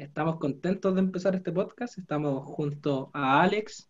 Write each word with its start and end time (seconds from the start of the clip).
Estamos 0.00 0.38
contentos 0.38 0.94
de 0.94 1.00
empezar 1.00 1.34
este 1.34 1.52
podcast. 1.52 1.98
Estamos 1.98 2.42
junto 2.46 3.10
a 3.12 3.42
Alex 3.42 3.86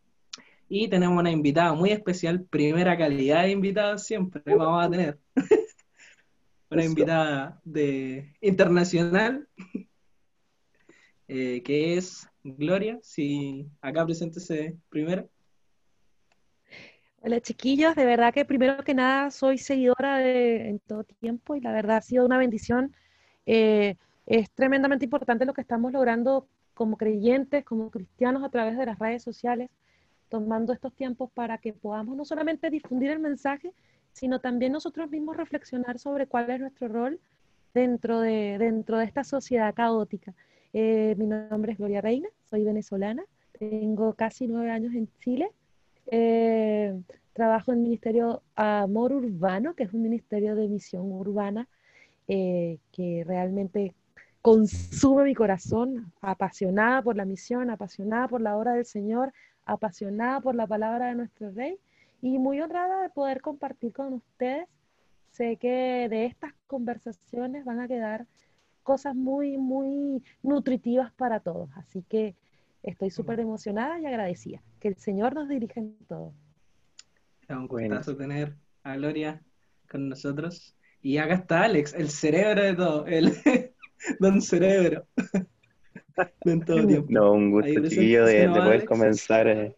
y 0.69 0.89
tenemos 0.89 1.17
una 1.17 1.31
invitada 1.31 1.73
muy 1.73 1.93
especial, 1.93 2.43
primera 2.51 2.99
calidad 2.99 3.45
de 3.45 3.53
invitada 3.53 3.97
siempre 3.97 4.43
vamos 4.57 4.85
a 4.85 4.91
tener. 4.91 5.19
una 6.69 6.85
invitada 6.85 7.61
de 7.63 8.35
internacional 8.41 9.47
eh, 11.29 11.63
que 11.63 11.97
es 11.97 12.29
Gloria. 12.43 12.99
Si 13.03 13.69
acá 13.81 14.05
preséntese 14.05 14.77
primero. 14.89 15.31
Hola 17.21 17.41
chiquillos, 17.41 17.95
de 17.95 18.05
verdad 18.05 18.35
que 18.35 18.45
primero 18.45 18.83
que 18.83 18.95
nada 18.95 19.31
soy 19.31 19.59
seguidora 19.59 20.19
de, 20.19 20.71
en 20.71 20.81
todo 20.81 21.05
tiempo 21.05 21.55
y 21.55 21.61
la 21.61 21.71
verdad 21.71 21.99
ha 21.99 22.03
sido 22.03 22.27
una 22.27 22.37
bendición. 22.37 22.97
Eh, 23.47 23.95
es 24.27 24.51
tremendamente 24.51 25.05
importante 25.05 25.45
lo 25.45 25.55
que 25.55 25.61
estamos 25.61 25.93
logrando 25.93 26.47
como 26.75 26.97
creyentes, 26.97 27.65
como 27.65 27.91
cristianos 27.91 28.43
a 28.45 28.49
través 28.49 28.77
de 28.79 28.87
las 28.87 28.99
redes 28.99 29.23
sociales, 29.23 29.71
tomando 30.29 30.73
estos 30.73 30.95
tiempos 30.95 31.31
para 31.33 31.59
que 31.59 31.73
podamos 31.73 32.17
no 32.17 32.25
solamente 32.25 32.71
difundir 32.71 33.11
el 33.11 33.19
mensaje, 33.19 33.73
sino 34.13 34.41
también 34.41 34.73
nosotros 34.73 35.11
mismos 35.11 35.37
reflexionar 35.37 35.99
sobre 35.99 36.27
cuál 36.27 36.51
es 36.51 36.61
nuestro 36.61 36.89
rol 36.89 37.21
dentro 37.75 38.21
de, 38.21 38.57
dentro 38.59 38.99
de 38.99 39.05
esta 39.05 39.25
sociedad 39.25 39.75
caótica. 39.75 40.35
Eh, 40.73 41.15
mi 41.19 41.27
nombre 41.27 41.73
es 41.73 41.79
Gloria 41.79 42.01
Reina, 42.01 42.29
soy 42.49 42.65
venezolana, 42.65 43.25
tengo 43.59 44.15
casi 44.15 44.47
nueve 44.47 44.71
años 44.71 44.95
en 44.95 45.09
Chile 45.19 45.51
eh, 46.11 47.01
trabajo 47.33 47.73
en 47.73 47.79
el 47.79 47.85
Ministerio 47.85 48.43
Amor 48.57 49.13
Urbano, 49.13 49.75
que 49.75 49.85
es 49.85 49.93
un 49.93 50.03
ministerio 50.03 50.57
de 50.57 50.69
misión 50.69 51.13
urbana 51.13 51.69
eh, 52.27 52.79
que 52.93 53.25
realmente 53.27 53.95
consume 54.43 55.25
mi 55.25 55.35
corazón, 55.35 56.13
apasionada 56.21 57.03
por 57.03 57.17
la 57.17 57.25
misión, 57.25 57.71
apasionada 57.71 58.29
por 58.29 58.41
la 58.41 58.57
obra 58.57 58.75
del 58.75 58.87
Señor, 58.87 59.33
apasionada 59.65 60.41
por 60.41 60.55
la 60.55 60.67
palabra 60.67 61.09
de 61.09 61.15
nuestro 61.15 61.51
Rey 61.51 61.77
y 62.23 62.39
muy 62.39 62.61
honrada 62.61 63.03
de 63.03 63.11
poder 63.11 63.41
compartir 63.41 63.93
con 63.93 64.15
ustedes. 64.15 64.69
Sé 65.31 65.57
que 65.57 66.09
de 66.09 66.27
estas 66.27 66.53
conversaciones 66.67 67.65
van 67.65 67.81
a 67.81 67.89
quedar 67.89 68.27
cosas 68.83 69.15
muy, 69.15 69.59
muy 69.59 70.23
nutritivas 70.43 71.13
para 71.13 71.41
todos. 71.41 71.71
Así 71.77 72.03
que 72.09 72.35
Estoy 72.83 73.11
súper 73.11 73.41
emocionada 73.41 74.01
y 74.01 74.07
agradecida. 74.07 74.63
Que 74.81 74.89
el 74.89 74.97
Señor 74.97 75.35
nos 75.35 75.49
dirija 75.49 75.81
en 75.81 75.97
todo. 76.09 76.33
Es 77.43 77.51
un 77.51 77.67
gustazo 77.67 78.17
tener 78.17 78.55
a 78.83 78.97
Gloria 78.97 79.43
con 79.89 80.09
nosotros. 80.09 80.75
Y 81.03 81.19
acá 81.19 81.35
está 81.35 81.65
Alex, 81.65 81.95
el 81.95 82.11
cerebro 82.11 82.63
de 82.63 82.75
todo, 82.75 83.07
el 83.07 83.33
don 84.19 84.41
cerebro. 84.41 85.07
No, 87.09 87.33
un 87.33 87.51
gusto 87.51 87.89
chiquillo 87.89 88.27
de, 88.27 88.47
poder 88.49 88.85
comenzar, 88.85 89.49
eh, 89.49 89.75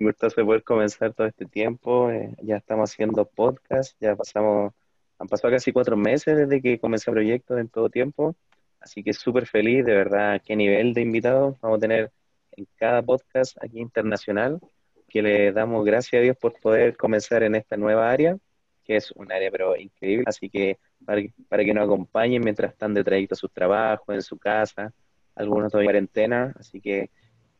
un 0.00 0.06
gusto 0.06 0.28
de 0.28 0.44
poder 0.44 0.62
comenzar 0.62 1.12
todo 1.12 1.26
este 1.26 1.44
tiempo. 1.44 2.10
Eh, 2.10 2.34
ya 2.42 2.56
estamos 2.56 2.90
haciendo 2.90 3.26
podcast, 3.26 3.94
ya 4.00 4.16
pasamos, 4.16 4.72
han 5.18 5.28
pasado 5.28 5.52
casi 5.52 5.72
cuatro 5.72 5.96
meses 5.96 6.36
desde 6.36 6.62
que 6.62 6.78
comencé 6.78 7.10
el 7.10 7.16
proyecto 7.16 7.58
en 7.58 7.68
todo 7.68 7.90
tiempo. 7.90 8.34
Así 8.80 9.02
que 9.02 9.12
súper 9.12 9.46
feliz, 9.46 9.84
de 9.84 9.92
verdad, 9.92 10.40
qué 10.44 10.56
nivel 10.56 10.94
de 10.94 11.02
invitados 11.02 11.58
vamos 11.60 11.76
a 11.76 11.80
tener 11.80 12.12
en 12.52 12.66
cada 12.76 13.02
podcast 13.02 13.56
aquí 13.62 13.80
internacional, 13.80 14.60
que 15.08 15.20
le 15.20 15.52
damos 15.52 15.84
gracias 15.84 16.20
a 16.20 16.22
Dios 16.22 16.36
por 16.38 16.58
poder 16.58 16.96
comenzar 16.96 17.42
en 17.42 17.54
esta 17.54 17.76
nueva 17.76 18.10
área, 18.10 18.38
que 18.84 18.96
es 18.96 19.10
un 19.12 19.30
área 19.30 19.50
pero 19.50 19.76
increíble, 19.76 20.24
así 20.26 20.48
que 20.48 20.78
para, 21.04 21.64
que 21.64 21.74
nos 21.74 21.84
acompañen 21.84 22.42
mientras 22.42 22.72
están 22.72 22.94
de 22.94 23.04
trayecto 23.04 23.34
a 23.34 23.38
sus 23.38 23.52
trabajos, 23.52 24.14
en 24.14 24.22
su 24.22 24.38
casa, 24.38 24.92
algunos 25.34 25.70
todavía 25.70 25.90
en 25.90 25.92
cuarentena, 25.92 26.54
así 26.58 26.80
que 26.80 27.10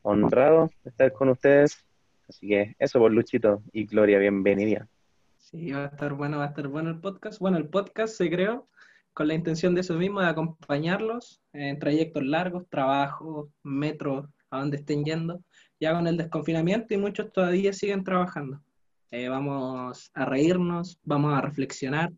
honrado 0.02 0.70
estar 0.84 1.12
con 1.12 1.28
ustedes, 1.28 1.84
así 2.28 2.48
que 2.48 2.74
eso 2.78 2.98
por 2.98 3.12
Luchito 3.12 3.62
y 3.72 3.84
Gloria, 3.86 4.18
bienvenida. 4.18 4.88
Sí, 5.36 5.70
va 5.70 5.84
a 5.84 5.86
estar 5.86 6.12
bueno, 6.14 6.38
va 6.38 6.44
a 6.44 6.48
estar 6.48 6.66
bueno 6.68 6.90
el 6.90 6.98
podcast. 6.98 7.38
Bueno, 7.38 7.56
el 7.56 7.68
podcast 7.68 8.16
se 8.16 8.28
creó 8.28 8.68
con 9.12 9.28
la 9.28 9.34
intención 9.34 9.74
de 9.74 9.82
eso 9.82 9.94
mismo, 9.94 10.20
de 10.20 10.26
acompañarlos 10.26 11.40
en 11.52 11.78
trayectos 11.78 12.24
largos, 12.24 12.68
trabajos, 12.68 13.48
metros, 13.62 14.26
a 14.50 14.58
donde 14.58 14.78
estén 14.78 15.04
yendo, 15.04 15.40
ya 15.80 15.94
con 15.94 16.06
el 16.06 16.16
desconfinamiento 16.16 16.94
y 16.94 16.98
muchos 16.98 17.32
todavía 17.32 17.72
siguen 17.72 18.04
trabajando. 18.04 18.60
Eh, 19.10 19.28
vamos 19.28 20.10
a 20.14 20.24
reírnos, 20.24 20.98
vamos 21.04 21.32
a 21.32 21.40
reflexionar, 21.40 22.12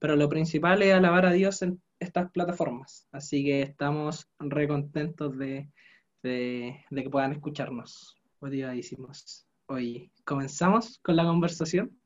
pero 0.00 0.16
lo 0.16 0.28
principal 0.28 0.82
es 0.82 0.94
alabar 0.94 1.26
a 1.26 1.32
Dios 1.32 1.62
en 1.62 1.80
estas 2.00 2.30
plataformas. 2.32 3.06
Así 3.12 3.44
que 3.44 3.62
estamos 3.62 4.28
recontentos 4.38 5.38
de, 5.38 5.68
de, 6.22 6.84
de 6.90 7.02
que 7.02 7.10
puedan 7.10 7.32
escucharnos. 7.32 8.16
Motivadísimos. 8.40 9.46
Hoy 9.66 10.10
comenzamos 10.24 10.98
con 11.02 11.16
la 11.16 11.24
conversación. 11.24 11.96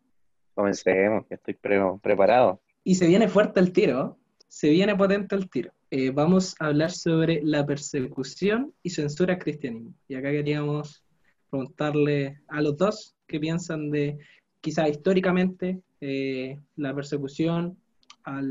Comencemos, 0.55 1.25
que 1.29 1.37
estoy 1.37 1.55
preparado. 1.55 2.61
Y 2.83 2.97
se 2.97 3.07
viene 3.07 3.29
fuerte 3.29 3.61
el 3.61 3.73
tiro, 3.73 4.19
se 4.49 4.71
viene 4.71 4.97
potente 4.97 5.37
el 5.37 5.49
tiro. 5.49 5.73
Eh, 5.91 6.11
vamos 6.11 6.57
a 6.59 6.67
hablar 6.67 6.91
sobre 6.91 7.41
la 7.45 7.65
persecución 7.65 8.75
y 8.83 8.91
censura 8.91 9.35
al 9.35 9.39
cristianismo. 9.39 9.95
Y 10.09 10.17
acá 10.17 10.33
queríamos 10.33 11.05
preguntarle 11.49 12.41
a 12.49 12.61
los 12.61 12.77
dos 12.77 13.17
qué 13.29 13.39
piensan 13.39 13.91
de 13.93 14.19
quizás 14.61 14.91
históricamente 14.91 15.81
eh, 16.01 16.59
la 16.75 16.93
persecución 16.93 17.79
a 18.25 18.43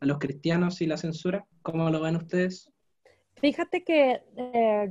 los 0.00 0.18
cristianos 0.18 0.80
y 0.80 0.86
la 0.86 0.96
censura. 0.96 1.46
¿Cómo 1.62 1.90
lo 1.90 2.00
ven 2.00 2.16
ustedes? 2.16 2.70
Fíjate 3.36 3.84
que 3.84 4.22
eh, 4.36 4.90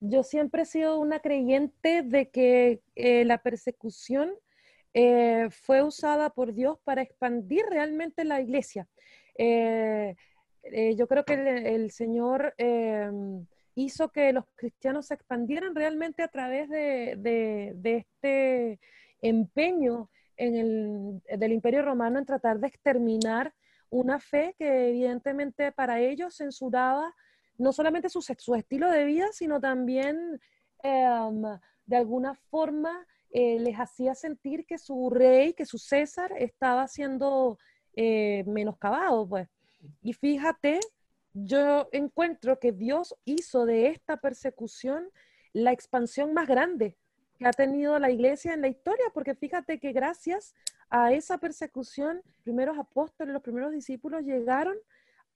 yo 0.00 0.22
siempre 0.22 0.62
he 0.62 0.66
sido 0.66 0.98
una 0.98 1.20
creyente 1.20 2.02
de 2.02 2.30
que 2.30 2.82
la 3.24 3.38
persecución 3.38 4.32
fue 5.50 5.82
usada 5.82 6.30
por 6.30 6.54
Dios 6.54 6.78
para 6.84 7.02
expandir 7.02 7.64
realmente 7.70 8.24
la 8.24 8.40
iglesia. 8.40 8.88
Eh, 10.72 10.94
yo 10.96 11.06
creo 11.06 11.24
que 11.24 11.34
el, 11.74 11.90
Señor 11.90 12.54
em, 12.58 13.46
hizo 13.74 14.10
que 14.10 14.32
los 14.32 14.44
cristianos 14.56 15.06
se 15.06 15.14
expandieran 15.14 15.74
realmente 15.74 16.22
a 16.22 16.28
través 16.28 16.68
de, 16.68 17.74
este 17.84 18.80
empeño 19.22 20.10
en 20.36 21.20
del 21.20 21.52
Imperio 21.52 21.82
Romano 21.82 22.18
en 22.18 22.26
tratar 22.26 22.58
de 22.58 22.66
exterminar 22.66 23.54
una 23.90 24.18
fe 24.18 24.54
que 24.58 24.88
evidentemente 24.88 25.72
para 25.72 26.00
ellos 26.00 26.36
censuraba 26.36 27.14
no 27.58 27.72
solamente 27.72 28.08
su, 28.08 28.20
estilo 28.54 28.90
de 28.90 29.04
vida, 29.04 29.28
sino 29.32 29.60
también 29.60 30.40
em, 30.82 31.42
de 31.86 31.96
alguna 31.96 32.34
forma 32.34 33.06
eh, 33.30 33.58
les 33.60 33.76
hacía 33.78 34.14
sentir 34.14 34.66
que 34.66 34.78
su 34.78 35.10
rey, 35.10 35.54
que 35.54 35.66
su 35.66 35.78
César 35.78 36.32
estaba 36.38 36.86
siendo 36.88 37.58
eh, 37.94 38.44
menoscabado, 38.46 39.28
pues. 39.28 39.48
Y 40.02 40.12
fíjate, 40.12 40.80
yo 41.32 41.88
encuentro 41.92 42.58
que 42.58 42.72
Dios 42.72 43.14
hizo 43.24 43.66
de 43.66 43.88
esta 43.88 44.18
persecución 44.18 45.08
la 45.52 45.72
expansión 45.72 46.34
más 46.34 46.46
grande 46.46 46.96
que 47.38 47.46
ha 47.46 47.52
tenido 47.52 47.98
la 47.98 48.10
iglesia 48.10 48.54
en 48.54 48.62
la 48.62 48.68
historia, 48.68 49.04
porque 49.12 49.34
fíjate 49.34 49.78
que 49.78 49.92
gracias 49.92 50.54
a 50.90 51.12
esa 51.12 51.38
persecución, 51.38 52.22
los 52.24 52.42
primeros 52.42 52.78
apóstoles, 52.78 53.32
los 53.32 53.42
primeros 53.42 53.72
discípulos 53.72 54.22
llegaron 54.22 54.76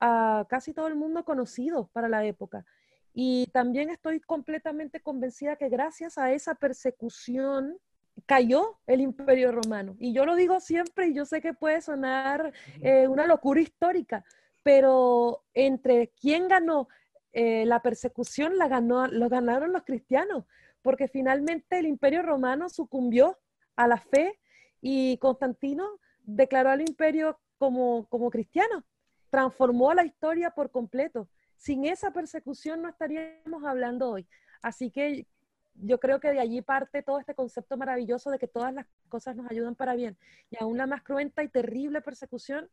a 0.00 0.46
casi 0.48 0.72
todo 0.72 0.86
el 0.86 0.96
mundo 0.96 1.24
conocido 1.24 1.88
para 1.92 2.08
la 2.08 2.24
época. 2.24 2.64
Y 3.12 3.48
también 3.52 3.90
estoy 3.90 4.20
completamente 4.20 5.00
convencida 5.00 5.56
que 5.56 5.68
gracias 5.68 6.16
a 6.16 6.32
esa 6.32 6.54
persecución 6.54 7.78
cayó 8.26 8.78
el 8.86 9.00
imperio 9.00 9.52
romano. 9.52 9.96
Y 9.98 10.12
yo 10.12 10.24
lo 10.24 10.34
digo 10.36 10.60
siempre 10.60 11.08
y 11.08 11.14
yo 11.14 11.24
sé 11.24 11.40
que 11.40 11.54
puede 11.54 11.80
sonar 11.80 12.52
eh, 12.82 13.08
una 13.08 13.26
locura 13.26 13.60
histórica, 13.60 14.24
pero 14.62 15.44
entre 15.54 16.12
quién 16.20 16.48
ganó 16.48 16.88
eh, 17.32 17.64
la 17.66 17.80
persecución, 17.82 18.58
la 18.58 18.68
ganó, 18.68 19.06
lo 19.06 19.28
ganaron 19.28 19.72
los 19.72 19.84
cristianos, 19.84 20.44
porque 20.82 21.08
finalmente 21.08 21.78
el 21.78 21.86
imperio 21.86 22.22
romano 22.22 22.68
sucumbió 22.68 23.38
a 23.76 23.86
la 23.86 23.98
fe 23.98 24.39
y 24.80 25.18
Constantino 25.18 25.86
declaró 26.22 26.70
al 26.70 26.80
imperio 26.80 27.38
como, 27.58 28.06
como 28.08 28.30
cristiano, 28.30 28.84
transformó 29.30 29.92
la 29.94 30.04
historia 30.04 30.50
por 30.50 30.70
completo. 30.70 31.28
Sin 31.56 31.84
esa 31.84 32.10
persecución 32.10 32.82
no 32.82 32.88
estaríamos 32.88 33.64
hablando 33.64 34.10
hoy. 34.10 34.26
Así 34.62 34.90
que 34.90 35.26
yo 35.74 36.00
creo 36.00 36.20
que 36.20 36.30
de 36.30 36.40
allí 36.40 36.62
parte 36.62 37.02
todo 37.02 37.18
este 37.18 37.34
concepto 37.34 37.76
maravilloso 37.76 38.30
de 38.30 38.38
que 38.38 38.48
todas 38.48 38.72
las 38.72 38.86
cosas 39.08 39.36
nos 39.36 39.50
ayudan 39.50 39.74
para 39.74 39.94
bien. 39.94 40.16
Y 40.50 40.62
aún 40.62 40.78
la 40.78 40.86
más 40.86 41.02
cruenta 41.02 41.42
y 41.42 41.48
terrible 41.48 42.00
persecución 42.00 42.68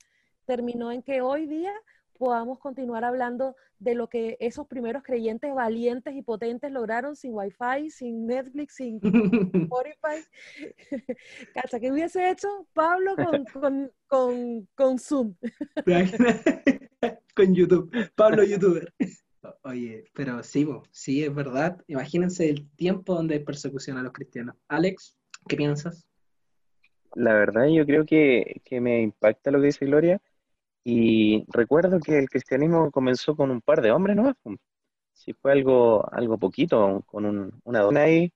terminó 0.45 0.91
en 0.91 1.03
que 1.03 1.21
hoy 1.21 1.45
día 1.45 1.73
podamos 2.17 2.59
continuar 2.59 3.03
hablando 3.03 3.55
de 3.79 3.95
lo 3.95 4.09
que 4.09 4.37
esos 4.39 4.67
primeros 4.67 5.03
creyentes 5.03 5.53
valientes 5.53 6.15
y 6.15 6.21
potentes 6.21 6.71
lograron 6.71 7.15
sin 7.15 7.33
Wi-Fi, 7.33 7.89
sin 7.89 8.25
Netflix, 8.27 8.75
sin 8.75 8.99
Spotify. 9.53 10.25
Cacha, 11.53 11.79
¿qué 11.79 11.91
hubiese 11.91 12.29
hecho 12.29 12.67
Pablo 12.73 13.15
con, 13.15 13.91
con, 14.07 14.67
con, 14.75 14.99
Zoom? 14.99 15.35
con 17.35 17.53
YouTube, 17.53 17.91
Pablo 18.15 18.43
YouTuber. 18.43 18.93
Oye, 19.63 20.05
pero 20.13 20.43
sí, 20.43 20.67
sí, 20.91 21.23
es 21.23 21.33
verdad. 21.33 21.77
Imagínense 21.87 22.49
el 22.49 22.69
tiempo 22.71 23.13
donde 23.15 23.35
hay 23.35 23.43
persecución 23.43 23.97
a 23.97 24.03
los 24.03 24.11
cristianos. 24.11 24.55
Alex, 24.67 25.15
¿qué 25.47 25.55
piensas? 25.55 26.07
La 27.15 27.33
verdad, 27.33 27.67
yo 27.67 27.85
creo 27.85 28.05
que, 28.05 28.61
me 28.79 29.01
impacta 29.01 29.51
lo 29.51 29.59
que 29.59 29.67
dice 29.67 29.85
Gloria. 29.85 30.21
Y 30.89 31.43
recuerdo 31.49 31.99
que 31.99 32.17
el 32.17 32.29
cristianismo 32.29 32.91
comenzó 32.91 33.35
con 33.35 33.51
un 33.51 33.59
par 33.59 33.81
de 33.81 33.91
hombres, 33.91 34.15
¿no? 34.15 34.33
Sí, 35.11 35.33
fue 35.33 35.51
algo, 35.51 36.07
algo 36.13 36.37
poquito, 36.37 37.03
con 37.07 37.25
una 37.65 37.79
dona 37.81 38.03
ahí 38.03 38.31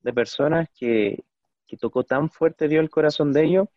de 0.00 0.12
personas 0.12 0.68
que, 0.76 1.22
que 1.64 1.76
tocó 1.76 2.02
tan 2.02 2.28
fuerte 2.28 2.66
dio 2.66 2.80
el 2.80 2.90
corazón 2.90 3.32
de 3.32 3.44
ellos 3.44 3.68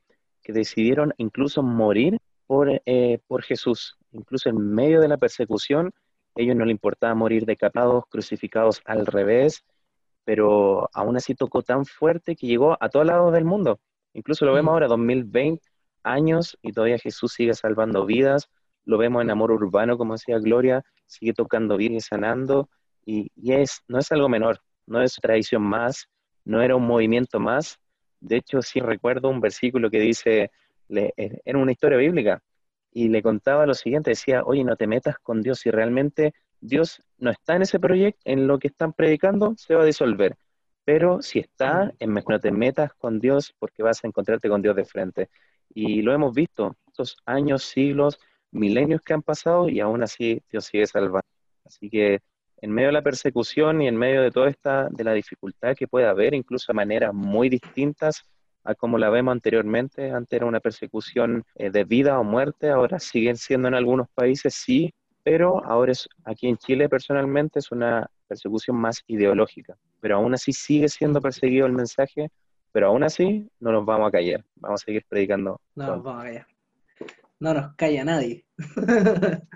que 0.42 0.54
decidieron 0.54 1.14
incluso 1.18 1.62
morir 1.62 2.18
por, 2.48 2.82
eh, 2.88 3.20
por 3.28 3.44
Jesús. 3.44 3.96
Incluso 4.12 4.50
en 4.50 4.58
medio 4.74 5.02
de 5.02 5.08
la 5.08 5.18
persecución, 5.18 5.92
ellos 6.34 6.56
no 6.56 6.66
le 6.66 6.72
importaba 6.72 7.14
morir 7.14 7.46
decapitados, 7.46 8.06
crucificados 8.10 8.82
al 8.86 9.06
revés, 9.06 9.64
pero 10.24 10.90
aún 10.94 11.16
así 11.16 11.36
tocó 11.36 11.62
tan 11.62 11.86
fuerte 11.86 12.36
que 12.36 12.48
llegó 12.48 12.76
a 12.80 12.90
todos 12.90 13.06
lados 13.06 13.32
del 13.34 13.46
mundo. 13.46 13.80
Incluso 14.14 14.46
lo 14.46 14.54
vemos 14.54 14.72
ahora, 14.72 14.88
2020 14.88 15.75
años, 16.06 16.58
y 16.62 16.72
todavía 16.72 16.98
Jesús 16.98 17.34
sigue 17.34 17.54
salvando 17.54 18.06
vidas. 18.06 18.50
Lo 18.86 18.98
vemos 18.98 19.24
en 19.24 19.32
Amor 19.32 19.52
Urbano, 19.52 19.98
como 19.98 20.14
decía 20.14 20.40
Gloria, 20.40 20.84
sigue 21.06 21.34
tocando 21.34 21.78
bien 21.78 21.94
y 21.94 22.02
sanando. 22.02 22.70
Y, 23.06 23.32
es, 23.52 23.82
no 23.88 24.00
es 24.00 24.12
algo 24.12 24.30
menor, 24.30 24.62
no 24.86 25.02
es 25.02 25.16
tradición 25.16 25.64
más, 25.64 26.08
no 26.44 26.62
era 26.62 26.76
un 26.76 26.88
movimiento 26.88 27.40
más. 27.40 27.80
De 28.20 28.38
hecho, 28.38 28.62
sí 28.62 28.80
recuerdo 28.80 29.30
un 29.30 29.42
versículo 29.42 29.90
que 29.90 30.00
dice, 30.00 30.52
le, 30.88 31.14
era 31.18 31.60
una 31.60 31.72
historia 31.72 31.98
bíblica, 31.98 32.42
y 32.96 33.10
le 33.10 33.22
contaba 33.22 33.66
lo 33.66 33.74
siguiente, 33.74 34.12
decía, 34.12 34.44
oye, 34.46 34.64
no 34.64 34.78
te 34.78 34.88
metas 34.88 35.18
con 35.22 35.42
Dios, 35.42 35.60
si 35.60 35.70
realmente 35.70 36.34
Dios 36.62 37.04
no 37.18 37.30
está 37.30 37.58
en 37.58 37.64
ese 37.64 37.78
proyecto, 37.78 38.22
en 38.24 38.48
lo 38.48 38.58
que 38.58 38.70
están 38.70 38.94
predicando, 38.94 39.54
se 39.58 39.76
va 39.76 39.84
a 39.84 39.86
disolver. 39.86 40.38
Pero 40.86 41.22
si 41.22 41.40
está, 41.40 41.94
en 42.00 42.14
no 42.14 42.40
te 42.40 42.52
metas 42.52 42.94
con 42.94 43.20
Dios 43.20 43.54
porque 43.60 43.84
vas 43.84 44.02
a 44.02 44.08
encontrarte 44.08 44.48
con 44.48 44.62
Dios 44.62 44.78
de 44.78 44.86
frente. 44.86 45.30
Y 45.74 46.02
lo 46.02 46.14
hemos 46.14 46.34
visto, 46.34 46.76
estos 46.88 47.18
años, 47.26 47.64
siglos, 47.64 48.20
milenios 48.52 49.02
que 49.02 49.14
han 49.14 49.22
pasado 49.22 49.70
y 49.70 49.80
aún 49.80 50.04
así 50.04 50.42
Dios 50.50 50.66
sigue 50.66 50.88
salvando. 50.88 51.28
Así 51.66 51.90
que 51.90 52.20
en 52.62 52.72
medio 52.72 52.88
de 52.90 52.94
la 52.94 53.02
persecución 53.02 53.82
y 53.82 53.88
en 53.88 53.98
medio 53.98 54.22
de 54.22 54.32
toda 54.32 54.50
esta, 54.50 54.88
de 54.90 55.04
la 55.04 55.14
dificultad 55.14 55.76
que 55.76 55.88
puede 55.88 56.08
haber, 56.08 56.34
incluso 56.34 56.72
de 56.72 56.76
maneras 56.76 57.14
muy 57.14 57.50
distintas, 57.50 58.24
a 58.64 58.74
como 58.74 58.98
la 58.98 59.10
vemos 59.10 59.34
anteriormente, 59.34 60.10
antes 60.12 60.38
era 60.38 60.46
una 60.46 60.60
persecución 60.60 61.44
eh, 61.56 61.70
de 61.70 61.84
vida 61.84 62.20
o 62.20 62.24
muerte, 62.24 62.70
ahora 62.70 63.00
siguen 63.00 63.38
siendo 63.38 63.68
en 63.68 63.76
algunos 63.76 64.08
países, 64.10 64.56
sí, 64.56 64.92
pero 65.24 65.64
ahora 65.66 65.92
es, 65.92 66.08
aquí 66.24 66.48
en 66.48 66.58
Chile 66.58 66.90
personalmente 66.90 67.60
es 67.60 67.72
una 67.72 68.10
persecución 68.28 68.78
más 68.78 69.04
ideológica, 69.08 69.76
pero 70.00 70.16
aún 70.16 70.34
así 70.34 70.52
sigue 70.52 70.90
siendo 70.90 71.22
perseguido 71.22 71.68
el 71.68 71.74
mensaje, 71.74 72.30
pero 72.76 72.88
aún 72.88 73.04
así 73.04 73.50
no 73.62 73.72
nos 73.72 73.86
vamos 73.86 74.10
a 74.10 74.12
callar, 74.12 74.44
vamos 74.58 74.82
a 74.82 74.86
seguir 74.86 75.06
predicando. 75.08 75.62
No 75.76 75.96
nos 75.96 76.04
vamos 76.04 76.22
a 76.22 76.26
callar. 76.26 76.48
No 77.40 77.54
nos 77.54 77.74
calla 77.78 78.04
nadie. 78.04 78.46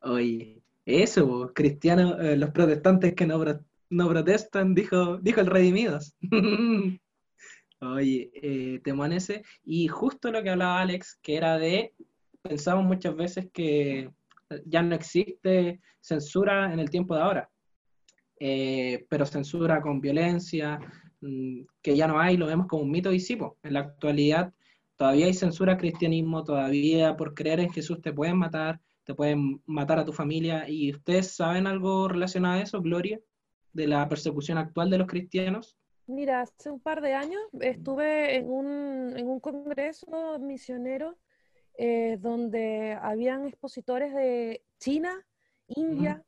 Oye, 0.00 0.60
eso, 0.84 1.52
cristianos, 1.54 2.16
eh, 2.18 2.36
los 2.36 2.50
protestantes 2.50 3.14
que 3.14 3.28
no, 3.28 3.44
no 3.90 4.08
protestan, 4.08 4.74
dijo, 4.74 5.18
dijo 5.18 5.40
el 5.40 5.46
Redimidos. 5.46 6.16
Oye, 7.80 8.32
eh, 8.42 8.80
te 8.82 8.90
amanece. 8.90 9.44
Y 9.62 9.86
justo 9.86 10.32
lo 10.32 10.42
que 10.42 10.50
hablaba 10.50 10.80
Alex, 10.80 11.20
que 11.22 11.36
era 11.36 11.56
de, 11.58 11.94
pensamos 12.42 12.84
muchas 12.84 13.14
veces 13.14 13.46
que 13.52 14.10
ya 14.66 14.82
no 14.82 14.96
existe 14.96 15.80
censura 16.00 16.72
en 16.72 16.80
el 16.80 16.90
tiempo 16.90 17.14
de 17.14 17.22
ahora, 17.22 17.48
eh, 18.40 19.06
pero 19.08 19.26
censura 19.26 19.80
con 19.80 20.00
violencia, 20.00 20.80
que 21.82 21.96
ya 21.96 22.06
no 22.06 22.20
hay, 22.20 22.36
lo 22.36 22.46
vemos 22.46 22.66
como 22.66 22.82
un 22.82 22.90
mito 22.90 23.10
disipo. 23.10 23.56
En 23.62 23.74
la 23.74 23.80
actualidad 23.80 24.52
todavía 24.96 25.26
hay 25.26 25.34
censura 25.34 25.72
al 25.72 25.78
cristianismo, 25.78 26.44
todavía 26.44 27.16
por 27.16 27.34
creer 27.34 27.60
en 27.60 27.70
Jesús 27.70 28.00
te 28.00 28.12
pueden 28.12 28.36
matar, 28.36 28.80
te 29.04 29.14
pueden 29.14 29.62
matar 29.66 29.98
a 29.98 30.04
tu 30.04 30.12
familia. 30.12 30.68
¿Y 30.68 30.92
ustedes 30.92 31.32
saben 31.32 31.66
algo 31.66 32.08
relacionado 32.08 32.54
a 32.54 32.62
eso, 32.62 32.80
Gloria, 32.80 33.20
de 33.72 33.86
la 33.86 34.08
persecución 34.08 34.58
actual 34.58 34.90
de 34.90 34.98
los 34.98 35.06
cristianos? 35.06 35.76
Mira, 36.06 36.42
hace 36.42 36.70
un 36.70 36.80
par 36.80 37.00
de 37.00 37.14
años 37.14 37.40
estuve 37.60 38.36
en 38.36 38.50
un, 38.50 39.14
en 39.16 39.26
un 39.26 39.40
congreso 39.40 40.38
misionero 40.38 41.16
eh, 41.76 42.18
donde 42.20 42.96
habían 43.00 43.46
expositores 43.46 44.14
de 44.14 44.62
China, 44.78 45.26
India, 45.66 46.22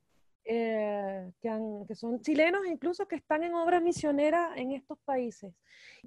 eh, 0.48 1.32
que, 1.40 1.50
que, 1.88 1.94
son 1.94 2.20
chilenos 2.20 2.66
incluso 2.66 3.06
que 3.08 3.16
están 3.16 3.42
en 3.42 3.54
obras 3.54 3.82
misioneras 3.82 4.56
en 4.56 4.72
estos 4.72 4.98
países. 5.04 5.52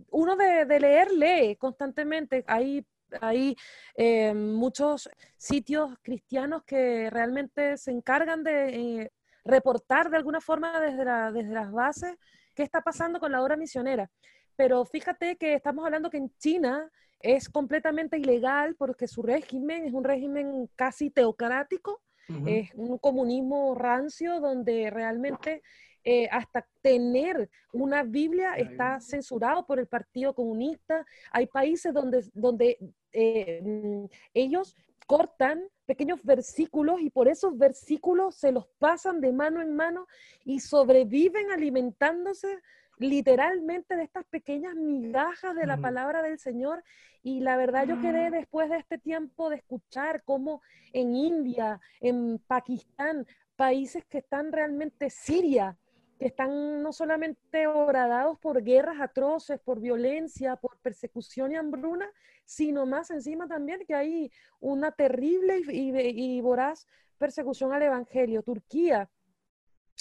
Uno 0.09 0.35
de, 0.35 0.65
de 0.65 0.79
leer 0.79 1.11
lee 1.11 1.55
constantemente. 1.57 2.43
Hay, 2.47 2.85
hay 3.19 3.55
eh, 3.95 4.33
muchos 4.33 5.09
sitios 5.35 5.91
cristianos 6.01 6.63
que 6.63 7.09
realmente 7.09 7.77
se 7.77 7.91
encargan 7.91 8.43
de 8.43 9.11
reportar 9.43 10.09
de 10.09 10.17
alguna 10.17 10.41
forma 10.41 10.79
desde, 10.79 11.03
la, 11.03 11.31
desde 11.31 11.53
las 11.53 11.71
bases 11.71 12.15
qué 12.55 12.63
está 12.63 12.81
pasando 12.81 13.19
con 13.19 13.31
la 13.31 13.41
obra 13.41 13.57
misionera. 13.57 14.09
Pero 14.55 14.85
fíjate 14.85 15.37
que 15.37 15.53
estamos 15.53 15.85
hablando 15.85 16.09
que 16.09 16.17
en 16.17 16.31
China 16.37 16.89
es 17.19 17.49
completamente 17.49 18.17
ilegal 18.17 18.75
porque 18.75 19.07
su 19.07 19.21
régimen 19.21 19.85
es 19.85 19.93
un 19.93 20.03
régimen 20.03 20.69
casi 20.75 21.09
teocrático, 21.09 22.01
es 22.45 22.69
un 22.75 22.97
comunismo 22.97 23.75
rancio 23.75 24.39
donde 24.39 24.89
realmente 24.89 25.61
eh, 26.03 26.27
hasta 26.31 26.65
tener 26.81 27.49
una 27.73 28.03
Biblia 28.03 28.55
está 28.55 28.99
censurado 29.01 29.65
por 29.65 29.79
el 29.79 29.87
Partido 29.87 30.33
Comunista. 30.33 31.05
Hay 31.31 31.47
países 31.47 31.93
donde, 31.93 32.25
donde 32.33 32.77
eh, 33.11 33.61
mm, 33.63 34.05
ellos 34.33 34.75
cortan 35.07 35.63
pequeños 35.85 36.23
versículos 36.23 37.01
y 37.01 37.09
por 37.09 37.27
esos 37.27 37.57
versículos 37.57 38.35
se 38.35 38.51
los 38.51 38.67
pasan 38.77 39.21
de 39.21 39.33
mano 39.33 39.61
en 39.61 39.75
mano 39.75 40.07
y 40.45 40.59
sobreviven 40.59 41.51
alimentándose 41.51 42.59
literalmente 42.99 43.95
de 43.95 44.03
estas 44.03 44.25
pequeñas 44.25 44.75
migajas 44.75 45.55
de 45.55 45.65
la 45.65 45.77
palabra 45.77 46.21
del 46.21 46.37
Señor. 46.37 46.83
Y 47.23 47.39
la 47.39 47.57
verdad 47.57 47.87
yo 47.87 47.99
quedé 47.99 48.29
después 48.29 48.69
de 48.69 48.77
este 48.77 48.97
tiempo 48.97 49.49
de 49.49 49.55
escuchar 49.57 50.23
cómo 50.23 50.61
en 50.93 51.15
India, 51.15 51.79
en 52.01 52.39
Pakistán, 52.45 53.25
países 53.55 54.05
que 54.05 54.19
están 54.19 54.51
realmente 54.51 55.09
Siria, 55.09 55.77
que 56.19 56.27
están 56.27 56.83
no 56.83 56.91
solamente 56.91 57.67
horadados 57.67 58.37
por 58.39 58.61
guerras 58.63 58.99
atroces, 58.99 59.59
por 59.61 59.79
violencia, 59.79 60.57
por 60.57 60.77
persecución 60.79 61.53
y 61.53 61.55
hambruna, 61.55 62.09
sino 62.43 62.85
más 62.85 63.09
encima 63.11 63.47
también 63.47 63.85
que 63.87 63.95
hay 63.95 64.31
una 64.59 64.91
terrible 64.91 65.61
y, 65.69 66.41
voraz 66.41 66.87
persecución 67.17 67.71
al 67.73 67.83
Evangelio. 67.83 68.43
Turquía. 68.43 69.09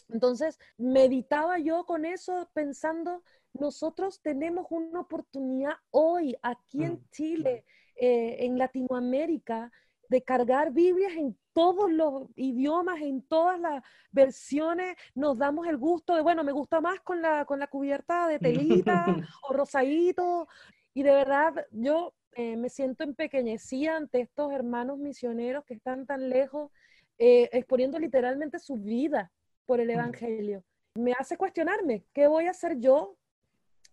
Entonces, 0.09 0.59
meditaba 0.77 1.59
yo 1.59 1.85
con 1.85 2.05
eso 2.05 2.49
pensando, 2.55 3.23
nosotros 3.53 4.21
tenemos 4.23 4.67
una 4.71 5.01
oportunidad 5.01 5.75
hoy 5.91 6.37
aquí 6.43 6.85
en 6.85 6.93
mm, 6.95 7.05
Chile, 7.11 7.65
eh, 7.97 8.37
en 8.41 8.59
Latinoamérica, 8.59 9.71
de 10.09 10.23
cargar 10.23 10.73
Biblias 10.73 11.13
en 11.17 11.37
todos 11.53 11.91
los 11.91 12.29
idiomas, 12.37 13.01
en 13.03 13.21
todas 13.23 13.61
las 13.61 13.83
versiones, 14.11 14.97
nos 15.15 15.37
damos 15.37 15.67
el 15.67 15.77
gusto 15.77 16.15
de, 16.15 16.23
bueno, 16.23 16.45
me 16.45 16.53
gusta 16.53 16.81
más 16.81 17.01
con 17.01 17.21
la, 17.21 17.45
con 17.45 17.59
la 17.59 17.67
cubierta 17.67 18.27
de 18.29 18.39
telita 18.39 19.05
o 19.49 19.53
rosadito. 19.53 20.49
Y 20.95 21.03
de 21.03 21.11
verdad, 21.13 21.67
yo 21.73 22.15
eh, 22.33 22.57
me 22.57 22.71
siento 22.71 23.05
empequeñecida 23.05 23.97
ante 23.97 24.21
estos 24.21 24.53
hermanos 24.53 24.99
misioneros 24.99 25.65
que 25.67 25.75
están 25.75 26.07
tan 26.07 26.31
lejos, 26.31 26.71
eh, 27.19 27.51
exponiendo 27.53 27.99
literalmente 27.99 28.59
su 28.59 28.77
vida 28.77 29.31
por 29.69 29.81
el 29.81 29.91
Evangelio. 29.91 30.65
Me 30.95 31.13
hace 31.13 31.37
cuestionarme, 31.37 32.07
¿qué 32.15 32.27
voy 32.27 32.47
a 32.47 32.53
hacer 32.53 32.79
yo 32.79 33.19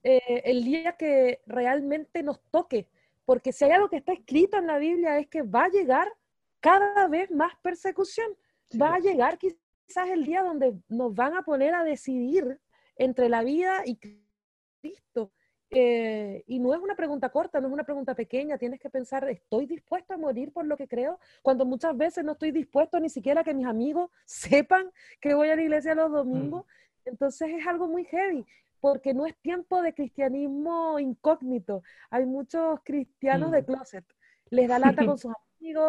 eh, 0.03 0.41
el 0.46 0.63
día 0.63 0.94
que 0.94 1.41
realmente 1.46 2.24
nos 2.24 2.41
toque? 2.50 2.88
Porque 3.25 3.51
si 3.51 3.65
hay 3.65 3.72
algo 3.72 3.89
que 3.89 3.98
está 3.98 4.13
escrito 4.13 4.58
en 4.58 4.67
la 4.67 4.77
Biblia 4.77 5.20
es 5.20 5.27
que 5.27 5.41
va 5.41 5.65
a 5.65 5.70
llegar 5.70 6.08
cada 6.62 7.10
vez 7.10 7.29
más 7.29 7.51
persecución. 7.62 8.38
Va 8.82 8.96
a 8.96 9.00
llegar 9.00 9.38
quizás 9.38 10.08
el 10.10 10.24
día 10.24 10.44
donde 10.44 10.79
nos 10.88 11.13
van 11.13 11.36
a 11.36 11.44
poner 11.44 11.74
a 11.74 11.84
decidir 11.84 12.62
entre 12.96 13.27
la 13.27 13.44
vida 13.44 13.82
y 13.86 14.00
Cristo. 14.82 15.34
Eh, 15.72 16.44
y 16.48 16.60
no 16.60 16.74
es 16.74 16.80
una 16.80 16.96
pregunta 16.96 17.30
corta, 17.30 17.60
no 17.60 17.68
es 17.68 17.74
una 17.74 17.84
pregunta 17.84 18.16
pequeña, 18.16 18.58
tienes 18.58 18.80
que 18.80 18.90
pensar, 18.90 19.28
¿estoy 19.30 19.66
dispuesto 19.66 20.14
a 20.14 20.18
morir 20.18 20.54
por 20.54 20.66
lo 20.66 20.78
que 20.78 20.88
creo? 20.88 21.20
Cuando 21.42 21.66
muchas 21.66 21.98
veces 21.98 22.24
no 22.24 22.34
estoy 22.34 22.52
dispuesto 22.52 23.00
ni 23.00 23.10
siquiera 23.10 23.44
que 23.44 23.54
mis 23.54 23.66
amigos 23.66 24.12
sepan 24.26 24.92
que 25.20 25.34
voy 25.34 25.50
a 25.50 25.56
la 25.56 25.64
iglesia 25.64 25.96
los 25.96 26.12
domingos. 26.12 26.66
Mm. 26.66 27.10
Entonces 27.10 27.50
es 27.54 27.68
algo 27.68 27.88
muy 27.88 28.06
heavy, 28.06 28.46
porque 28.80 29.14
no 29.14 29.26
es 29.26 29.36
tiempo 29.38 29.82
de 29.82 29.94
cristianismo 29.94 31.00
incógnito. 31.00 31.84
Hay 32.10 32.26
muchos 32.26 32.80
cristianos 32.84 33.52
de 33.52 33.62
mm. 33.62 33.66
closet, 33.66 34.06
les 34.50 34.68
da 34.68 34.80
lata 34.80 35.06
con 35.06 35.18
sus 35.18 35.34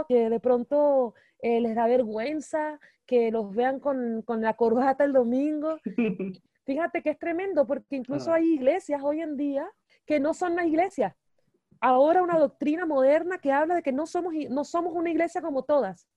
que 0.09 0.30
de 0.30 0.40
pronto 0.40 1.14
eh, 1.40 1.61
les 1.61 1.75
da 1.75 1.87
vergüenza 1.87 2.80
que 3.04 3.30
los 3.30 3.54
vean 3.54 3.78
con, 3.78 4.23
con 4.23 4.40
la 4.40 4.54
corbata 4.54 5.04
el 5.04 5.12
domingo. 5.12 5.78
Fíjate 6.66 7.00
que 7.00 7.11
es 7.11 7.18
tremendo 7.18 7.64
porque 7.64 7.94
incluso 7.94 8.32
ah. 8.32 8.37
hay 8.37 8.54
iglesias 8.54 9.00
hoy 9.02 9.23
en 9.23 9.37
día 9.37 9.70
que 10.04 10.18
no 10.18 10.35
son 10.35 10.56
las 10.56 10.66
iglesias. 10.66 11.14
Ahora 11.80 12.23
una 12.23 12.38
doctrina 12.38 12.87
moderna 12.87 13.38
que 13.38 13.52
habla 13.52 13.76
de 13.76 13.82
que 13.82 13.92
no 13.92 14.06
somos, 14.06 14.35
no 14.50 14.64
somos 14.64 14.92
una 14.92 15.11
iglesia 15.11 15.40
como 15.40 15.62
todas. 15.62 16.08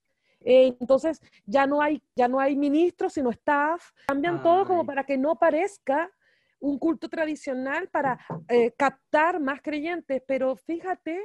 Eh, 0.41 0.75
entonces 0.79 1.21
ya 1.45 1.67
no 1.67 1.81
hay 1.81 2.01
ya 2.15 2.29
no 2.29 2.39
hay 2.39 2.55
ministros 2.55 3.11
sino 3.11 3.29
staff 3.29 3.91
cambian 4.07 4.41
todo 4.41 4.65
como 4.65 4.85
para 4.85 5.03
que 5.03 5.17
no 5.17 5.37
parezca 5.37 6.09
un 6.61 6.79
culto 6.79 7.09
tradicional 7.09 7.89
para 7.89 8.17
eh, 8.47 8.71
captar 8.71 9.41
más 9.41 9.61
creyentes 9.61 10.23
pero 10.25 10.55
fíjate 10.55 11.19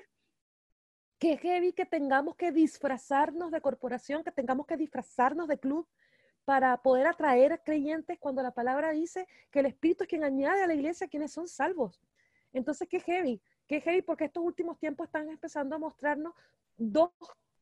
que 1.21 1.37
heavy 1.37 1.73
que 1.73 1.87
tengamos 1.87 2.35
que 2.35 2.51
disfrazarnos 2.51 3.53
de 3.53 3.61
corporación 3.61 4.25
que 4.25 4.33
tengamos 4.33 4.67
que 4.67 4.77
disfrazarnos 4.77 5.47
de 5.47 5.61
club 5.61 5.87
para 6.45 6.77
poder 6.79 7.07
atraer 7.07 7.63
creyentes 7.65 8.19
cuando 8.19 8.43
la 8.43 8.51
palabra 8.51 8.91
dice 8.91 9.27
que 9.51 9.61
el 9.61 9.67
Espíritu 9.67 10.05
es 10.05 10.09
quien 10.09 10.25
añade 10.25 10.63
a 10.63 10.67
la 10.67 10.75
iglesia 10.75 11.09
quienes 11.09 11.33
son 11.33 11.49
salvos. 11.49 12.01
Entonces, 12.53 12.89
qué 12.89 13.01
heavy, 13.01 13.41
qué 13.67 13.81
heavy 13.81 14.03
porque 14.03 14.27
estos 14.27 14.45
últimos 14.45 14.79
tiempos 14.79 15.07
están 15.07 15.29
empezando 15.29 15.77
a 15.77 15.79
mostrarnos 15.79 16.35
dos 16.77 17.11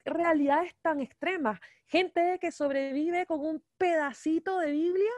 realidades 0.04 0.74
tan 0.82 1.00
extremas. 1.00 1.60
Gente 1.86 2.38
que 2.40 2.50
sobrevive 2.50 3.26
con 3.26 3.40
un 3.40 3.62
pedacito 3.78 4.58
de 4.58 4.72
Biblia 4.72 5.12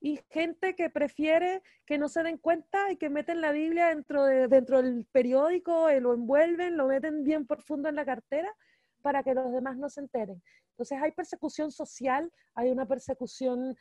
y 0.00 0.20
gente 0.30 0.74
que 0.76 0.90
prefiere 0.90 1.62
que 1.86 1.98
no 1.98 2.08
se 2.08 2.22
den 2.22 2.38
cuenta 2.38 2.90
y 2.90 2.96
que 2.96 3.08
meten 3.08 3.40
la 3.40 3.52
Biblia 3.52 3.88
dentro, 3.88 4.24
de, 4.24 4.46
dentro 4.48 4.82
del 4.82 5.06
periódico, 5.06 5.88
eh, 5.88 6.00
lo 6.00 6.12
envuelven, 6.12 6.76
lo 6.76 6.86
meten 6.86 7.24
bien 7.24 7.46
profundo 7.46 7.88
en 7.88 7.94
la 7.94 8.04
cartera 8.04 8.54
para 9.02 9.22
que 9.22 9.34
los 9.34 9.52
demás 9.52 9.76
no 9.76 9.88
se 9.88 10.00
enteren. 10.00 10.42
Entonces 10.76 10.98
hay 11.00 11.12
persecución 11.12 11.72
social, 11.72 12.30
hay 12.54 12.70
una 12.70 12.86
persecución 12.86 13.74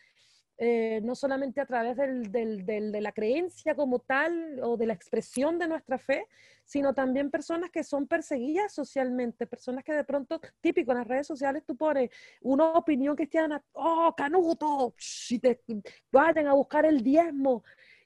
eh, 0.57 1.01
no 1.03 1.13
solamente 1.13 1.59
a 1.59 1.65
través 1.65 1.97
de 1.97 3.01
la 3.01 3.11
creencia 3.11 3.75
como 3.75 3.99
tal 3.99 4.61
o 4.63 4.77
de 4.77 4.85
la 4.85 4.93
expresión 4.93 5.59
de 5.59 5.67
nuestra 5.67 5.99
fe, 5.99 6.25
sino 6.63 6.93
también 6.93 7.29
personas 7.29 7.69
que 7.69 7.83
son 7.83 8.07
perseguidas 8.07 8.73
socialmente, 8.73 9.45
personas 9.45 9.83
que 9.83 9.91
de 9.91 10.05
pronto, 10.05 10.39
típico 10.61 10.93
en 10.93 10.99
las 10.99 11.07
redes 11.07 11.27
sociales, 11.27 11.63
tú 11.67 11.75
pones 11.75 12.09
una 12.39 12.71
opinión 12.71 13.17
cristiana, 13.17 13.61
oh, 13.73 14.13
canuto, 14.15 14.93
si 14.97 15.39
te 15.39 15.61
vayan 16.09 16.47
a 16.47 16.53
buscar 16.53 16.85
el 16.85 17.03
diezmo. 17.03 17.61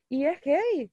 Y 0.10 0.26
es 0.26 0.42
que, 0.42 0.60
hey, 0.74 0.92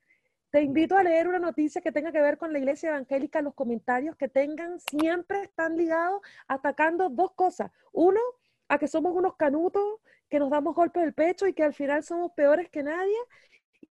te 0.56 0.62
invito 0.62 0.96
a 0.96 1.02
leer 1.02 1.28
una 1.28 1.38
noticia 1.38 1.82
que 1.82 1.92
tenga 1.92 2.10
que 2.12 2.22
ver 2.22 2.38
con 2.38 2.50
la 2.50 2.58
iglesia 2.58 2.88
evangélica, 2.88 3.42
los 3.42 3.52
comentarios 3.52 4.16
que 4.16 4.26
tengan 4.26 4.80
siempre 4.80 5.42
están 5.42 5.76
ligados 5.76 6.22
atacando 6.48 7.10
dos 7.10 7.32
cosas. 7.34 7.70
Uno, 7.92 8.20
a 8.66 8.78
que 8.78 8.88
somos 8.88 9.14
unos 9.14 9.36
canutos, 9.36 10.00
que 10.30 10.38
nos 10.38 10.48
damos 10.48 10.74
golpes 10.74 11.02
del 11.02 11.12
pecho 11.12 11.46
y 11.46 11.52
que 11.52 11.62
al 11.62 11.74
final 11.74 12.02
somos 12.04 12.32
peores 12.32 12.70
que 12.70 12.82
nadie. 12.82 13.18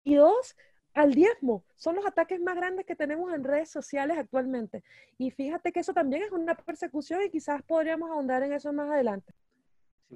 Y 0.06 0.16
dos, 0.16 0.56
al 0.94 1.14
diezmo. 1.14 1.66
Son 1.76 1.98
los 1.98 2.06
ataques 2.06 2.40
más 2.40 2.56
grandes 2.56 2.86
que 2.86 2.96
tenemos 2.96 3.34
en 3.34 3.44
redes 3.44 3.70
sociales 3.70 4.18
actualmente. 4.18 4.86
Y 5.18 5.32
fíjate 5.32 5.74
que 5.74 5.82
eso 5.82 5.94
también 5.94 6.24
es 6.24 6.32
una 6.32 6.56
persecución 6.56 7.24
y 7.24 7.30
quizás 7.30 7.62
podríamos 7.64 8.10
ahondar 8.10 8.42
en 8.42 8.54
eso 8.54 8.72
más 8.72 8.90
adelante. 8.90 9.34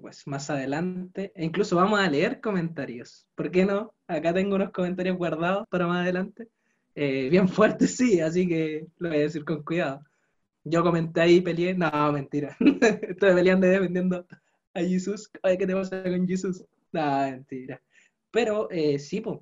Pues 0.02 0.28
más 0.28 0.50
adelante, 0.50 1.32
e 1.36 1.46
incluso 1.46 1.76
vamos 1.76 2.00
a 2.00 2.10
leer 2.10 2.40
comentarios. 2.42 3.28
¿Por 3.36 3.52
qué 3.52 3.66
no? 3.66 3.94
Acá 4.08 4.34
tengo 4.34 4.56
unos 4.56 4.72
comentarios 4.72 5.18
guardados 5.18 5.68
para 5.70 5.88
más 5.88 6.04
adelante. 6.04 6.48
Eh, 6.96 7.30
bien 7.30 7.48
fuertes, 7.50 7.96
sí, 7.96 8.20
así 8.20 8.48
que 8.48 8.88
lo 8.98 9.10
voy 9.10 9.18
a 9.18 9.22
decir 9.22 9.44
con 9.46 9.64
cuidado. 9.64 10.02
Yo 10.64 10.84
comenté 10.84 11.22
ahí, 11.22 11.42
peleé, 11.42 11.74
no, 11.74 12.12
mentira. 12.12 12.56
Estoy 12.60 13.34
peleando 13.34 13.68
y 13.68 13.70
defendiendo 13.70 14.26
a 14.74 14.80
Jesús. 14.82 15.30
Ay, 15.44 15.58
¿qué 15.58 15.66
te 15.66 15.74
pasa 15.74 16.04
con 16.04 16.28
Jesús? 16.28 16.64
No, 16.92 17.22
mentira. 17.22 17.82
Pero 18.32 18.70
eh, 18.70 19.00
sí, 19.00 19.22
pues, 19.22 19.40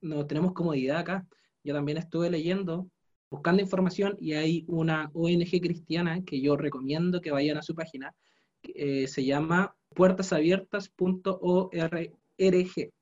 no 0.00 0.26
tenemos 0.26 0.52
comodidad 0.52 0.98
acá. 0.98 1.26
Yo 1.62 1.74
también 1.74 1.98
estuve 1.98 2.30
leyendo, 2.30 2.88
buscando 3.30 3.62
información 3.62 4.16
y 4.18 4.32
hay 4.32 4.64
una 4.68 5.10
ONG 5.12 5.60
cristiana 5.60 6.22
que 6.24 6.40
yo 6.40 6.56
recomiendo 6.56 7.20
que 7.20 7.30
vayan 7.30 7.58
a 7.58 7.62
su 7.62 7.74
página. 7.74 8.14
Eh, 8.74 9.06
se 9.08 9.24
llama 9.24 9.74
puertasabiertas.org. 9.94 12.92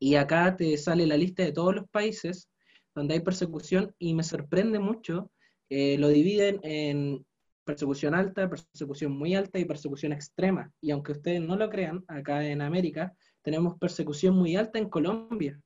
Y 0.00 0.14
acá 0.14 0.56
te 0.56 0.76
sale 0.76 1.06
la 1.06 1.16
lista 1.16 1.42
de 1.42 1.52
todos 1.52 1.74
los 1.74 1.88
países 1.88 2.48
donde 2.94 3.14
hay 3.14 3.20
persecución 3.20 3.94
y 3.98 4.14
me 4.14 4.22
sorprende 4.22 4.78
mucho, 4.78 5.32
lo 5.70 6.08
dividen 6.08 6.60
en 6.62 7.26
persecución 7.68 8.14
alta, 8.14 8.48
persecución 8.48 9.12
muy 9.12 9.34
alta 9.34 9.58
y 9.58 9.66
persecución 9.66 10.12
extrema. 10.12 10.72
Y 10.80 10.90
aunque 10.90 11.12
ustedes 11.12 11.42
no 11.42 11.54
lo 11.54 11.68
crean, 11.68 12.02
acá 12.08 12.46
en 12.46 12.62
América 12.62 13.14
tenemos 13.42 13.78
persecución 13.78 14.34
muy 14.34 14.56
alta 14.56 14.78
en 14.78 14.88
Colombia. 14.88 15.60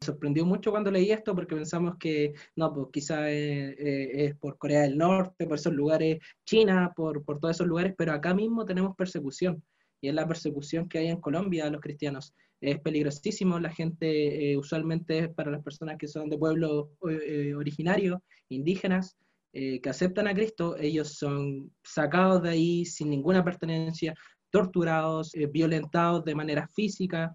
Sorprendió 0.00 0.44
mucho 0.44 0.70
cuando 0.70 0.90
leí 0.90 1.10
esto 1.10 1.34
porque 1.34 1.54
pensamos 1.54 1.96
que 1.98 2.34
no, 2.54 2.72
pues 2.72 2.88
quizá 2.92 3.30
es, 3.30 3.74
es, 3.78 4.36
por 4.36 4.58
Corea 4.58 4.82
del 4.82 4.98
Norte, 4.98 5.46
por 5.46 5.56
esos 5.56 5.72
lugares, 5.72 6.18
China, 6.44 6.92
por, 6.94 7.24
por 7.24 7.40
todos 7.40 7.56
esos 7.56 7.66
lugares, 7.66 7.94
pero 7.96 8.12
acá 8.12 8.34
mismo 8.34 8.64
tenemos 8.64 8.94
persecución. 8.96 9.62
Y 10.00 10.08
es 10.08 10.14
la 10.14 10.28
persecución 10.28 10.88
que 10.88 10.98
hay 10.98 11.08
en 11.08 11.20
Colombia 11.20 11.66
a 11.66 11.70
los 11.70 11.80
cristianos. 11.80 12.34
Es 12.60 12.78
peligrosísimo, 12.80 13.58
la 13.58 13.70
gente 13.70 14.52
eh, 14.52 14.56
usualmente 14.56 15.28
para 15.30 15.50
las 15.50 15.62
personas 15.62 15.96
que 15.98 16.08
son 16.08 16.28
de 16.28 16.38
pueblos 16.38 16.88
eh, 17.08 17.54
originarios, 17.54 18.20
indígenas, 18.48 19.16
eh, 19.58 19.80
que 19.80 19.88
aceptan 19.88 20.28
a 20.28 20.34
Cristo, 20.34 20.76
ellos 20.76 21.14
son 21.14 21.72
sacados 21.82 22.42
de 22.42 22.50
ahí 22.50 22.84
sin 22.84 23.08
ninguna 23.08 23.42
pertenencia, 23.42 24.14
torturados, 24.50 25.34
eh, 25.34 25.46
violentados 25.46 26.26
de 26.26 26.34
manera 26.34 26.68
física. 26.68 27.34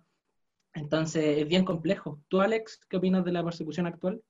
Entonces 0.73 1.39
es 1.39 1.47
bien 1.47 1.65
complejo. 1.65 2.19
¿Tú, 2.27 2.41
Alex, 2.41 2.79
qué 2.89 2.97
opinas 2.97 3.25
de 3.25 3.31
la 3.31 3.43
persecución 3.43 3.87
actual? 3.87 4.21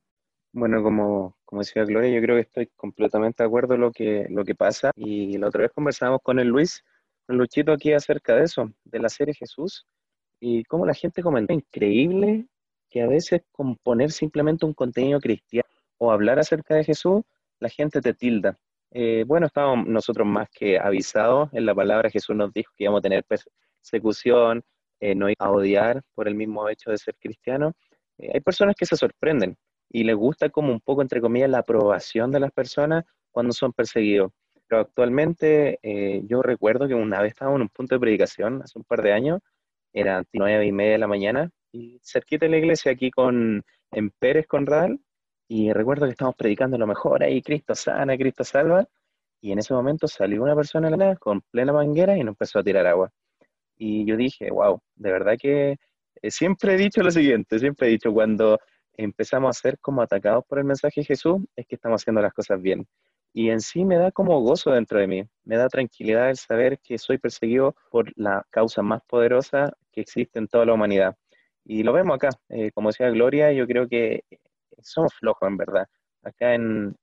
Bueno, 0.53 0.83
como, 0.83 1.37
como 1.45 1.61
decía 1.61 1.85
Gloria, 1.85 2.09
yo 2.09 2.21
creo 2.21 2.35
que 2.35 2.41
estoy 2.41 2.67
completamente 2.75 3.43
de 3.43 3.47
acuerdo 3.47 3.75
en 3.75 3.81
lo 3.81 3.91
que, 3.91 4.27
lo 4.29 4.43
que 4.43 4.55
pasa. 4.55 4.91
Y 4.95 5.37
la 5.37 5.47
otra 5.47 5.61
vez 5.61 5.71
conversábamos 5.73 6.21
con 6.23 6.39
el 6.39 6.47
Luis, 6.47 6.83
con 7.25 7.37
Luchito 7.37 7.71
aquí 7.71 7.93
acerca 7.93 8.35
de 8.35 8.43
eso, 8.43 8.71
de 8.83 8.99
la 8.99 9.09
serie 9.09 9.33
Jesús, 9.33 9.85
y 10.39 10.63
cómo 10.65 10.85
la 10.85 10.93
gente 10.93 11.21
comenta, 11.21 11.53
increíble 11.53 12.47
que 12.89 13.01
a 13.01 13.07
veces 13.07 13.43
componer 13.51 14.11
simplemente 14.11 14.65
un 14.65 14.73
contenido 14.73 15.19
cristiano 15.19 15.69
o 15.97 16.11
hablar 16.11 16.39
acerca 16.39 16.75
de 16.75 16.83
Jesús 16.83 17.21
la 17.61 17.69
gente 17.69 18.01
te 18.01 18.13
tilda. 18.13 18.57
Eh, 18.89 19.23
bueno, 19.25 19.45
estábamos 19.45 19.87
nosotros 19.87 20.27
más 20.27 20.49
que 20.49 20.77
avisados 20.77 21.49
en 21.53 21.65
la 21.65 21.73
palabra. 21.73 22.09
Jesús 22.09 22.35
nos 22.35 22.51
dijo 22.51 22.73
que 22.75 22.83
íbamos 22.83 22.99
a 22.99 23.03
tener 23.03 23.23
persecución, 23.23 24.63
eh, 25.01 25.15
no 25.15 25.27
a 25.37 25.51
odiar 25.51 26.01
por 26.15 26.27
el 26.29 26.35
mismo 26.35 26.69
hecho 26.69 26.91
de 26.91 26.97
ser 26.97 27.15
cristiano. 27.19 27.73
Eh, 28.17 28.31
hay 28.33 28.39
personas 28.41 28.75
que 28.77 28.85
se 28.85 28.95
sorprenden 28.95 29.57
y 29.89 30.05
les 30.05 30.15
gusta 30.15 30.49
como 30.49 30.71
un 30.71 30.79
poco, 30.79 31.01
entre 31.01 31.19
comillas, 31.19 31.49
la 31.49 31.59
aprobación 31.59 32.31
de 32.31 32.39
las 32.39 32.51
personas 32.51 33.03
cuando 33.31 33.51
son 33.53 33.73
perseguidos. 33.73 34.31
Pero 34.67 34.81
actualmente 34.83 35.79
yo 36.29 36.41
recuerdo 36.41 36.87
que 36.87 36.93
una 36.93 37.21
vez 37.21 37.33
estábamos 37.33 37.57
en 37.57 37.63
un 37.63 37.69
punto 37.69 37.95
de 37.95 37.99
predicación, 37.99 38.61
hace 38.63 38.79
un 38.79 38.85
par 38.85 39.01
de 39.01 39.11
años, 39.11 39.41
eran 39.91 40.25
nueve 40.31 40.65
y 40.65 40.71
media 40.71 40.93
de 40.93 40.97
la 40.99 41.07
mañana, 41.07 41.49
y 41.73 41.99
cerquita 42.01 42.45
de 42.45 42.51
la 42.51 42.57
iglesia 42.57 42.93
aquí 42.93 43.11
con, 43.11 43.61
en 43.91 44.09
Pérez 44.11 44.47
con 44.47 44.65
Radal, 44.65 44.97
y 45.49 45.73
recuerdo 45.73 46.05
que 46.05 46.11
estábamos 46.11 46.37
predicando 46.37 46.77
lo 46.77 46.87
mejor 46.87 47.21
ahí, 47.23 47.41
Cristo 47.41 47.75
sana, 47.75 48.15
Cristo 48.15 48.45
salva. 48.45 48.87
Y 49.41 49.51
en 49.51 49.59
ese 49.59 49.73
momento 49.73 50.07
salió 50.07 50.43
una 50.43 50.55
persona 50.55 51.15
con 51.17 51.41
plena 51.51 51.73
manguera 51.73 52.15
y 52.15 52.23
nos 52.23 52.33
empezó 52.33 52.59
a 52.59 52.63
tirar 52.63 52.87
agua. 52.87 53.11
Y 53.83 54.05
yo 54.05 54.15
dije, 54.15 54.51
wow, 54.51 54.79
de 54.95 55.11
verdad 55.11 55.33
que 55.41 55.77
eh, 56.21 56.29
siempre 56.31 56.75
he 56.75 56.77
dicho 56.77 57.01
lo 57.01 57.09
siguiente, 57.09 57.57
siempre 57.57 57.87
he 57.87 57.89
dicho, 57.89 58.13
cuando 58.13 58.59
empezamos 58.95 59.57
a 59.57 59.59
ser 59.59 59.79
como 59.79 60.03
atacados 60.03 60.43
por 60.47 60.59
el 60.59 60.65
mensaje 60.65 61.01
de 61.01 61.05
Jesús, 61.05 61.41
es 61.55 61.65
que 61.65 61.75
estamos 61.77 61.99
haciendo 61.99 62.21
las 62.21 62.31
cosas 62.31 62.61
bien. 62.61 62.85
Y 63.33 63.49
en 63.49 63.59
sí 63.59 63.83
me 63.83 63.97
da 63.97 64.11
como 64.11 64.39
gozo 64.41 64.69
dentro 64.69 64.99
de 64.99 65.07
mí, 65.07 65.23
me 65.45 65.57
da 65.57 65.67
tranquilidad 65.67 66.29
el 66.29 66.37
saber 66.37 66.77
que 66.83 66.99
soy 66.99 67.17
perseguido 67.17 67.75
por 67.89 68.11
la 68.15 68.45
causa 68.51 68.83
más 68.83 69.01
poderosa 69.07 69.73
que 69.91 70.01
existe 70.01 70.37
en 70.37 70.47
toda 70.47 70.67
la 70.67 70.73
humanidad. 70.73 71.15
Y 71.65 71.81
lo 71.81 71.91
vemos 71.91 72.17
acá, 72.17 72.29
eh, 72.49 72.69
como 72.73 72.89
decía 72.89 73.09
Gloria, 73.09 73.51
yo 73.51 73.65
creo 73.65 73.87
que 73.87 74.25
somos 74.83 75.11
flojos 75.15 75.49
en 75.49 75.57
verdad. 75.57 75.87
Acá 76.21 76.53
en, 76.53 76.95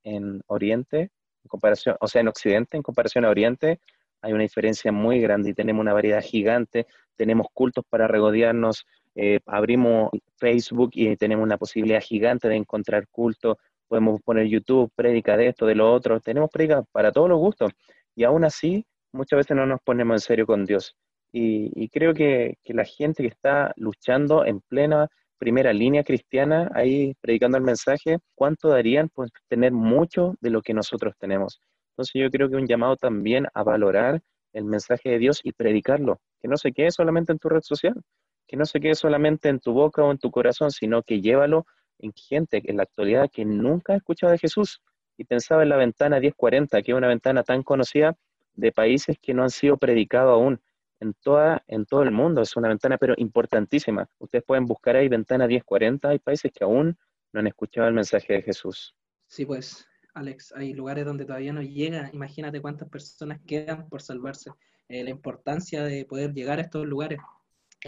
Oriente, 0.46 1.00
en 1.00 1.48
comparación, 1.48 1.96
o 2.00 2.06
sea, 2.06 2.20
en 2.20 2.28
Occidente, 2.28 2.76
en 2.76 2.84
comparación 2.84 3.24
a 3.24 3.30
Oriente, 3.30 3.80
hay 4.20 4.32
una 4.32 4.42
diferencia 4.42 4.92
muy 4.92 5.20
grande 5.20 5.50
y 5.50 5.54
tenemos 5.54 5.80
una 5.80 5.92
variedad 5.92 6.22
gigante, 6.22 6.86
tenemos 7.16 7.46
cultos 7.52 7.84
para 7.88 8.08
regodearnos, 8.08 8.86
eh, 9.14 9.40
abrimos 9.46 10.10
Facebook 10.36 10.90
y 10.94 11.16
tenemos 11.16 11.44
una 11.44 11.58
posibilidad 11.58 12.00
gigante 12.00 12.48
de 12.48 12.56
encontrar 12.56 13.08
cultos, 13.08 13.56
podemos 13.88 14.20
poner 14.22 14.46
YouTube, 14.46 14.90
prédica 14.94 15.36
de 15.36 15.48
esto, 15.48 15.66
de 15.66 15.74
lo 15.74 15.92
otro, 15.92 16.20
tenemos 16.20 16.50
prédica 16.50 16.82
para 16.92 17.12
todos 17.12 17.28
los 17.28 17.38
gustos 17.38 17.72
y 18.14 18.24
aún 18.24 18.44
así 18.44 18.84
muchas 19.12 19.38
veces 19.38 19.56
no 19.56 19.66
nos 19.66 19.80
ponemos 19.82 20.14
en 20.14 20.20
serio 20.20 20.46
con 20.46 20.64
Dios. 20.64 20.94
Y, 21.30 21.88
creo 21.90 22.14
que, 22.14 22.56
que, 22.64 22.72
la 22.72 22.84
gente 22.84 23.22
que 23.22 23.28
está 23.28 23.72
luchando 23.76 24.46
en 24.46 24.60
plena 24.62 25.08
primera 25.38 25.72
línea 25.72 26.02
cristiana 26.02 26.70
ahí 26.74 27.14
predicando 27.20 27.58
el 27.58 27.64
mensaje, 27.64 28.18
¿cuánto 28.34 28.68
darían 28.68 29.08
por 29.08 29.28
tener 29.48 29.72
mucho 29.72 30.34
de 30.40 30.50
lo 30.50 30.62
que 30.62 30.74
nosotros 30.74 31.14
tenemos? 31.18 31.60
Entonces 31.98 32.22
yo 32.22 32.30
creo 32.30 32.48
que 32.48 32.54
un 32.54 32.68
llamado 32.68 32.96
también 32.96 33.48
a 33.54 33.64
valorar 33.64 34.22
el 34.52 34.64
mensaje 34.64 35.08
de 35.08 35.18
Dios 35.18 35.40
y 35.42 35.50
predicarlo, 35.50 36.20
que 36.40 36.46
no 36.46 36.56
se 36.56 36.70
quede 36.70 36.92
solamente 36.92 37.32
en 37.32 37.40
tu 37.40 37.48
red 37.48 37.62
social, 37.62 38.00
que 38.46 38.56
no 38.56 38.66
se 38.66 38.78
quede 38.78 38.94
solamente 38.94 39.48
en 39.48 39.58
tu 39.58 39.72
boca 39.72 40.04
o 40.04 40.12
en 40.12 40.18
tu 40.18 40.30
corazón, 40.30 40.70
sino 40.70 41.02
que 41.02 41.20
llévalo 41.20 41.66
en 41.98 42.12
gente 42.12 42.62
en 42.64 42.76
la 42.76 42.84
actualidad 42.84 43.28
que 43.32 43.44
nunca 43.44 43.94
ha 43.94 43.96
escuchado 43.96 44.30
de 44.30 44.38
Jesús. 44.38 44.80
Y 45.16 45.24
pensaba 45.24 45.64
en 45.64 45.70
la 45.70 45.76
ventana 45.76 46.20
1040, 46.20 46.82
que 46.82 46.92
es 46.92 46.96
una 46.96 47.08
ventana 47.08 47.42
tan 47.42 47.64
conocida 47.64 48.16
de 48.54 48.70
países 48.70 49.18
que 49.20 49.34
no 49.34 49.42
han 49.42 49.50
sido 49.50 49.76
predicados 49.76 50.34
aún 50.34 50.60
en, 51.00 51.14
toda, 51.14 51.64
en 51.66 51.84
todo 51.84 52.04
el 52.04 52.12
mundo. 52.12 52.42
Es 52.42 52.54
una 52.54 52.68
ventana, 52.68 52.96
pero 52.96 53.14
importantísima. 53.16 54.08
Ustedes 54.20 54.44
pueden 54.44 54.66
buscar 54.66 54.94
ahí 54.94 55.08
ventana 55.08 55.48
1040. 55.48 56.10
Hay 56.10 56.20
países 56.20 56.52
que 56.52 56.62
aún 56.62 56.96
no 57.32 57.40
han 57.40 57.48
escuchado 57.48 57.88
el 57.88 57.94
mensaje 57.94 58.34
de 58.34 58.42
Jesús. 58.42 58.94
Sí, 59.26 59.44
pues, 59.44 59.87
Alex, 60.18 60.52
hay 60.56 60.72
lugares 60.74 61.04
donde 61.04 61.24
todavía 61.24 61.52
no 61.52 61.62
llega. 61.62 62.10
Imagínate 62.12 62.60
cuántas 62.60 62.88
personas 62.88 63.40
quedan 63.46 63.88
por 63.88 64.02
salvarse. 64.02 64.50
Eh, 64.88 65.04
la 65.04 65.10
importancia 65.10 65.84
de 65.84 66.04
poder 66.04 66.32
llegar 66.34 66.58
a 66.58 66.62
estos 66.62 66.84
lugares. 66.86 67.20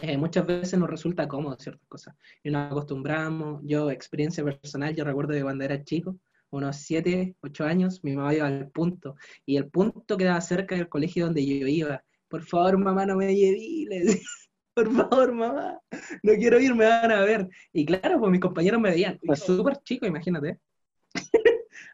Eh, 0.00 0.16
muchas 0.16 0.46
veces 0.46 0.78
nos 0.78 0.88
resulta 0.88 1.26
cómodo 1.26 1.56
ciertas 1.58 1.86
cosas. 1.88 2.14
Y 2.44 2.50
nos 2.50 2.70
acostumbramos. 2.70 3.60
Yo, 3.64 3.90
experiencia 3.90 4.44
personal, 4.44 4.94
yo 4.94 5.04
recuerdo 5.04 5.34
de 5.34 5.42
cuando 5.42 5.64
era 5.64 5.82
chico, 5.82 6.16
unos 6.50 6.76
7, 6.76 7.34
8 7.40 7.64
años, 7.64 8.04
mi 8.04 8.14
mamá 8.14 8.32
iba 8.32 8.46
al 8.46 8.70
punto. 8.70 9.16
Y 9.44 9.56
el 9.56 9.68
punto 9.68 10.16
quedaba 10.16 10.40
cerca 10.40 10.76
del 10.76 10.88
colegio 10.88 11.24
donde 11.24 11.44
yo 11.44 11.66
iba. 11.66 12.04
Por 12.28 12.44
favor, 12.44 12.78
mamá, 12.78 13.06
no 13.06 13.16
me 13.16 13.34
lleves. 13.34 14.22
Por 14.74 14.92
favor, 14.94 15.32
mamá, 15.32 15.80
no 16.22 16.32
quiero 16.34 16.60
ir, 16.60 16.74
me 16.76 16.84
van 16.84 17.10
a 17.10 17.22
ver. 17.22 17.48
Y 17.72 17.84
claro, 17.84 18.20
pues 18.20 18.30
mis 18.30 18.40
compañeros 18.40 18.80
me 18.80 18.90
veían. 18.90 19.18
Súper 19.34 19.78
chico, 19.82 20.06
imagínate. 20.06 20.60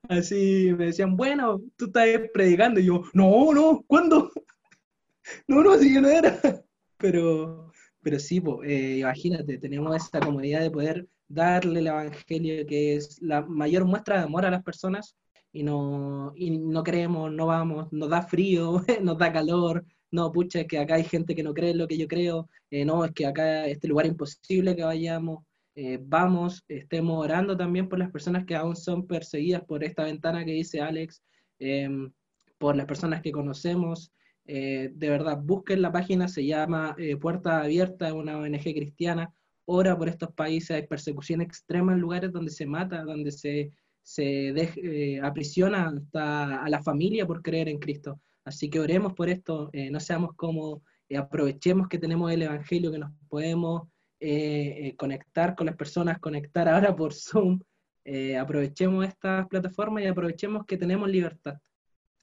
Así 0.09 0.73
me 0.77 0.87
decían, 0.87 1.17
bueno, 1.17 1.61
tú 1.77 1.87
estás 1.87 2.07
predicando. 2.33 2.81
Y 2.81 2.87
yo, 2.87 3.03
no, 3.13 3.53
no, 3.53 3.85
¿cuándo? 3.87 4.31
no, 5.49 5.63
no, 5.63 5.73
así 5.73 5.93
que 5.93 6.01
no 6.01 6.09
era. 6.09 6.41
Pero, 6.99 7.71
pero 8.01 8.19
sí, 8.19 8.41
pues, 8.41 8.71
imagínate, 8.71 9.59
tenemos 9.59 9.95
esta 9.95 10.19
comodidad 10.19 10.63
de 10.63 10.71
poder 10.71 11.07
darle 11.29 11.81
el 11.81 11.89
evangelio, 11.89 12.67
que 12.67 12.97
es 12.97 13.21
la 13.21 13.43
mayor 13.43 13.85
muestra 13.85 14.17
de 14.17 14.25
amor 14.25 14.47
a 14.47 14.51
las 14.51 14.63
personas, 14.63 15.15
y 15.53 15.63
no, 15.63 16.33
y 16.37 16.59
no 16.59 16.83
creemos, 16.83 17.31
no 17.33 17.47
vamos, 17.47 17.93
nos 17.93 18.09
da 18.09 18.23
frío, 18.23 18.83
nos 19.03 19.19
da 19.19 19.33
calor, 19.33 19.85
no, 20.11 20.33
pucha, 20.33 20.61
es 20.61 20.67
que 20.67 20.79
acá 20.79 20.95
hay 20.95 21.05
gente 21.05 21.35
que 21.35 21.43
no 21.43 21.53
cree 21.53 21.75
lo 21.75 21.89
que 21.89 21.99
yo 21.99 22.09
creo, 22.09 22.49
eh, 22.71 22.85
no, 22.85 23.05
es 23.05 23.13
que 23.13 23.27
acá 23.27 23.67
este 23.67 23.89
lugar 23.89 24.07
es 24.07 24.13
imposible 24.13 24.77
que 24.77 24.85
vayamos, 24.85 25.45
eh, 25.78 25.99
vamos, 26.00 26.64
estemos 26.68 27.23
orando 27.23 27.54
también 27.54 27.87
por 27.87 27.99
las 27.99 28.11
personas 28.11 28.47
que 28.47 28.56
aún 28.56 28.75
son 28.75 29.06
perseguidas 29.06 29.62
por 29.64 29.85
esta 29.85 30.04
ventana 30.04 30.42
que 30.42 30.52
dice 30.52 30.80
Alex, 30.80 31.23
em, 31.59 32.11
por 32.56 32.76
las 32.76 32.87
personas 32.87 33.21
que 33.21 33.30
conocemos. 33.30 34.11
Eh, 34.47 34.90
de 34.95 35.11
verdad, 35.11 35.38
busquen 35.38 35.83
la 35.83 35.92
página, 35.92 36.28
se 36.28 36.47
llama 36.47 36.97
eh, 36.99 37.16
Puerta 37.18 37.61
Abierta, 37.61 38.14
una 38.14 38.38
ONG 38.38 38.62
cristiana. 38.62 39.35
Ora 39.66 39.99
por 39.99 40.09
estos 40.09 40.33
países, 40.33 40.71
hay 40.71 40.87
persecución 40.87 41.42
extrema 41.42 41.92
en 41.92 42.00
lugares 42.00 42.33
donde 42.33 42.52
se 42.52 42.64
mata, 42.64 43.04
donde 43.04 43.30
se, 43.30 43.71
se 44.02 45.21
aprisiona 45.23 45.88
hasta 45.88 46.64
a 46.64 46.68
la 46.71 46.83
familia 46.83 47.26
por 47.26 47.42
creer 47.42 47.68
en 47.68 47.78
Cristo. 47.78 48.18
Así 48.47 48.71
que 48.71 48.80
oremos 48.80 49.12
por 49.12 49.28
esto, 49.28 49.71
no 49.90 50.00
seamos 50.00 50.35
como, 50.37 50.83
aprovechemos 51.16 51.88
que 51.88 51.99
tenemos 51.99 52.33
el 52.33 52.42
Evangelio, 52.42 52.92
que 52.92 52.99
nos 52.99 53.12
podemos 53.28 53.88
eh, 54.21 54.89
eh, 54.89 54.97
conectar 54.97 55.55
con 55.55 55.67
las 55.67 55.77
personas, 55.77 56.19
conectar 56.19 56.69
ahora 56.69 56.95
por 56.95 57.13
Zoom. 57.13 57.61
Eh, 58.05 58.37
aprovechemos 58.37 59.05
estas 59.07 59.47
plataformas 59.49 60.05
y 60.05 60.07
aprovechemos 60.07 60.65
que 60.67 60.77
tenemos 60.77 61.09
libertad. 61.09 61.59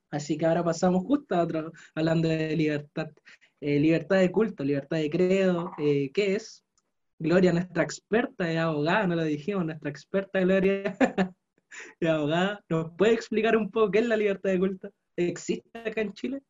Así 0.09 0.37
que 0.37 0.45
ahora 0.45 0.63
pasamos 0.63 1.03
justo 1.03 1.35
a 1.35 1.43
otro, 1.43 1.71
hablando 1.95 2.27
de 2.27 2.55
libertad. 2.55 3.09
libertad 3.59 4.17
de 4.17 4.31
culto, 4.31 4.63
libertad 4.63 4.97
de 4.97 5.09
credo, 5.09 5.71
¿qué 5.77 6.35
es? 6.35 6.63
Gloria, 7.19 7.53
nuestra 7.53 7.83
experta 7.83 8.45
de 8.45 8.59
abogada, 8.59 9.07
no 9.07 9.15
lo 9.15 9.23
dijimos, 9.23 9.65
nuestra 9.65 9.89
experta 9.89 10.41
Gloria 10.41 10.97
de 11.99 12.09
abogada, 12.09 12.63
¿nos 12.69 12.91
puede 12.97 13.13
explicar 13.13 13.55
un 13.55 13.71
poco 13.71 13.91
qué 13.91 13.99
es 13.99 14.07
la 14.07 14.17
libertad 14.17 14.49
de 14.51 14.59
culto? 14.59 14.89
¿Existe 15.15 15.79
acá 15.79 16.01
en 16.01 16.13
Chile? 16.13 16.41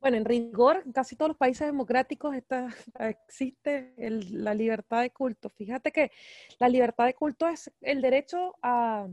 Bueno, 0.00 0.16
en 0.16 0.24
rigor, 0.24 0.82
en 0.84 0.92
casi 0.92 1.16
todos 1.16 1.30
los 1.30 1.36
países 1.36 1.66
democráticos 1.66 2.34
está, 2.36 2.68
existe 3.00 3.94
la 3.96 4.54
libertad 4.54 5.02
de 5.02 5.10
culto. 5.10 5.48
Fíjate 5.48 5.90
que 5.90 6.12
la 6.60 6.68
libertad 6.68 7.06
de 7.06 7.14
culto 7.14 7.48
es 7.48 7.70
el 7.80 8.00
derecho 8.00 8.56
a, 8.62 9.08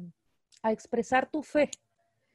expresar 0.63 1.29
tu 1.29 1.43
fe 1.43 1.69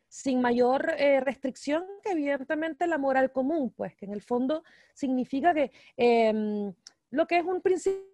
sin 0.09 0.41
mayor 0.41 0.95
eh, 0.99 1.19
restricción 1.19 1.85
que 2.01 2.13
evidentemente 2.13 2.87
la 2.87 2.97
moral 2.97 3.33
común, 3.33 3.73
pues 3.77 3.97
que 3.97 4.05
en 4.05 4.13
el 4.13 4.23
fondo 4.23 4.63
significa 4.95 5.53
que 5.53 5.73
em, 5.97 6.73
lo 7.11 7.27
que 7.27 7.39
es 7.39 7.45
un 7.45 7.61
principio 7.61 8.05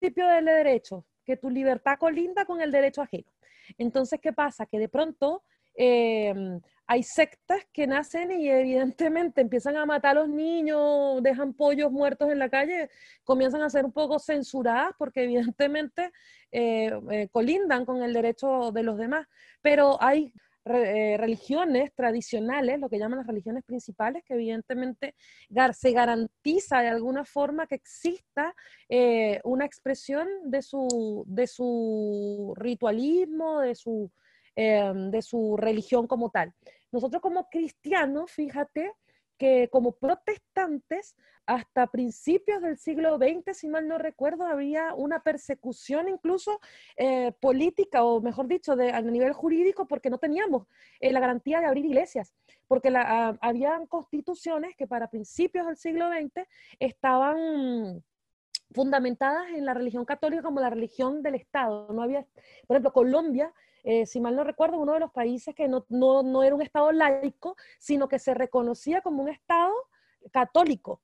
del 0.00 0.46
derecho, 0.46 1.04
que 1.26 1.36
tu 1.36 1.50
libertad 1.50 1.98
colinda 1.98 2.46
con 2.46 2.62
el 2.62 2.70
derecho 2.72 3.02
ajeno. 3.02 3.30
Entonces, 3.76 4.18
¿qué 4.18 4.32
pasa? 4.32 4.64
Que 4.64 4.78
de 4.78 4.88
pronto 4.88 5.42
em, 5.76 6.60
hay 6.88 7.02
sectas 7.02 7.66
que 7.72 7.86
nacen 7.86 8.30
y 8.30 8.48
evidentemente 8.48 9.40
empiezan 9.40 9.76
a 9.76 9.86
matar 9.86 10.16
a 10.16 10.20
los 10.20 10.28
niños, 10.28 11.20
dejan 11.22 11.52
pollos 11.52 11.90
muertos 11.90 12.30
en 12.30 12.38
la 12.38 12.48
calle, 12.48 12.90
comienzan 13.24 13.62
a 13.62 13.70
ser 13.70 13.84
un 13.84 13.92
poco 13.92 14.18
censuradas 14.18 14.92
porque 14.96 15.24
evidentemente 15.24 16.12
eh, 16.52 16.92
eh, 17.10 17.28
colindan 17.32 17.84
con 17.84 18.02
el 18.02 18.12
derecho 18.12 18.70
de 18.70 18.84
los 18.84 18.96
demás. 18.98 19.26
Pero 19.60 20.00
hay 20.00 20.32
eh, 20.64 21.16
religiones 21.18 21.92
tradicionales, 21.94 22.78
lo 22.78 22.88
que 22.88 22.98
llaman 22.98 23.18
las 23.18 23.26
religiones 23.26 23.64
principales, 23.64 24.22
que 24.24 24.34
evidentemente 24.34 25.16
se 25.72 25.90
garantiza 25.90 26.82
de 26.82 26.88
alguna 26.88 27.24
forma 27.24 27.66
que 27.66 27.76
exista 27.76 28.54
una 29.42 29.64
expresión 29.64 30.28
de 30.44 30.62
su, 30.62 31.24
de 31.26 31.48
su 31.48 32.54
ritualismo, 32.56 33.60
de 33.60 33.74
su 33.74 34.10
Em, 34.58 35.10
de 35.10 35.20
su 35.20 35.54
religión 35.58 36.06
como 36.06 36.30
tal. 36.30 36.54
Nosotros 36.90 37.20
como 37.20 37.50
cristianos, 37.50 38.32
fíjate 38.32 38.90
que 39.36 39.68
como 39.70 39.92
protestantes, 39.92 41.14
hasta 41.44 41.88
principios 41.88 42.62
del 42.62 42.78
siglo 42.78 43.18
XX, 43.18 43.54
si 43.54 43.68
mal 43.68 43.86
no 43.86 43.98
recuerdo, 43.98 44.46
había 44.46 44.94
una 44.94 45.20
persecución 45.20 46.08
incluso 46.08 46.58
eh, 46.96 47.32
política, 47.38 48.02
o 48.02 48.22
mejor 48.22 48.48
dicho, 48.48 48.76
de, 48.76 48.92
a 48.92 49.02
nivel 49.02 49.34
jurídico, 49.34 49.86
porque 49.86 50.08
no 50.08 50.16
teníamos 50.16 50.66
eh, 51.00 51.12
la 51.12 51.20
garantía 51.20 51.60
de 51.60 51.66
abrir 51.66 51.84
iglesias, 51.84 52.34
porque 52.66 52.90
la, 52.90 53.02
ah, 53.06 53.38
habían 53.42 53.86
constituciones 53.86 54.74
que 54.74 54.86
para 54.86 55.10
principios 55.10 55.66
del 55.66 55.76
siglo 55.76 56.08
XX 56.08 56.48
estaban 56.80 58.02
fundamentadas 58.74 59.50
en 59.50 59.66
la 59.66 59.74
religión 59.74 60.06
católica 60.06 60.42
como 60.42 60.60
la 60.60 60.70
religión 60.70 61.22
del 61.22 61.34
Estado. 61.34 61.92
No 61.92 62.02
había, 62.02 62.26
por 62.66 62.76
ejemplo, 62.76 62.94
Colombia 62.94 63.52
eh, 63.86 64.04
si 64.04 64.20
mal 64.20 64.34
no 64.34 64.42
recuerdo, 64.42 64.78
uno 64.78 64.94
de 64.94 64.98
los 65.00 65.12
países 65.12 65.54
que 65.54 65.68
no, 65.68 66.42
era 66.42 66.54
un 66.56 66.60
Estado 66.60 66.90
laico, 66.90 67.56
sino 67.78 68.08
que 68.08 68.18
se 68.18 68.34
reconocía 68.34 69.00
como 69.00 69.22
un 69.22 69.28
Estado 69.28 69.72
católico. 70.32 71.00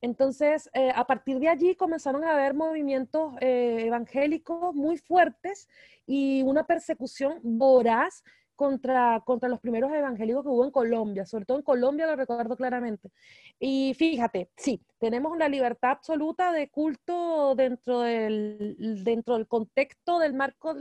Entonces, 0.00 0.70
eh, 0.72 0.90
a 0.94 1.06
partir 1.06 1.38
de 1.38 1.50
allí 1.50 1.76
comenzaron 1.76 2.24
a 2.24 2.32
haber 2.32 2.54
movimientos 2.54 3.34
eh, 3.42 3.84
evangélicos 3.84 4.74
muy 4.74 4.96
fuertes 4.96 5.68
y 6.06 6.42
una 6.44 6.64
persecución 6.64 7.40
voraz 7.42 8.24
contra, 8.56 9.22
contra 9.26 9.50
los 9.50 9.60
primeros 9.60 9.92
evangélicos 9.92 10.44
que 10.44 10.48
hubo 10.48 10.64
en 10.64 10.70
Colombia, 10.70 11.26
sobre 11.26 11.44
todo 11.44 11.58
en 11.58 11.64
Colombia 11.64 12.06
lo 12.06 12.16
recuerdo 12.16 12.56
claramente. 12.56 13.10
Y 13.58 13.92
fíjate, 13.98 14.50
sí, 14.56 14.80
tenemos 14.98 15.36
la 15.36 15.48
libertad 15.48 15.90
absoluta 15.90 16.52
de 16.52 16.70
culto 16.70 17.54
dentro 17.54 18.00
del, 18.00 19.02
dentro 19.04 19.34
del 19.34 19.46
contexto 19.46 20.18
del 20.18 20.32
marco 20.32 20.74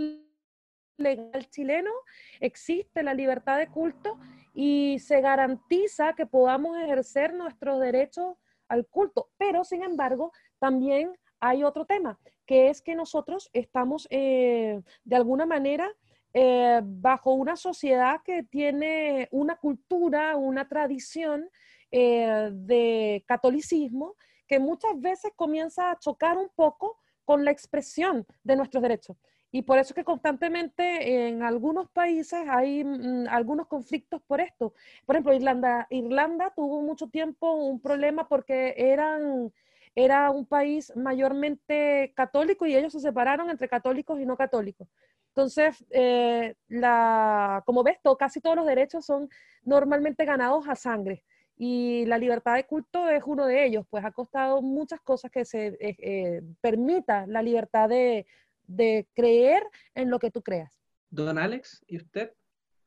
legal 0.98 1.50
chileno 1.50 1.92
existe 2.40 3.04
la 3.04 3.14
libertad 3.14 3.58
de 3.58 3.68
culto 3.68 4.20
y 4.54 5.00
se 5.00 5.22
garantiza 5.22 6.14
que 6.14 6.26
podamos 6.26 6.78
ejercer 6.78 7.34
nuestros 7.34 7.80
derechos 7.80 8.36
al 8.68 8.86
culto. 8.88 9.30
Pero, 9.38 9.64
sin 9.64 9.84
embargo, 9.84 10.32
también 10.60 11.14
hay 11.40 11.64
otro 11.64 11.86
tema, 11.86 12.20
que 12.46 12.70
es 12.70 12.82
que 12.82 12.96
nosotros 12.96 13.50
estamos 13.54 14.08
eh, 14.10 14.82
de 15.04 15.16
alguna 15.16 15.46
manera 15.46 15.92
eh, 16.34 16.82
bajo 16.84 17.34
una 17.34 17.56
sociedad 17.56 18.22
que 18.24 18.44
tiene 18.44 19.28
una 19.32 19.56
cultura, 19.58 20.36
una 20.36 20.68
tradición 20.68 21.50
eh, 21.92 22.50
de 22.52 23.24
catolicismo 23.28 24.16
que 24.48 24.60
muchas 24.60 25.00
veces 25.00 25.32
comienza 25.36 25.92
a 25.92 26.00
chocar 26.00 26.38
un 26.38 26.50
poco 26.56 27.00
con 27.24 27.46
la 27.46 27.52
expresión 27.52 28.26
de 28.44 28.56
nuestros 28.56 28.82
derechos. 28.82 29.18
Y 29.56 29.62
por 29.62 29.78
eso 29.78 29.94
que 29.94 30.04
constantemente 30.04 31.28
en 31.28 31.44
algunos 31.44 31.88
países 31.92 32.40
hay 32.50 32.84
mm, 32.84 33.28
algunos 33.30 33.68
conflictos 33.68 34.20
por 34.24 34.42
esto. 34.42 34.74
Por 35.06 35.16
ejemplo, 35.16 35.32
Irlanda, 35.32 35.86
Irlanda 35.92 36.52
tuvo 36.56 36.82
mucho 36.82 37.08
tiempo 37.08 37.54
un 37.54 37.80
problema 37.80 38.28
porque 38.28 38.74
eran, 38.76 39.54
era 39.94 40.32
un 40.32 40.48
país 40.48 40.92
mayormente 40.96 42.14
católico 42.16 42.66
y 42.66 42.76
ellos 42.76 42.94
se 42.94 43.00
separaron 43.00 43.52
entre 43.52 43.70
católicos 43.70 44.20
y 44.20 44.26
no 44.26 44.36
católicos. 44.36 44.88
Entonces, 45.28 45.86
eh, 45.92 46.56
la, 46.68 47.62
como 47.68 47.84
ves, 47.84 48.00
casi 48.18 48.42
todos 48.42 48.56
los 48.56 48.66
derechos 48.66 49.06
son 49.06 49.30
normalmente 49.64 50.26
ganados 50.26 50.68
a 50.68 50.76
sangre. 50.76 51.24
y 51.56 52.06
la 52.08 52.18
libertad 52.18 52.56
de 52.56 52.66
culto 52.66 53.08
es 53.10 53.24
uno 53.28 53.46
de 53.46 53.66
ellos, 53.66 53.86
pues 53.90 54.04
ha 54.04 54.12
costado 54.12 54.62
muchas 54.64 55.00
cosas 55.02 55.30
que 55.32 55.46
se 55.46 55.68
eh, 55.80 55.96
eh, 56.00 56.42
permita 56.62 57.28
la 57.28 57.44
libertad 57.44 57.88
de, 57.90 58.26
de, 58.68 59.08
creer 59.14 59.64
en 59.96 60.10
lo 60.10 60.20
que 60.20 60.32
tú 60.32 60.42
creas. 60.42 60.80
Don 61.10 61.38
Alex, 61.38 61.84
¿y 61.88 61.98
usted? 61.98 62.32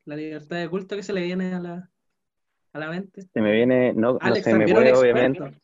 ¿La 0.05 0.15
libertad 0.15 0.57
de 0.57 0.69
culto 0.69 0.95
que 0.95 1.03
se 1.03 1.13
le 1.13 1.21
viene 1.21 1.53
a 1.53 1.59
la, 1.59 1.89
a 2.73 2.79
la 2.79 2.89
mente? 2.89 3.21
Se 3.21 3.41
me 3.41 3.51
viene, 3.51 3.93
no, 3.93 4.17
no 4.21 4.35
se 4.35 4.53
me 4.53 4.67
puede, 4.67 4.93
obviamente. 4.93 5.59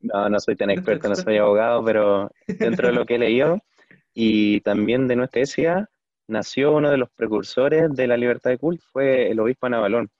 No, 0.00 0.28
no 0.28 0.40
soy 0.40 0.56
tan 0.56 0.70
experto, 0.70 1.08
no 1.08 1.16
soy 1.16 1.38
abogado, 1.38 1.84
pero 1.84 2.30
dentro 2.46 2.88
de 2.88 2.94
lo 2.94 3.06
que 3.06 3.16
he 3.16 3.18
leído 3.18 3.60
y 4.14 4.60
también 4.60 5.08
de 5.08 5.16
nuestra 5.16 5.40
iglesia, 5.40 5.88
nació 6.28 6.72
uno 6.72 6.90
de 6.90 6.98
los 6.98 7.10
precursores 7.10 7.94
de 7.94 8.06
la 8.06 8.16
libertad 8.16 8.50
de 8.50 8.58
culto, 8.58 8.84
fue 8.92 9.30
el 9.30 9.40
obispo 9.40 9.68
Navalón. 9.68 10.10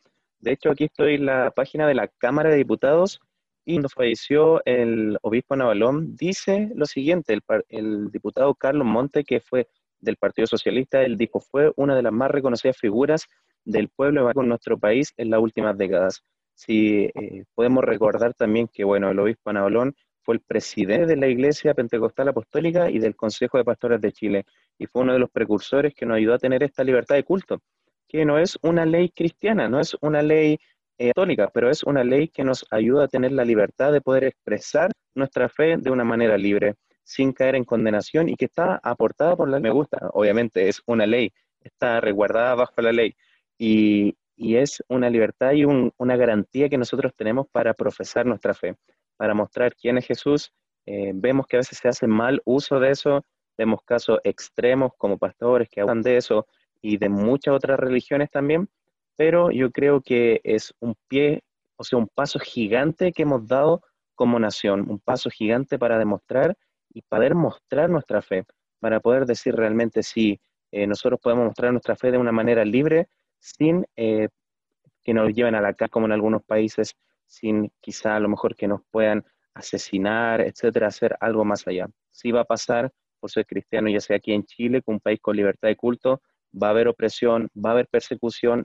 De 0.40 0.52
hecho, 0.52 0.70
aquí 0.70 0.84
estoy 0.84 1.14
en 1.14 1.26
la 1.26 1.50
página 1.50 1.86
de 1.86 1.94
la 1.94 2.08
Cámara 2.08 2.50
de 2.50 2.56
Diputados 2.56 3.20
y 3.64 3.74
cuando 3.74 3.88
falleció 3.88 4.62
el 4.64 5.18
obispo 5.22 5.56
Navalón, 5.56 6.16
dice 6.16 6.70
lo 6.74 6.86
siguiente, 6.86 7.32
el, 7.32 7.42
el 7.68 8.10
diputado 8.10 8.54
Carlos 8.54 8.86
Monte, 8.86 9.24
que 9.24 9.40
fue 9.40 9.68
del 10.00 10.16
Partido 10.16 10.46
Socialista, 10.46 11.02
él 11.02 11.16
dijo, 11.16 11.40
fue 11.40 11.72
una 11.76 11.94
de 11.94 12.02
las 12.02 12.12
más 12.12 12.30
reconocidas 12.30 12.76
figuras 12.76 13.26
del 13.64 13.88
pueblo 13.88 14.28
en 14.34 14.48
nuestro 14.48 14.78
país 14.78 15.12
en 15.16 15.30
las 15.30 15.40
últimas 15.40 15.78
décadas. 15.78 16.22
Si 16.54 17.10
eh, 17.14 17.44
podemos 17.54 17.84
recordar 17.84 18.34
también 18.34 18.68
que, 18.68 18.84
bueno, 18.84 19.10
el 19.10 19.18
obispo 19.18 19.52
Navalón 19.52 19.94
fue 20.22 20.34
el 20.36 20.40
presidente 20.40 21.06
de 21.06 21.16
la 21.16 21.28
Iglesia 21.28 21.74
Pentecostal 21.74 22.28
Apostólica 22.28 22.90
y 22.90 22.98
del 22.98 23.16
Consejo 23.16 23.58
de 23.58 23.64
Pastores 23.64 24.00
de 24.00 24.12
Chile, 24.12 24.44
y 24.78 24.86
fue 24.86 25.02
uno 25.02 25.12
de 25.12 25.18
los 25.18 25.30
precursores 25.30 25.94
que 25.94 26.06
nos 26.06 26.16
ayudó 26.16 26.34
a 26.34 26.38
tener 26.38 26.62
esta 26.62 26.84
libertad 26.84 27.14
de 27.14 27.24
culto, 27.24 27.60
que 28.08 28.24
no 28.24 28.38
es 28.38 28.58
una 28.62 28.84
ley 28.84 29.08
cristiana, 29.08 29.68
no 29.68 29.80
es 29.80 29.96
una 30.00 30.22
ley 30.22 30.58
eh, 30.98 31.08
católica, 31.08 31.50
pero 31.52 31.70
es 31.70 31.82
una 31.82 32.04
ley 32.04 32.28
que 32.28 32.44
nos 32.44 32.64
ayuda 32.70 33.04
a 33.04 33.08
tener 33.08 33.32
la 33.32 33.44
libertad 33.44 33.92
de 33.92 34.00
poder 34.00 34.24
expresar 34.24 34.90
nuestra 35.14 35.48
fe 35.48 35.76
de 35.76 35.90
una 35.90 36.04
manera 36.04 36.36
libre, 36.36 36.74
sin 37.04 37.32
caer 37.32 37.56
en 37.56 37.64
condenación 37.64 38.28
y 38.28 38.36
que 38.36 38.46
está 38.46 38.80
aportada 38.82 39.36
por 39.36 39.48
la 39.48 39.58
ley. 39.58 39.62
Me 39.62 39.70
gusta, 39.70 40.10
obviamente, 40.12 40.68
es 40.68 40.80
una 40.86 41.06
ley, 41.06 41.32
está 41.60 42.00
resguardada 42.00 42.54
bajo 42.54 42.80
la 42.80 42.92
ley 42.92 43.14
y, 43.58 44.16
y 44.36 44.56
es 44.56 44.82
una 44.88 45.10
libertad 45.10 45.52
y 45.52 45.64
una 45.64 46.16
garantía 46.16 46.68
que 46.68 46.78
nosotros 46.78 47.12
tenemos 47.16 47.46
para 47.50 47.74
profesar 47.74 48.26
nuestra 48.26 48.54
fe 48.54 48.76
para 49.22 49.34
mostrar 49.34 49.76
quién 49.76 49.98
es 49.98 50.06
Jesús. 50.06 50.52
Eh, 50.84 51.12
vemos 51.14 51.46
que 51.46 51.54
a 51.56 51.60
veces 51.60 51.78
se 51.78 51.86
hace 51.86 52.08
mal 52.08 52.42
uso 52.44 52.80
de 52.80 52.90
eso, 52.90 53.24
vemos 53.56 53.80
casos 53.84 54.18
extremos 54.24 54.90
como 54.98 55.16
pastores 55.16 55.68
que 55.70 55.80
hablan 55.80 56.02
de 56.02 56.16
eso 56.16 56.48
y 56.80 56.96
de 56.96 57.08
muchas 57.08 57.54
otras 57.54 57.78
religiones 57.78 58.30
también, 58.30 58.68
pero 59.16 59.50
yo 59.50 59.70
creo 59.70 60.00
que 60.00 60.40
es 60.44 60.74
un 60.80 60.94
pie, 61.08 61.42
o 61.76 61.84
sea, 61.84 61.98
un 61.98 62.08
paso 62.08 62.38
gigante 62.38 63.12
que 63.12 63.22
hemos 63.22 63.46
dado 63.46 63.82
como 64.14 64.38
nación, 64.38 64.88
un 64.88 65.00
paso 65.00 65.30
gigante 65.30 65.78
para 65.78 65.98
demostrar 65.98 66.56
y 66.92 67.02
poder 67.02 67.34
mostrar 67.34 67.90
nuestra 67.90 68.22
fe, 68.22 68.44
para 68.80 69.00
poder 69.00 69.26
decir 69.26 69.54
realmente 69.54 70.02
si 70.02 70.40
eh, 70.70 70.86
nosotros 70.86 71.20
podemos 71.22 71.46
mostrar 71.46 71.72
nuestra 71.72 71.96
fe 71.96 72.10
de 72.10 72.18
una 72.18 72.32
manera 72.32 72.64
libre, 72.64 73.08
sin 73.38 73.86
eh, 73.96 74.28
que 75.02 75.14
nos 75.14 75.32
lleven 75.32 75.54
a 75.54 75.60
la 75.60 75.74
cara 75.74 75.88
como 75.88 76.06
en 76.06 76.12
algunos 76.12 76.42
países 76.44 76.94
sin 77.26 77.72
quizá 77.80 78.16
a 78.16 78.20
lo 78.20 78.28
mejor 78.28 78.54
que 78.54 78.68
nos 78.68 78.82
puedan 78.90 79.24
asesinar, 79.54 80.40
etcétera, 80.42 80.88
hacer 80.88 81.16
algo 81.20 81.44
más 81.44 81.66
allá. 81.66 81.88
Sí 82.10 82.30
va 82.30 82.42
a 82.42 82.44
pasar 82.44 82.92
por 83.20 83.30
ser 83.30 83.46
cristiano, 83.46 83.88
ya 83.88 84.00
sea 84.00 84.16
aquí 84.16 84.32
en 84.32 84.44
Chile, 84.44 84.82
un 84.86 85.00
país 85.00 85.18
con 85.20 85.36
libertad 85.36 85.68
de 85.68 85.76
culto, 85.76 86.20
va 86.60 86.68
a 86.68 86.70
haber 86.70 86.88
opresión, 86.88 87.48
va 87.54 87.70
a 87.70 87.72
haber 87.72 87.88
persecución, 87.88 88.64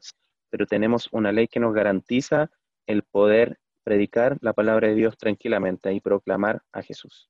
pero 0.58 0.65
tenemos 0.65 1.08
una 1.12 1.32
ley 1.32 1.48
que 1.48 1.60
nos 1.60 1.72
garantiza 1.72 2.50
el 2.88 3.04
poder 3.04 3.60
predicar 3.84 4.39
la 4.41 4.54
palabra 4.54 4.88
de 4.88 4.96
Dios 4.96 5.15
tranquilamente 5.15 5.93
y 5.93 6.02
proclamar 6.02 6.63
a 6.72 6.82
Jesús. 6.82 7.30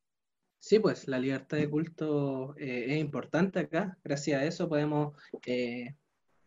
Sí, 0.59 0.79
pues 0.79 1.09
la 1.09 1.19
libertad 1.19 1.57
de 1.57 1.69
culto 1.69 2.55
eh, 2.57 2.85
es 2.87 2.97
importante 2.99 3.59
acá. 3.59 3.97
Gracias 4.01 4.41
a 4.41 4.45
eso 4.45 4.69
podemos, 4.69 5.13
eh, 5.45 5.93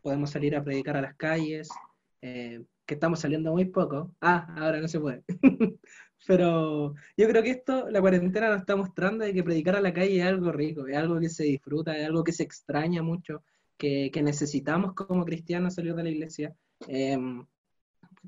podemos 0.01 0.31
salir 0.31 0.57
a 0.57 0.65
predicar 0.65 0.97
a 0.97 1.03
las 1.03 1.17
calles, 1.17 1.69
eh, 2.23 2.65
que 2.87 2.95
estamos 2.95 3.21
saliendo 3.21 3.53
muy 3.53 3.67
poco. 3.67 4.15
Ah, 4.23 4.55
ahora 4.57 4.81
no 4.81 4.89
se 4.89 5.01
puede. 5.01 5.23
Pero 6.27 6.95
yo 7.15 7.29
creo 7.29 7.43
que 7.43 7.51
esto, 7.51 7.91
la 7.91 8.01
cuarentena 8.01 8.49
nos 8.49 8.61
está 8.61 8.75
mostrando 8.75 9.27
de 9.27 9.35
que 9.35 9.45
predicar 9.45 9.77
a 9.77 9.83
la 9.83 9.93
calle 9.93 10.19
es 10.19 10.25
algo 10.25 10.51
rico, 10.51 10.87
es 10.87 10.97
algo 10.97 11.21
que 11.21 11.29
se 11.29 11.45
disfruta, 11.45 11.95
es 11.95 12.07
algo 12.07 12.25
que 12.25 12.33
se 12.33 12.45
extraña 12.45 13.03
mucho, 13.03 13.43
que, 13.81 14.23
necesitamos 14.23 14.95
como 14.95 15.25
cristianos 15.25 15.75
salir 15.75 15.95
de 15.95 16.03
la 16.03 16.11
iglesia, 16.11 16.55
em, 16.89 17.45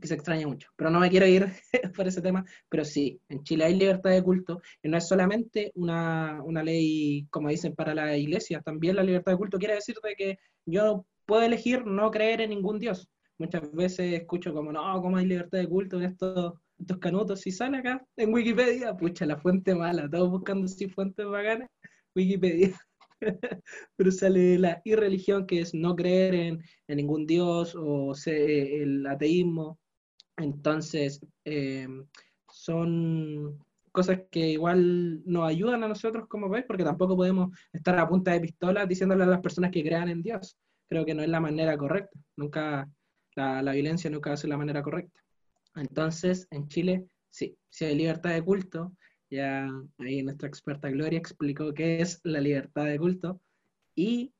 que 0.00 0.06
se 0.08 0.14
extraña 0.14 0.46
mucho. 0.46 0.70
Pero 0.76 0.90
no 0.90 1.00
me 1.00 1.10
quiero 1.10 1.26
ir 1.26 1.46
por 1.96 2.06
ese 2.06 2.22
tema, 2.22 2.44
pero 2.68 2.84
sí, 2.84 3.20
en 3.28 3.42
Chile 3.44 3.64
hay 3.64 3.74
libertad 3.74 4.10
de 4.10 4.22
culto, 4.22 4.60
y 4.82 4.88
no 4.88 4.96
es 4.96 5.08
solamente 5.08 5.72
una, 5.74 6.42
una 6.42 6.62
ley, 6.62 7.26
como 7.30 7.48
dicen, 7.48 7.74
para 7.74 7.94
la 7.94 8.16
iglesia, 8.16 8.60
también 8.62 8.96
la 8.96 9.02
libertad 9.02 9.32
de 9.32 9.38
culto 9.38 9.58
quiere 9.58 9.74
decir 9.74 9.96
de 10.02 10.14
que 10.14 10.38
yo 10.66 11.06
puedo 11.26 11.42
elegir 11.42 11.86
no 11.86 12.10
creer 12.10 12.40
en 12.40 12.50
ningún 12.50 12.78
Dios 12.78 13.08
muchas 13.42 13.72
veces 13.72 14.14
escucho 14.14 14.54
como, 14.54 14.72
no, 14.72 15.00
¿cómo 15.02 15.16
hay 15.16 15.26
libertad 15.26 15.58
de 15.58 15.68
culto 15.68 15.96
en 15.98 16.04
estos, 16.04 16.54
estos 16.78 16.98
canutos? 16.98 17.40
Si 17.40 17.50
sale 17.50 17.78
acá 17.78 18.04
en 18.16 18.32
Wikipedia, 18.32 18.96
pucha, 18.96 19.26
la 19.26 19.36
fuente 19.36 19.74
mala, 19.74 20.08
todos 20.08 20.30
buscando 20.30 20.68
si 20.68 20.88
fuentes 20.88 21.26
bacanas, 21.26 21.68
Wikipedia. 22.14 22.78
Pero 23.96 24.10
sale 24.10 24.58
la 24.58 24.80
irreligión, 24.84 25.46
que 25.46 25.60
es 25.60 25.74
no 25.74 25.94
creer 25.96 26.34
en, 26.34 26.62
ningún 26.88 27.26
dios 27.26 27.74
o 27.76 28.14
el 28.26 29.06
ateísmo. 29.06 29.78
Entonces, 30.36 31.20
eh, 31.44 31.86
son 32.50 33.58
cosas 33.92 34.22
que 34.30 34.48
igual 34.50 35.22
nos 35.26 35.48
ayudan 35.48 35.84
a 35.84 35.88
nosotros 35.88 36.26
como 36.28 36.48
veis, 36.48 36.64
porque 36.66 36.84
tampoco 36.84 37.16
podemos 37.16 37.56
estar 37.72 37.98
a 37.98 38.08
punta 38.08 38.32
de 38.32 38.40
pistola 38.40 38.86
diciéndole 38.86 39.24
a 39.24 39.26
las 39.26 39.40
personas 39.40 39.70
que 39.70 39.84
crean 39.84 40.08
en 40.08 40.22
Dios. 40.22 40.56
Creo 40.88 41.04
que 41.04 41.14
no 41.14 41.22
es 41.22 41.28
la 41.28 41.40
manera 41.40 41.76
correcta. 41.76 42.18
Nunca 42.36 42.90
la, 43.34 43.72
violencia 43.72 44.10
nunca 44.10 44.30
va 44.30 44.34
a 44.34 44.38
ser 44.38 44.50
la 44.50 44.56
manera 44.56 44.82
correcta. 44.82 45.20
Entonces, 45.74 46.46
en 46.50 46.68
Chile, 46.68 47.06
sí, 47.30 47.56
sí 47.68 47.84
hay 47.84 47.94
libertad 47.94 48.30
de 48.30 48.42
culto. 48.42 48.92
Ya 49.32 49.66
ahí 49.96 50.22
nuestra 50.22 50.46
experta 50.46 50.90
Gloria 50.90 51.18
explicó 51.18 51.72
qué 51.72 52.02
es 52.02 52.20
la 52.22 52.38
libertad 52.38 52.84
de 52.84 52.98
culto. 52.98 53.40
Y 53.94 54.34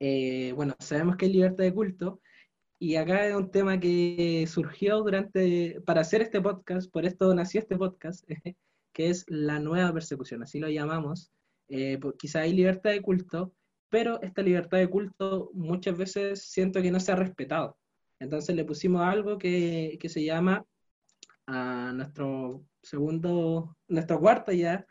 eh, 0.00 0.52
bueno, 0.56 0.74
sabemos 0.78 1.16
que 1.16 1.26
hay 1.26 1.32
libertad 1.34 1.64
de 1.64 1.74
culto. 1.74 2.22
Y 2.78 2.96
acá 2.96 3.26
es 3.26 3.34
un 3.34 3.50
tema 3.50 3.78
que 3.78 4.46
surgió 4.48 5.02
durante, 5.02 5.82
para 5.82 6.00
hacer 6.00 6.22
este 6.22 6.40
podcast, 6.40 6.90
por 6.90 7.04
esto 7.04 7.34
nació 7.34 7.60
este 7.60 7.76
podcast, 7.76 8.24
que 8.94 9.10
es 9.10 9.26
la 9.28 9.60
nueva 9.60 9.92
persecución, 9.92 10.42
así 10.42 10.58
lo 10.58 10.70
llamamos. 10.70 11.30
Eh, 11.68 12.00
quizá 12.18 12.40
hay 12.40 12.54
libertad 12.54 12.92
de 12.92 13.02
culto, 13.02 13.52
pero 13.90 14.22
esta 14.22 14.40
libertad 14.40 14.78
de 14.78 14.88
culto 14.88 15.50
muchas 15.52 15.98
veces 15.98 16.44
siento 16.50 16.80
que 16.80 16.90
no 16.90 16.98
se 16.98 17.12
ha 17.12 17.16
respetado. 17.16 17.76
Entonces 18.20 18.56
le 18.56 18.64
pusimos 18.64 19.02
algo 19.02 19.36
que, 19.36 19.98
que 20.00 20.08
se 20.08 20.24
llama 20.24 20.64
a 21.46 21.92
nuestro 21.94 22.64
segundo, 22.82 23.76
nuestro 23.88 24.20
cuarto 24.20 24.52
ya, 24.52 24.86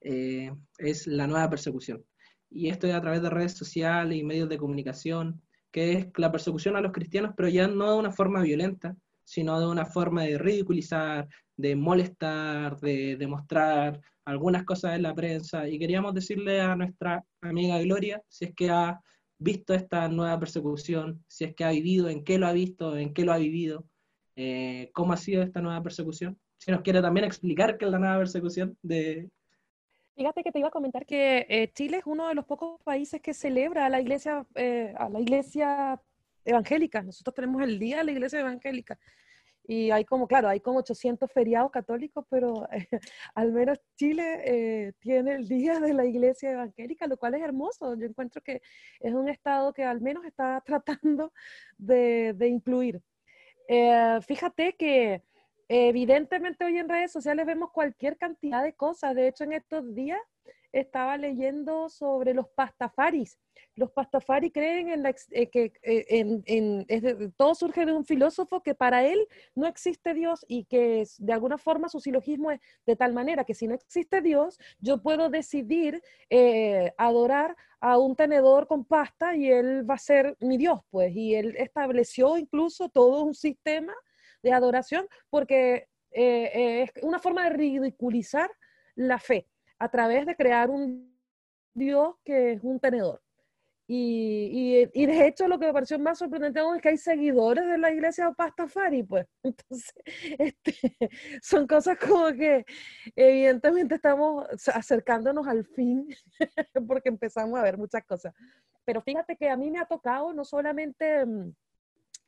eh, 0.00 0.52
es 0.78 1.06
la 1.06 1.26
nueva 1.26 1.50
persecución. 1.50 2.04
Y 2.50 2.68
esto 2.68 2.86
es 2.86 2.94
a 2.94 3.00
través 3.00 3.22
de 3.22 3.30
redes 3.30 3.56
sociales 3.56 4.18
y 4.18 4.24
medios 4.24 4.48
de 4.48 4.58
comunicación, 4.58 5.42
que 5.70 5.92
es 5.92 6.06
la 6.16 6.32
persecución 6.32 6.76
a 6.76 6.80
los 6.80 6.92
cristianos, 6.92 7.32
pero 7.36 7.48
ya 7.48 7.68
no 7.68 7.92
de 7.92 7.98
una 7.98 8.10
forma 8.10 8.42
violenta, 8.42 8.96
sino 9.24 9.60
de 9.60 9.66
una 9.66 9.86
forma 9.86 10.24
de 10.24 10.38
ridiculizar, 10.38 11.28
de 11.56 11.76
molestar, 11.76 12.80
de 12.80 13.16
demostrar 13.16 14.00
algunas 14.24 14.64
cosas 14.64 14.96
en 14.96 15.02
la 15.02 15.14
prensa. 15.14 15.68
Y 15.68 15.78
queríamos 15.78 16.14
decirle 16.14 16.60
a 16.60 16.74
nuestra 16.74 17.24
amiga 17.40 17.80
Gloria, 17.80 18.22
si 18.28 18.46
es 18.46 18.54
que 18.54 18.70
ha 18.70 19.00
visto 19.38 19.72
esta 19.74 20.08
nueva 20.08 20.38
persecución, 20.38 21.24
si 21.28 21.44
es 21.44 21.54
que 21.54 21.64
ha 21.64 21.70
vivido, 21.70 22.08
en 22.08 22.24
qué 22.24 22.38
lo 22.38 22.46
ha 22.46 22.52
visto, 22.52 22.96
en 22.96 23.14
qué 23.14 23.24
lo 23.24 23.32
ha 23.32 23.38
vivido, 23.38 23.86
eh, 24.36 24.90
cómo 24.92 25.12
ha 25.12 25.16
sido 25.16 25.42
esta 25.42 25.60
nueva 25.60 25.82
persecución. 25.82 26.38
Si 26.60 26.70
nos 26.70 26.82
quiere 26.82 27.00
también 27.00 27.24
explicar 27.24 27.78
qué 27.78 27.86
es 27.86 27.90
la 27.90 27.98
nueva 27.98 28.18
persecución 28.18 28.76
de... 28.82 29.30
Fíjate 30.14 30.42
que 30.42 30.52
te 30.52 30.58
iba 30.58 30.68
a 30.68 30.70
comentar 30.70 31.06
que 31.06 31.46
eh, 31.48 31.72
Chile 31.72 31.96
es 31.96 32.02
uno 32.04 32.28
de 32.28 32.34
los 32.34 32.44
pocos 32.44 32.78
países 32.82 33.22
que 33.22 33.32
celebra 33.32 33.86
a 33.86 33.88
la 33.88 33.98
iglesia, 33.98 34.46
eh, 34.54 34.92
a 34.98 35.08
la 35.08 35.20
iglesia 35.20 35.98
evangélica. 36.44 37.02
Nosotros 37.02 37.34
tenemos 37.34 37.62
el 37.62 37.78
Día 37.78 37.98
de 37.98 38.04
la 38.04 38.12
Iglesia 38.12 38.40
Evangélica. 38.40 38.98
Y 39.66 39.90
hay 39.90 40.04
como, 40.04 40.26
claro, 40.26 40.48
hay 40.48 40.60
como 40.60 40.80
800 40.80 41.32
feriados 41.32 41.70
católicos, 41.70 42.26
pero 42.28 42.68
eh, 42.72 42.88
al 43.34 43.52
menos 43.52 43.78
Chile 43.96 44.42
eh, 44.44 44.92
tiene 44.98 45.36
el 45.36 45.48
Día 45.48 45.80
de 45.80 45.94
la 45.94 46.04
Iglesia 46.04 46.52
Evangélica, 46.52 47.06
lo 47.06 47.16
cual 47.16 47.36
es 47.36 47.42
hermoso. 47.42 47.94
Yo 47.94 48.04
encuentro 48.04 48.42
que 48.42 48.60
es 49.00 49.14
un 49.14 49.30
estado 49.30 49.72
que 49.72 49.84
al 49.84 50.02
menos 50.02 50.26
está 50.26 50.60
tratando 50.66 51.32
de, 51.78 52.34
de 52.34 52.48
incluir. 52.48 53.00
Eh, 53.68 54.18
fíjate 54.26 54.74
que 54.74 55.22
evidentemente 55.70 56.64
hoy 56.64 56.78
en 56.78 56.88
redes 56.88 57.12
sociales 57.12 57.46
vemos 57.46 57.70
cualquier 57.70 58.16
cantidad 58.16 58.62
de 58.62 58.74
cosas. 58.74 59.14
De 59.14 59.28
hecho, 59.28 59.44
en 59.44 59.52
estos 59.52 59.94
días 59.94 60.20
estaba 60.72 61.16
leyendo 61.16 61.88
sobre 61.88 62.34
los 62.34 62.48
pastafaris. 62.48 63.38
Los 63.76 63.92
pastafari 63.92 64.50
creen 64.50 64.88
en 64.88 65.02
la, 65.02 65.14
eh, 65.30 65.48
que 65.48 65.72
eh, 65.82 66.06
en, 66.46 67.32
todo 67.36 67.54
surge 67.54 67.86
de 67.86 67.92
un 67.92 68.04
filósofo 68.04 68.62
que 68.62 68.74
para 68.74 69.04
él 69.04 69.26
no 69.54 69.66
existe 69.66 70.12
Dios 70.12 70.44
y 70.48 70.64
que 70.64 71.06
de 71.18 71.32
alguna 71.32 71.56
forma 71.56 71.88
su 71.88 72.00
silogismo 72.00 72.50
es 72.50 72.60
de 72.86 72.96
tal 72.96 73.12
manera 73.12 73.44
que 73.44 73.54
si 73.54 73.68
no 73.68 73.74
existe 73.74 74.22
Dios, 74.22 74.58
yo 74.80 75.02
puedo 75.02 75.28
decidir 75.28 76.02
eh, 76.30 76.92
adorar 76.98 77.56
a 77.80 77.98
un 77.98 78.16
tenedor 78.16 78.66
con 78.66 78.84
pasta 78.84 79.36
y 79.36 79.48
él 79.50 79.88
va 79.88 79.94
a 79.94 79.98
ser 79.98 80.36
mi 80.40 80.58
Dios, 80.58 80.80
pues. 80.90 81.14
Y 81.14 81.34
él 81.34 81.54
estableció 81.58 82.36
incluso 82.38 82.88
todo 82.88 83.22
un 83.22 83.34
sistema 83.34 83.94
de 84.42 84.52
adoración 84.52 85.06
porque 85.28 85.88
es 86.12 86.90
una 87.02 87.20
forma 87.20 87.44
de 87.44 87.50
ridiculizar 87.50 88.50
la 88.96 89.18
fe 89.18 89.46
a 89.78 89.88
través 89.88 90.26
de 90.26 90.36
crear 90.36 90.70
un 90.70 91.10
Dios 91.74 92.16
que 92.24 92.52
es 92.52 92.64
un 92.64 92.80
tenedor. 92.80 93.22
Y, 93.92 94.88
y, 94.94 95.06
de 95.06 95.26
hecho 95.26 95.48
lo 95.48 95.58
que 95.58 95.66
me 95.66 95.72
pareció 95.72 95.98
más 95.98 96.18
sorprendente 96.18 96.60
es 96.60 96.80
que 96.80 96.90
hay 96.90 96.96
seguidores 96.96 97.66
de 97.66 97.76
la 97.76 97.90
iglesia 97.90 98.30
Pastafari, 98.30 99.02
pues. 99.02 99.26
Entonces, 99.42 99.92
este, 100.38 100.96
son 101.42 101.66
cosas 101.66 101.98
como 101.98 102.32
que 102.32 102.64
evidentemente 103.16 103.96
estamos 103.96 104.46
acercándonos 104.72 105.44
al 105.48 105.66
fin, 105.66 106.06
porque 106.86 107.08
empezamos 107.08 107.58
a 107.58 107.64
ver 107.64 107.78
muchas 107.78 108.04
cosas. 108.04 108.32
Pero 108.84 109.02
fíjate 109.02 109.36
que 109.36 109.50
a 109.50 109.56
mí 109.56 109.72
me 109.72 109.80
ha 109.80 109.86
tocado 109.86 110.32
no 110.32 110.44
solamente 110.44 111.26
mm, 111.26 111.52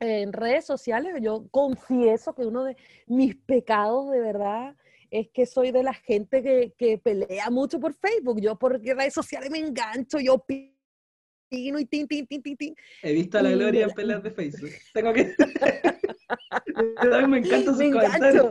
en 0.03 0.33
redes 0.33 0.65
sociales, 0.65 1.15
yo 1.21 1.47
confieso 1.51 2.33
que 2.35 2.45
uno 2.45 2.63
de 2.63 2.77
mis 3.07 3.35
pecados 3.35 4.11
de 4.11 4.19
verdad 4.19 4.75
es 5.09 5.29
que 5.29 5.45
soy 5.45 5.71
de 5.71 5.83
la 5.83 5.93
gente 5.93 6.41
que, 6.41 6.73
que, 6.77 6.97
pelea 6.97 7.49
mucho 7.49 7.79
por 7.79 7.93
Facebook. 7.93 8.41
Yo 8.41 8.57
por 8.57 8.81
redes 8.81 9.13
sociales 9.13 9.49
me 9.51 9.59
engancho, 9.59 10.19
yo 10.19 10.33
opino 10.35 10.73
y 11.53 11.85
tin, 11.85 12.07
tin, 12.07 12.27
tin, 12.27 12.41
tin, 12.41 12.57
tin. 12.57 12.75
He 13.01 13.13
visto 13.13 13.37
a 13.37 13.41
la 13.43 13.51
Gloria 13.51 13.85
en 13.85 13.91
peleas 13.91 14.23
de 14.23 14.31
Facebook. 14.31 14.71
Tengo 14.93 15.13
que... 15.13 15.35
me 17.27 17.37
encanta 17.37 17.71
sus 17.71 17.77
me 17.77 17.91
comentarios. 17.91 18.49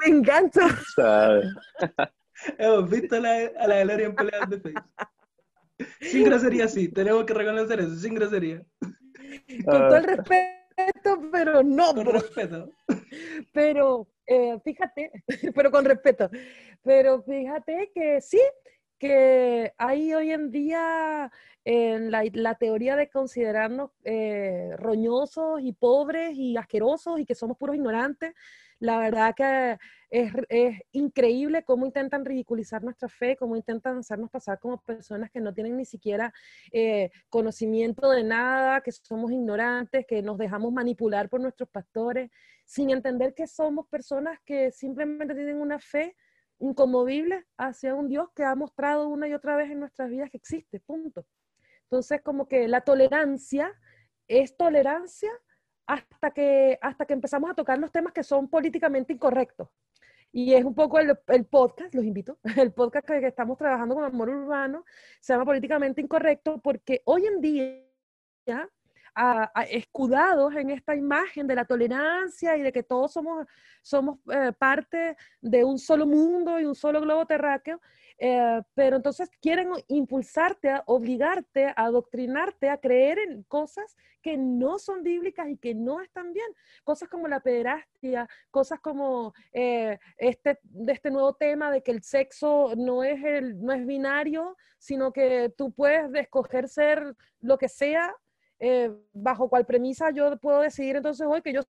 Me 0.00 0.06
engancho. 0.06 0.60
Hemos 2.58 2.90
visto 2.90 3.16
a 3.16 3.20
la, 3.20 3.50
a 3.58 3.68
la 3.68 3.82
Gloria 3.84 4.06
en 4.06 4.14
peleas 4.14 4.48
de 4.48 4.60
Facebook. 4.60 4.90
Sin 6.00 6.24
grosería, 6.24 6.68
sí. 6.68 6.88
Tenemos 6.88 7.24
que 7.24 7.34
reconocer 7.34 7.80
eso, 7.80 7.96
sin 7.96 8.14
grosería. 8.14 8.62
Con 9.64 9.88
todo 9.88 9.96
el 9.96 10.04
respeto, 10.04 10.59
pero 11.32 11.62
no. 11.62 11.94
Con 11.94 12.06
respeto. 12.06 12.70
Pero 13.52 14.06
eh, 14.26 14.58
fíjate, 14.62 15.10
pero 15.54 15.72
con 15.72 15.84
respeto, 15.84 16.30
pero 16.84 17.20
fíjate 17.22 17.90
que 17.92 18.20
sí, 18.20 18.40
que 19.00 19.72
hay 19.78 20.12
hoy 20.12 20.30
en 20.30 20.50
día 20.50 21.32
en 21.64 22.10
la, 22.10 22.54
teoría 22.54 22.96
de 22.96 23.08
considerarnos 23.08 23.90
eh, 24.04 24.74
roñosos 24.76 25.60
y 25.62 25.72
pobres 25.72 26.36
y 26.36 26.56
asquerosos 26.56 27.18
y 27.18 27.24
que 27.24 27.34
somos 27.34 27.56
puros 27.56 27.76
ignorantes, 27.76 28.34
la 28.78 28.98
verdad 28.98 29.34
que 29.34 29.78
es, 30.10 30.32
es, 30.48 30.80
increíble 30.92 31.64
cómo 31.64 31.86
intentan 31.86 32.24
ridiculizar 32.24 32.82
nuestra 32.82 33.08
fe, 33.08 33.36
cómo 33.36 33.56
intentan 33.56 33.98
hacernos 33.98 34.30
pasar 34.30 34.58
como 34.58 34.82
personas 34.82 35.30
que 35.30 35.40
no 35.40 35.54
tienen 35.54 35.76
ni 35.78 35.86
siquiera 35.86 36.32
eh, 36.70 37.10
conocimiento 37.30 38.10
de 38.10 38.22
nada, 38.22 38.82
que 38.82 38.92
somos 38.92 39.32
ignorantes, 39.32 40.06
que 40.06 40.20
nos 40.20 40.36
dejamos 40.36 40.72
manipular 40.72 41.30
por 41.30 41.40
nuestros 41.40 41.70
pastores, 41.70 42.30
sin 42.66 42.90
entender 42.90 43.34
que 43.34 43.46
somos 43.46 43.86
personas 43.86 44.38
que 44.44 44.70
simplemente 44.72 45.34
tienen 45.34 45.58
una 45.58 45.78
fe 45.78 46.16
inconmovible 46.60 47.46
hacia 47.56 47.94
un 47.94 48.08
Dios 48.08 48.28
que 48.34 48.44
ha 48.44 48.54
mostrado 48.54 49.08
una 49.08 49.26
y 49.26 49.34
otra 49.34 49.56
vez 49.56 49.70
en 49.70 49.80
nuestras 49.80 50.08
vidas 50.10 50.30
que 50.30 50.36
existe, 50.36 50.80
punto. 50.80 51.26
Entonces, 51.84 52.22
como 52.22 52.46
que 52.46 52.68
la 52.68 52.82
tolerancia 52.82 53.72
es 54.28 54.56
tolerancia 54.56 55.30
hasta 55.86 56.30
que, 56.30 56.78
hasta 56.80 57.04
que 57.04 57.14
empezamos 57.14 57.50
a 57.50 57.54
tocar 57.54 57.78
los 57.78 57.90
temas 57.90 58.12
que 58.12 58.22
son 58.22 58.48
políticamente 58.48 59.12
incorrectos. 59.12 59.68
Y 60.32 60.54
es 60.54 60.64
un 60.64 60.74
poco 60.74 61.00
el, 61.00 61.18
el 61.26 61.46
podcast, 61.46 61.92
los 61.94 62.04
invito, 62.04 62.38
el 62.56 62.72
podcast 62.72 63.06
que, 63.06 63.20
que, 63.20 63.26
estamos 63.26 63.58
trabajando 63.58 63.96
con 63.96 64.04
Amor 64.04 64.28
Urbano, 64.28 64.84
se 65.20 65.32
llama 65.32 65.44
Políticamente 65.44 66.00
Incorrecto, 66.00 66.60
porque 66.60 67.02
hoy 67.06 67.26
en 67.26 67.40
día, 67.40 68.70
a, 69.14 69.50
escudados 69.70 70.54
en 70.54 70.70
esta 70.70 70.94
imagen 70.94 71.46
de 71.46 71.54
la 71.54 71.64
tolerancia 71.64 72.56
y 72.56 72.62
de 72.62 72.72
que 72.72 72.82
todos 72.82 73.12
somos, 73.12 73.46
somos 73.82 74.18
eh, 74.32 74.52
parte 74.58 75.16
de 75.40 75.64
un 75.64 75.78
solo 75.78 76.06
mundo 76.06 76.58
y 76.60 76.64
un 76.64 76.74
solo 76.74 77.00
globo 77.00 77.26
terráqueo, 77.26 77.80
eh, 78.18 78.60
pero 78.74 78.96
entonces 78.96 79.30
quieren 79.40 79.70
impulsarte, 79.88 80.68
a 80.70 80.82
obligarte, 80.86 81.68
a 81.68 81.84
adoctrinarte, 81.84 82.68
a 82.68 82.78
creer 82.78 83.18
en 83.18 83.42
cosas 83.44 83.96
que 84.20 84.36
no 84.36 84.78
son 84.78 85.02
bíblicas 85.02 85.48
y 85.48 85.56
que 85.56 85.74
no 85.74 86.00
están 86.02 86.32
bien. 86.32 86.46
Cosas 86.84 87.08
como 87.08 87.28
la 87.28 87.40
pederastia, 87.40 88.28
cosas 88.50 88.80
como 88.80 89.32
eh, 89.52 89.98
este, 90.18 90.58
este 90.86 91.10
nuevo 91.10 91.34
tema 91.34 91.70
de 91.70 91.82
que 91.82 91.92
el 91.92 92.02
sexo 92.02 92.74
no 92.76 93.02
es, 93.02 93.24
el, 93.24 93.58
no 93.62 93.72
es 93.72 93.86
binario, 93.86 94.56
sino 94.78 95.12
que 95.12 95.52
tú 95.56 95.72
puedes 95.72 96.12
escoger 96.14 96.68
ser 96.68 97.14
lo 97.40 97.58
que 97.58 97.68
sea, 97.68 98.14
eh, 98.60 98.92
bajo 99.12 99.48
cual 99.48 99.64
premisa 99.64 100.10
yo 100.10 100.36
puedo 100.38 100.60
decidir 100.60 100.96
entonces 100.96 101.26
hoy 101.26 101.40
que 101.40 101.54
yo 101.54 101.62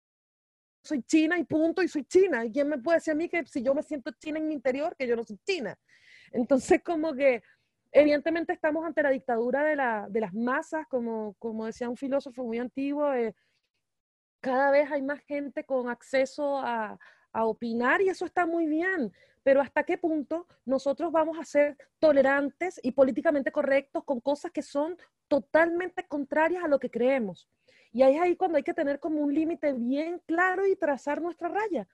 soy 0.83 1.03
china 1.03 1.39
y 1.39 1.45
punto 1.45 1.83
y 1.83 1.89
soy 1.89 2.05
china. 2.05 2.45
¿Y 2.45 2.53
quién 2.53 2.69
me 2.69 2.79
puede 2.79 2.99
decir 2.99 3.13
a 3.13 3.17
mí 3.17 3.29
que 3.29 3.47
si 3.47 3.63
yo 3.63 3.75
me 3.75 3.83
siento 3.83 4.11
china 4.19 4.39
en 4.39 4.49
mi 4.49 4.55
interior, 4.55 4.97
que 4.97 5.07
yo 5.07 5.15
no 5.17 5.25
soy 5.25 5.39
china? 5.47 5.79
Entonces, 6.33 6.83
como 6.83 7.15
que 7.15 7.43
evidentemente 7.93 8.53
estamos 8.53 8.85
ante 8.85 9.03
la 9.03 9.11
dictadura 9.11 9.65
de, 9.65 9.77
la, 9.77 10.07
de 10.09 10.21
las 10.21 10.35
masas, 10.35 10.87
como, 10.89 11.35
como 11.39 11.67
decía 11.67 11.89
un 11.89 11.97
filósofo 11.97 12.45
muy 12.45 12.59
antiguo, 12.59 13.13
eh, 13.15 13.35
cada 14.41 14.71
vez 14.71 14.91
hay 14.91 15.03
más 15.03 15.21
gente 15.21 15.65
con 15.65 15.89
acceso 15.89 16.59
a, 16.59 16.99
a 17.33 17.45
opinar 17.45 18.01
y 18.01 18.09
eso 18.09 18.25
está 18.25 18.47
muy 18.47 18.67
bien, 18.67 19.13
pero 19.43 19.61
¿hasta 19.61 19.85
qué 19.85 19.99
punto 19.99 20.47
nosotros 20.65 21.13
vamos 21.13 21.39
a 21.39 21.45
ser 21.45 21.77
tolerantes 21.99 22.81
y 22.83 22.93
políticamente 22.93 23.53
correctos 23.53 24.05
con 24.05 24.21
cosas 24.21 24.53
que 24.53 24.63
son 24.63 24.97
totalmente 25.29 26.07
contrarias 26.07 26.65
a 26.65 26.69
lo 26.69 26.79
que 26.79 26.91
creemos? 26.91 27.49
Y 27.93 28.03
ahí 28.03 28.17
es 28.17 28.23
ahí 28.23 28.37
cuando 28.37 28.57
hay 28.57 28.63
que 28.63 28.75
tener 28.75 29.01
como 29.01 29.21
un 29.21 29.35
límite 29.35 29.73
bien 29.73 30.21
claro 30.27 30.67
y 30.67 30.77
trazar 30.77 31.21
nuestra 31.21 31.49
raya. 31.49 31.89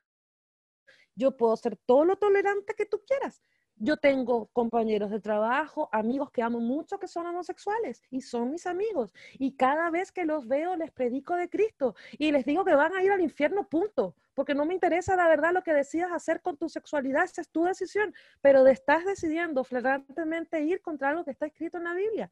Yo 1.14 1.36
puedo 1.36 1.56
ser 1.56 1.76
todo 1.86 2.04
lo 2.04 2.16
tolerante 2.16 2.74
que 2.74 2.84
tú 2.84 3.02
quieras, 3.06 3.42
yo 3.78 3.98
tengo 3.98 4.46
compañeros 4.54 5.10
de 5.10 5.20
trabajo, 5.20 5.90
amigos 5.92 6.30
que 6.30 6.42
amo 6.42 6.60
mucho 6.60 6.98
que 6.98 7.08
son 7.08 7.26
homosexuales 7.26 8.02
y 8.10 8.22
son 8.22 8.50
mis 8.50 8.66
amigos. 8.66 9.12
Y 9.38 9.54
cada 9.56 9.90
vez 9.90 10.12
que 10.12 10.24
los 10.24 10.48
veo 10.48 10.76
les 10.76 10.90
predico 10.92 11.36
de 11.36 11.50
Cristo 11.50 11.94
y 12.12 12.32
les 12.32 12.46
digo 12.46 12.64
que 12.64 12.74
van 12.74 12.94
a 12.94 13.02
ir 13.02 13.12
al 13.12 13.20
infierno, 13.20 13.68
punto. 13.68 14.16
Porque 14.36 14.54
no 14.54 14.66
me 14.66 14.74
interesa 14.74 15.16
la 15.16 15.28
verdad 15.28 15.54
lo 15.54 15.62
que 15.62 15.72
decidas 15.72 16.12
hacer 16.12 16.42
con 16.42 16.58
tu 16.58 16.68
sexualidad, 16.68 17.24
esa 17.24 17.40
es 17.40 17.48
tu 17.48 17.64
decisión. 17.64 18.14
Pero 18.42 18.66
estás 18.66 19.06
decidiendo 19.06 19.64
flagrantemente 19.64 20.60
ir 20.60 20.82
contra 20.82 21.08
algo 21.08 21.24
que 21.24 21.30
está 21.30 21.46
escrito 21.46 21.78
en 21.78 21.84
la 21.84 21.94
Biblia. 21.94 22.30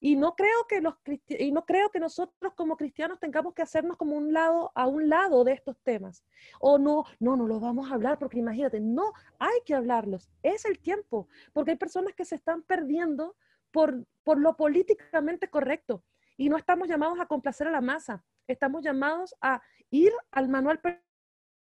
Y 0.00 0.16
no 0.16 0.34
creo 0.34 0.66
que 0.68 0.80
los 0.80 0.96
y 1.28 1.52
no 1.52 1.64
creo 1.64 1.90
que 1.90 2.00
nosotros 2.00 2.54
como 2.54 2.76
cristianos 2.76 3.20
tengamos 3.20 3.54
que 3.54 3.62
hacernos 3.62 3.96
como 3.96 4.16
un 4.16 4.32
lado 4.32 4.72
a 4.74 4.88
un 4.88 5.08
lado 5.08 5.44
de 5.44 5.52
estos 5.52 5.78
temas. 5.84 6.24
O 6.58 6.76
no, 6.76 7.04
no, 7.20 7.36
no 7.36 7.46
los 7.46 7.60
vamos 7.60 7.88
a 7.88 7.94
hablar 7.94 8.18
porque 8.18 8.40
imagínate, 8.40 8.80
no, 8.80 9.12
hay 9.38 9.60
que 9.64 9.76
hablarlos. 9.76 10.28
Es 10.42 10.64
el 10.64 10.80
tiempo, 10.80 11.28
porque 11.52 11.70
hay 11.70 11.76
personas 11.76 12.14
que 12.14 12.24
se 12.24 12.34
están 12.34 12.62
perdiendo 12.62 13.36
por, 13.70 14.04
por 14.24 14.40
lo 14.40 14.56
políticamente 14.56 15.48
correcto. 15.48 16.02
Y 16.36 16.48
no 16.48 16.56
estamos 16.56 16.88
llamados 16.88 17.20
a 17.20 17.26
complacer 17.26 17.68
a 17.68 17.72
la 17.72 17.80
masa, 17.80 18.24
estamos 18.48 18.82
llamados 18.82 19.36
a 19.40 19.62
ir 19.90 20.12
al 20.32 20.48
manual 20.48 20.80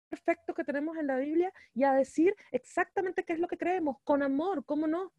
perfecto 0.08 0.54
que 0.54 0.64
tenemos 0.64 0.96
en 0.96 1.06
la 1.06 1.16
Biblia 1.16 1.52
y 1.74 1.84
a 1.84 1.92
decir 1.92 2.34
exactamente 2.50 3.24
qué 3.24 3.34
es 3.34 3.38
lo 3.38 3.48
que 3.48 3.58
creemos, 3.58 3.96
con 4.04 4.22
amor, 4.22 4.64
¿cómo 4.64 4.86
no? 4.86 5.12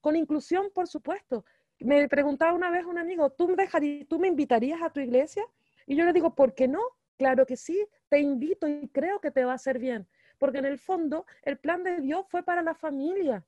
Con 0.00 0.16
inclusión, 0.16 0.70
por 0.74 0.86
supuesto, 0.86 1.44
me 1.80 2.08
preguntaba 2.08 2.52
una 2.52 2.70
vez 2.70 2.84
un 2.84 2.98
amigo, 2.98 3.30
¿tú 3.30 3.48
me, 3.48 3.56
dejarías, 3.56 4.06
¿tú 4.08 4.18
me 4.18 4.28
invitarías 4.28 4.80
a 4.82 4.90
tu 4.90 5.00
iglesia? 5.00 5.44
Y 5.86 5.96
yo 5.96 6.04
le 6.04 6.12
digo, 6.12 6.34
¿por 6.34 6.54
qué 6.54 6.68
no? 6.68 6.80
Claro 7.18 7.46
que 7.46 7.56
sí, 7.56 7.86
te 8.08 8.20
invito 8.20 8.68
y 8.68 8.88
creo 8.88 9.20
que 9.20 9.30
te 9.30 9.44
va 9.44 9.52
a 9.52 9.56
hacer 9.56 9.78
bien, 9.78 10.08
porque 10.38 10.58
en 10.58 10.64
el 10.64 10.78
fondo 10.78 11.26
el 11.42 11.58
plan 11.58 11.82
de 11.82 12.00
Dios 12.00 12.26
fue 12.28 12.42
para 12.42 12.62
la 12.62 12.74
familia. 12.74 13.44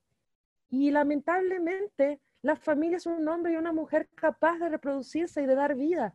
Y 0.70 0.90
lamentablemente 0.90 2.20
la 2.42 2.56
familia 2.56 2.98
es 2.98 3.06
un 3.06 3.26
hombre 3.28 3.52
y 3.52 3.56
una 3.56 3.72
mujer 3.72 4.08
capaz 4.14 4.58
de 4.58 4.68
reproducirse 4.68 5.42
y 5.42 5.46
de 5.46 5.54
dar 5.54 5.74
vida. 5.74 6.14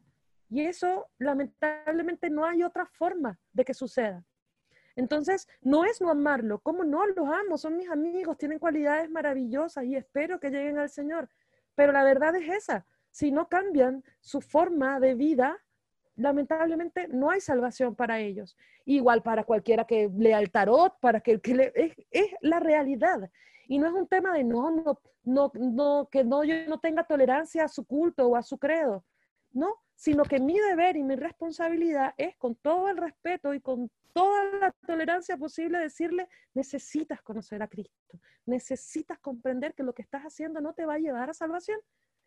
Y 0.49 0.61
eso 0.61 1.09
lamentablemente 1.17 2.29
no 2.29 2.45
hay 2.45 2.63
otra 2.63 2.85
forma 2.85 3.39
de 3.51 3.65
que 3.65 3.73
suceda. 3.73 4.23
Entonces, 4.95 5.47
no 5.61 5.85
es 5.85 6.01
no 6.01 6.09
amarlo, 6.09 6.59
¿cómo 6.59 6.83
no 6.83 7.05
los 7.07 7.27
amo? 7.27 7.57
Son 7.57 7.75
mis 7.75 7.89
amigos, 7.89 8.37
tienen 8.37 8.59
cualidades 8.59 9.09
maravillosas 9.09 9.85
y 9.85 9.95
espero 9.95 10.39
que 10.39 10.51
lleguen 10.51 10.77
al 10.77 10.89
Señor. 10.89 11.29
Pero 11.75 11.91
la 11.91 12.03
verdad 12.03 12.35
es 12.35 12.49
esa, 12.49 12.85
si 13.11 13.31
no 13.31 13.47
cambian 13.47 14.03
su 14.21 14.41
forma 14.41 14.99
de 14.99 15.15
vida, 15.15 15.59
lamentablemente 16.15 17.07
no 17.07 17.29
hay 17.31 17.41
salvación 17.41 17.95
para 17.95 18.19
ellos. 18.19 18.55
Igual 18.85 19.23
para 19.23 19.43
cualquiera 19.43 19.85
que 19.85 20.09
lea 20.15 20.39
el 20.39 20.51
tarot, 20.51 20.99
para 20.99 21.21
que, 21.21 21.39
que 21.39 21.55
le, 21.55 21.73
es, 22.11 22.27
la 22.41 22.59
realidad. 22.59 23.29
Y 23.67 23.79
no 23.79 23.87
es 23.87 23.93
un 23.93 24.07
tema 24.07 24.33
de 24.33 24.43
no, 24.43 24.71
no, 25.23 25.51
no, 25.53 26.09
que 26.11 26.23
no, 26.23 26.43
yo 26.43 26.55
no 26.67 26.79
tenga 26.79 27.03
tolerancia 27.03 27.63
a 27.63 27.69
su 27.69 27.85
culto 27.85 28.27
o 28.27 28.35
a 28.35 28.43
su 28.43 28.57
credo, 28.57 29.05
no, 29.51 29.75
sino 29.95 30.23
que 30.23 30.39
mi 30.39 30.59
deber 30.59 30.97
y 30.97 31.03
mi 31.03 31.15
responsabilidad 31.15 32.13
es 32.17 32.35
con 32.37 32.55
todo 32.55 32.89
el 32.89 32.97
respeto 32.97 33.53
y 33.53 33.61
con 33.61 33.89
toda 34.13 34.43
la 34.59 34.71
tolerancia 34.85 35.37
posible 35.37 35.79
decirle, 35.79 36.27
necesitas 36.53 37.21
conocer 37.21 37.61
a 37.63 37.67
Cristo, 37.67 38.19
necesitas 38.45 39.19
comprender 39.19 39.73
que 39.73 39.83
lo 39.83 39.93
que 39.93 40.03
estás 40.03 40.23
haciendo 40.23 40.61
no 40.61 40.73
te 40.73 40.85
va 40.85 40.95
a 40.95 40.99
llevar 40.99 41.29
a 41.29 41.33
salvación. 41.33 41.79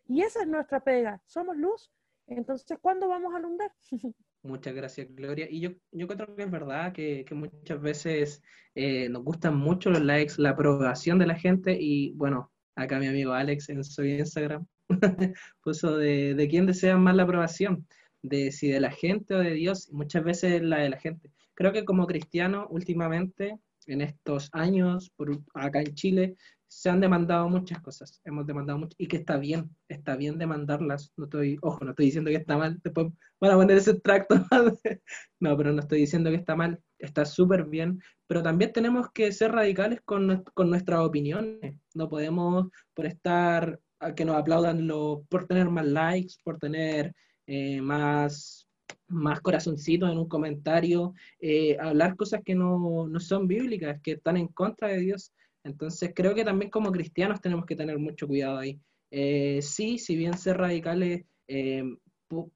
Y 0.09 0.23
esa 0.23 0.43
es 0.43 0.49
nuestra 0.49 0.81
pega, 0.81 1.21
somos 1.27 1.57
luz. 1.57 1.91
Entonces, 2.27 2.79
¿cuándo 2.81 3.09
vamos 3.09 3.33
a 3.35 3.37
alumbrar? 3.37 3.73
Muchas 4.43 4.75
gracias, 4.75 5.09
Gloria. 5.15 5.49
Y 5.51 5.61
yo, 5.61 5.71
yo 5.93 6.07
creo 6.07 6.35
que 6.35 6.43
es 6.43 6.51
verdad 6.51 6.93
que, 6.93 7.25
muchas 7.33 7.81
veces 7.81 8.43
eh, 8.75 9.09
nos 9.09 9.25
gustan 9.25 9.57
mucho 9.57 9.91
los 9.91 10.03
likes, 10.03 10.35
la 10.39 10.51
aprobación 10.51 11.19
de 11.19 11.27
la 11.27 11.35
gente. 11.35 11.77
Y 11.79 12.13
bueno, 12.13 12.53
acá 12.77 12.99
mi 12.99 13.09
amigo 13.09 13.33
Alex 13.33 13.69
en 13.69 13.83
su 13.83 14.05
Instagram 14.05 14.67
puso 15.63 15.97
de, 15.97 16.35
de 16.35 16.49
quién 16.49 16.67
desea 16.67 16.97
más 16.97 17.17
la 17.17 17.25
aprobación, 17.25 17.87
de 18.23 18.53
si 18.53 18.69
de 18.69 18.81
la 18.81 18.91
gente 18.91 19.35
o 19.35 19.39
de 19.39 19.55
Dios, 19.55 19.89
y 19.91 19.95
muchas 19.95 20.25
veces 20.25 20.63
la 20.63 20.79
de 20.79 20.91
la 20.91 20.99
gente. 20.99 21.31
Creo 21.55 21.73
que 21.73 21.85
como 21.85 22.07
cristiano, 22.07 22.67
últimamente, 22.71 23.59
en 23.87 24.01
estos 24.01 24.51
años, 24.53 25.11
por, 25.17 25.41
acá 25.55 25.81
en 25.81 25.95
Chile, 25.95 26.37
se 26.69 26.91
han 26.91 27.01
demandado 27.01 27.49
muchas 27.49 27.81
cosas, 27.81 28.21
hemos 28.25 28.47
demandado 28.47 28.79
mucho, 28.79 28.97
y 28.99 29.07
que 29.07 29.19
está 29.19 29.37
bien, 29.39 29.71
está 29.89 30.17
bien 30.17 30.37
demandarlas, 30.39 31.13
no 31.17 31.25
estoy, 31.25 31.59
ojo, 31.63 31.85
no 31.85 31.91
estoy 31.91 32.07
diciendo 32.07 32.31
que 32.31 32.37
está 32.37 32.59
mal, 32.59 32.81
después 32.83 33.09
van 33.41 33.51
a 33.53 33.55
poner 33.55 33.79
ese 33.79 33.95
tracto, 34.01 34.35
no, 35.41 35.57
pero 35.57 35.73
no 35.73 35.81
estoy 35.81 36.01
diciendo 36.01 36.31
que 36.31 36.37
está 36.37 36.57
mal, 36.57 36.81
está 36.99 37.25
súper 37.25 37.65
bien, 37.65 38.01
pero 38.27 38.43
también 38.43 38.73
tenemos 38.73 39.11
que 39.13 39.31
ser 39.33 39.53
radicales 39.53 40.01
con, 40.05 40.43
con, 40.55 40.69
nuestras 40.69 41.01
opiniones, 41.01 41.77
no 41.95 42.09
podemos 42.09 42.69
por 42.95 43.07
estar, 43.07 43.81
a 44.01 44.15
que 44.15 44.25
nos 44.25 44.37
aplaudan 44.37 44.87
lo, 44.87 45.25
por 45.29 45.47
tener 45.47 45.69
más 45.71 45.87
likes, 45.87 46.35
por 46.43 46.59
tener 46.59 47.15
eh, 47.47 47.81
más, 47.81 48.67
más 49.09 49.41
corazoncitos 49.41 50.11
en 50.11 50.19
un 50.19 50.29
comentario, 50.29 51.15
eh, 51.41 51.77
hablar 51.81 52.17
cosas 52.17 52.41
que 52.45 52.55
no, 52.55 53.07
no 53.09 53.21
son 53.21 53.47
bíblicas, 53.47 54.01
que 54.03 54.13
están 54.13 54.37
en 54.37 54.49
contra 54.49 54.89
de 54.89 54.99
Dios, 54.99 55.33
entonces 55.65 56.13
creo 56.15 56.35
que 56.35 56.45
también 56.45 56.71
como 56.71 56.93
cristianos 56.93 57.41
tenemos 57.41 57.67
que 57.67 57.77
tener 57.77 57.99
mucho 57.99 58.27
cuidado 58.27 58.59
ahí. 58.59 58.81
Eh, 59.11 59.61
sí, 59.63 59.99
si 59.99 60.17
bien 60.17 60.37
ser 60.37 60.59
radicales, 60.59 61.25
eh, 61.49 61.83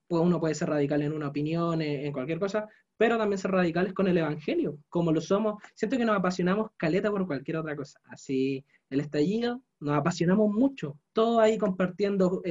uno 0.08 0.40
puede 0.40 0.54
ser 0.54 0.68
radical 0.68 1.02
en 1.02 1.12
una 1.12 1.28
opinión, 1.28 1.80
en 1.80 2.12
cualquier 2.12 2.40
cosa, 2.40 2.68
pero 3.00 3.16
también 3.16 3.38
ser 3.38 3.50
radicales 3.52 3.94
con 3.94 4.08
el 4.08 4.18
Evangelio, 4.18 4.76
como 4.90 5.10
lo 5.10 5.22
somos. 5.22 5.62
Siento 5.72 5.96
que 5.96 6.04
nos 6.04 6.18
apasionamos 6.18 6.68
caleta 6.76 7.10
por 7.10 7.26
cualquier 7.26 7.56
otra 7.56 7.74
cosa. 7.74 7.98
Así, 8.04 8.62
el 8.90 9.00
estallido, 9.00 9.62
nos 9.80 9.96
apasionamos 9.96 10.52
mucho, 10.52 10.98
todo 11.14 11.40
ahí 11.40 11.56
compartiendo, 11.56 12.42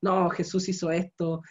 no, 0.00 0.30
Jesús 0.30 0.70
hizo 0.70 0.90
esto, 0.90 1.42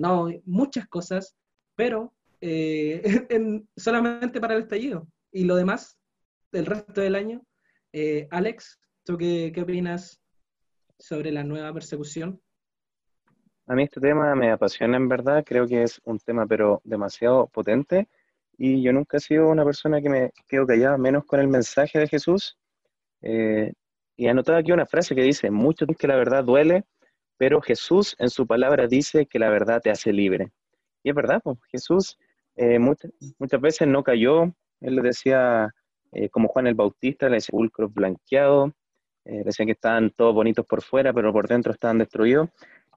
no, 0.00 0.28
muchas 0.46 0.88
cosas, 0.88 1.36
pero 1.76 2.12
solamente 3.76 4.40
para 4.40 4.56
el 4.56 4.62
estallido. 4.62 5.06
Y 5.30 5.44
lo 5.44 5.54
demás, 5.54 5.96
el 6.50 6.66
resto 6.66 7.00
del 7.00 7.14
año, 7.14 7.40
eh, 7.92 8.26
Alex, 8.32 8.80
¿tú 9.04 9.16
qué, 9.16 9.54
opinas 9.62 10.20
sobre 10.98 11.30
la 11.30 11.44
nueva 11.44 11.72
persecución? 11.72 12.42
A 13.70 13.74
mí 13.76 13.84
este 13.84 14.00
tema 14.00 14.34
me 14.34 14.50
apasiona 14.50 14.96
en 14.96 15.08
verdad, 15.08 15.44
creo 15.46 15.64
que 15.64 15.84
es 15.84 16.00
un 16.02 16.18
tema 16.18 16.44
pero 16.44 16.80
demasiado 16.82 17.46
potente 17.46 18.08
y 18.58 18.82
yo 18.82 18.92
nunca 18.92 19.18
he 19.18 19.20
sido 19.20 19.48
una 19.48 19.64
persona 19.64 20.00
que 20.02 20.08
me 20.08 20.32
quedo 20.48 20.66
callada, 20.66 20.98
menos 20.98 21.24
con 21.24 21.38
el 21.38 21.46
mensaje 21.46 22.00
de 22.00 22.08
Jesús. 22.08 22.58
Eh, 23.22 23.72
y 24.16 24.26
anotado 24.26 24.58
aquí 24.58 24.72
una 24.72 24.86
frase 24.86 25.14
que 25.14 25.22
dice, 25.22 25.52
mucho 25.52 25.86
que 25.86 26.08
la 26.08 26.16
verdad 26.16 26.42
duele, 26.42 26.82
pero 27.36 27.60
Jesús 27.60 28.16
en 28.18 28.28
su 28.28 28.44
palabra 28.44 28.88
dice 28.88 29.26
que 29.26 29.38
la 29.38 29.50
verdad 29.50 29.80
te 29.80 29.92
hace 29.92 30.12
libre. 30.12 30.50
Y 31.04 31.10
es 31.10 31.14
verdad, 31.14 31.40
pues, 31.40 31.56
Jesús 31.70 32.18
eh, 32.56 32.80
muchas, 32.80 33.12
muchas 33.38 33.60
veces 33.60 33.86
no 33.86 34.02
cayó, 34.02 34.52
él 34.80 34.96
le 34.96 35.02
decía 35.02 35.72
eh, 36.10 36.28
como 36.28 36.48
Juan 36.48 36.66
el 36.66 36.74
Bautista, 36.74 37.28
le 37.28 37.40
sepulcros 37.40 37.94
blanqueados, 37.94 38.72
eh, 39.24 39.42
decían 39.44 39.66
que 39.66 39.72
estaban 39.72 40.10
todos 40.10 40.34
bonitos 40.34 40.66
por 40.66 40.82
fuera, 40.82 41.12
pero 41.12 41.32
por 41.32 41.46
dentro 41.46 41.72
estaban 41.72 41.98
destruidos. 41.98 42.48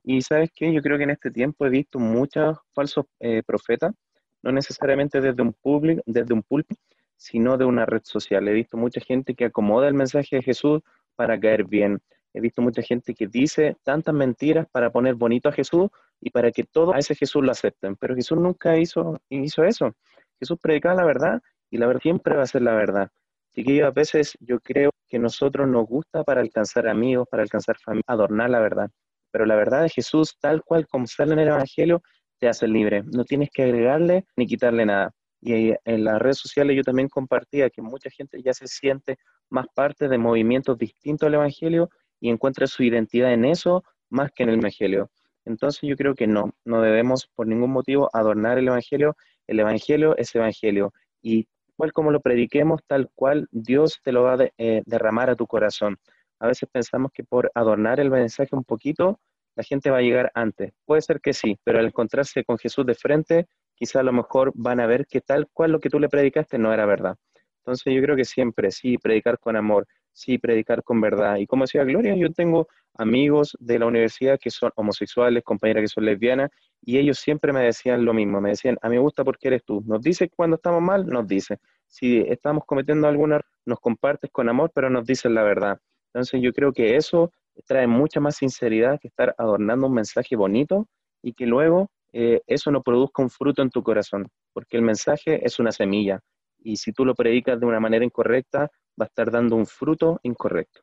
Y 0.03 0.21
sabes 0.21 0.51
qué, 0.53 0.73
yo 0.73 0.81
creo 0.81 0.97
que 0.97 1.05
en 1.05 1.11
este 1.11 1.31
tiempo 1.31 1.65
he 1.65 1.69
visto 1.69 1.97
muchos 1.97 2.57
falsos 2.73 3.05
eh, 3.19 3.41
profetas, 3.45 3.93
no 4.41 4.51
necesariamente 4.51 5.21
desde 5.21 5.41
un, 5.41 5.53
público, 5.53 6.01
desde 6.05 6.33
un 6.33 6.43
púlpito, 6.43 6.81
sino 7.15 7.57
de 7.57 7.63
una 7.63 7.85
red 7.85 8.01
social. 8.03 8.45
He 8.47 8.53
visto 8.53 8.75
mucha 8.75 8.99
gente 8.99 9.33
que 9.33 9.45
acomoda 9.45 9.87
el 9.87 9.93
mensaje 9.93 10.35
de 10.37 10.43
Jesús 10.43 10.81
para 11.15 11.39
caer 11.39 11.63
bien. 11.63 12.01
He 12.33 12.41
visto 12.41 12.61
mucha 12.61 12.81
gente 12.81 13.13
que 13.13 13.27
dice 13.27 13.77
tantas 13.83 14.13
mentiras 14.13 14.67
para 14.69 14.89
poner 14.91 15.15
bonito 15.15 15.47
a 15.47 15.53
Jesús 15.53 15.89
y 16.19 16.31
para 16.31 16.51
que 16.51 16.63
todos 16.63 16.95
a 16.95 16.97
ese 16.97 17.15
Jesús 17.15 17.43
lo 17.43 17.51
acepten. 17.51 17.95
Pero 17.95 18.15
Jesús 18.15 18.37
nunca 18.37 18.77
hizo, 18.77 19.21
hizo 19.29 19.63
eso. 19.63 19.95
Jesús 20.39 20.57
predicaba 20.61 20.95
la 20.95 21.05
verdad 21.05 21.41
y 21.69 21.77
la 21.77 21.87
verdad 21.87 22.01
siempre 22.01 22.35
va 22.35 22.43
a 22.43 22.47
ser 22.47 22.63
la 22.63 22.73
verdad. 22.73 23.09
Así 23.51 23.63
que 23.63 23.83
a 23.83 23.91
veces 23.91 24.35
yo 24.41 24.59
creo 24.59 24.89
que 25.07 25.19
nosotros 25.19 25.67
nos 25.67 25.85
gusta 25.85 26.23
para 26.23 26.41
alcanzar 26.41 26.87
amigos, 26.87 27.27
para 27.29 27.43
alcanzar 27.43 27.77
familia, 27.77 28.03
adornar 28.07 28.49
la 28.49 28.59
verdad. 28.59 28.89
Pero 29.33 29.47
la 29.47 29.55
verdad 29.55 29.81
de 29.81 29.89
Jesús, 29.89 30.37
tal 30.39 30.61
cual 30.63 30.87
como 30.87 31.07
sale 31.07 31.33
en 31.33 31.39
el 31.39 31.47
Evangelio, 31.47 32.03
te 32.39 32.47
hace 32.47 32.67
libre. 32.67 33.01
No 33.11 33.25
tienes 33.25 33.49
que 33.51 33.63
agregarle 33.63 34.25
ni 34.35 34.45
quitarle 34.45 34.85
nada. 34.85 35.11
Y 35.41 35.73
en 35.85 36.03
las 36.03 36.21
redes 36.21 36.37
sociales 36.37 36.77
yo 36.77 36.83
también 36.83 37.09
compartía 37.09 37.71
que 37.71 37.81
mucha 37.81 38.11
gente 38.11 38.43
ya 38.43 38.53
se 38.53 38.67
siente 38.67 39.17
más 39.49 39.65
parte 39.73 40.07
de 40.07 40.19
movimientos 40.19 40.77
distintos 40.77 41.25
al 41.25 41.33
Evangelio 41.33 41.89
y 42.19 42.29
encuentra 42.29 42.67
su 42.67 42.83
identidad 42.83 43.33
en 43.33 43.45
eso 43.45 43.83
más 44.09 44.31
que 44.31 44.43
en 44.43 44.49
el 44.49 44.59
Evangelio. 44.59 45.09
Entonces 45.45 45.81
yo 45.81 45.95
creo 45.97 46.13
que 46.13 46.27
no, 46.27 46.53
no 46.63 46.81
debemos 46.81 47.27
por 47.33 47.47
ningún 47.47 47.71
motivo 47.71 48.11
adornar 48.13 48.59
el 48.59 48.67
Evangelio. 48.67 49.17
El 49.47 49.59
Evangelio 49.59 50.15
es 50.15 50.33
Evangelio 50.35 50.93
y 51.23 51.47
cual 51.75 51.91
como 51.91 52.11
lo 52.11 52.21
prediquemos, 52.21 52.81
tal 52.85 53.09
cual 53.15 53.47
Dios 53.51 53.99
te 54.03 54.11
lo 54.11 54.23
va 54.23 54.35
a 54.35 54.47
eh, 54.59 54.83
derramar 54.85 55.31
a 55.31 55.35
tu 55.35 55.47
corazón. 55.47 55.97
A 56.43 56.47
veces 56.47 56.67
pensamos 56.69 57.13
que 57.13 57.23
por 57.23 57.49
adornar 57.55 58.01
el 58.01 58.11
mensaje 58.11 58.53
un 58.53 58.65
poquito, 58.65 59.21
la 59.55 59.63
gente 59.63 59.89
va 59.89 59.99
a 59.99 60.01
llegar 60.01 60.29
antes. 60.35 60.73
Puede 60.83 61.01
ser 61.01 61.21
que 61.21 61.31
sí, 61.31 61.57
pero 61.63 61.79
al 61.79 61.85
encontrarse 61.85 62.43
con 62.43 62.57
Jesús 62.57 62.85
de 62.85 62.95
frente, 62.95 63.47
quizá 63.75 64.01
a 64.01 64.03
lo 64.03 64.11
mejor 64.11 64.51
van 64.53 64.81
a 64.81 64.85
ver 64.85 65.07
que 65.07 65.21
tal 65.21 65.47
cual 65.53 65.71
lo 65.71 65.79
que 65.79 65.89
tú 65.89 66.01
le 66.01 66.09
predicaste 66.09 66.57
no 66.57 66.73
era 66.73 66.85
verdad. 66.85 67.15
Entonces 67.59 67.93
yo 67.93 68.01
creo 68.01 68.17
que 68.17 68.25
siempre, 68.25 68.71
sí, 68.71 68.97
predicar 68.97 69.39
con 69.39 69.55
amor, 69.55 69.87
sí, 70.11 70.37
predicar 70.37 70.83
con 70.83 70.99
verdad. 70.99 71.37
Y 71.37 71.47
como 71.47 71.63
decía 71.63 71.85
Gloria, 71.85 72.13
yo 72.13 72.29
tengo 72.33 72.67
amigos 72.95 73.55
de 73.61 73.79
la 73.79 73.85
universidad 73.85 74.37
que 74.37 74.49
son 74.49 74.69
homosexuales, 74.75 75.45
compañeras 75.45 75.83
que 75.83 75.87
son 75.87 76.03
lesbianas, 76.03 76.51
y 76.81 76.97
ellos 76.97 77.19
siempre 77.19 77.53
me 77.53 77.61
decían 77.61 78.03
lo 78.03 78.13
mismo, 78.13 78.41
me 78.41 78.49
decían, 78.49 78.77
a 78.81 78.89
mí 78.89 78.95
me 78.97 79.01
gusta 79.01 79.23
porque 79.23 79.47
eres 79.47 79.63
tú. 79.63 79.81
Nos 79.85 80.01
dice 80.01 80.27
cuando 80.27 80.57
estamos 80.57 80.81
mal, 80.81 81.07
nos 81.07 81.25
dice. 81.25 81.59
Si 81.87 82.17
estamos 82.27 82.65
cometiendo 82.65 83.07
alguna, 83.07 83.39
nos 83.65 83.79
compartes 83.79 84.29
con 84.29 84.49
amor, 84.49 84.73
pero 84.75 84.89
nos 84.89 85.05
dices 85.05 85.31
la 85.31 85.43
verdad. 85.43 85.79
Entonces 86.13 86.41
yo 86.41 86.53
creo 86.53 86.71
que 86.73 86.95
eso 86.95 87.31
trae 87.65 87.87
mucha 87.87 88.19
más 88.19 88.35
sinceridad 88.35 88.99
que 88.99 89.07
estar 89.07 89.33
adornando 89.37 89.87
un 89.87 89.93
mensaje 89.93 90.35
bonito 90.35 90.87
y 91.21 91.33
que 91.33 91.45
luego 91.45 91.89
eh, 92.11 92.41
eso 92.47 92.71
no 92.71 92.83
produzca 92.83 93.23
un 93.23 93.29
fruto 93.29 93.61
en 93.61 93.69
tu 93.69 93.81
corazón, 93.81 94.27
porque 94.53 94.77
el 94.77 94.83
mensaje 94.83 95.45
es 95.45 95.59
una 95.59 95.71
semilla 95.71 96.19
y 96.63 96.77
si 96.77 96.93
tú 96.93 97.05
lo 97.05 97.15
predicas 97.15 97.59
de 97.59 97.65
una 97.65 97.79
manera 97.79 98.05
incorrecta, 98.05 98.71
va 98.99 99.05
a 99.05 99.05
estar 99.05 99.31
dando 99.31 99.55
un 99.55 99.65
fruto 99.65 100.19
incorrecto. 100.23 100.81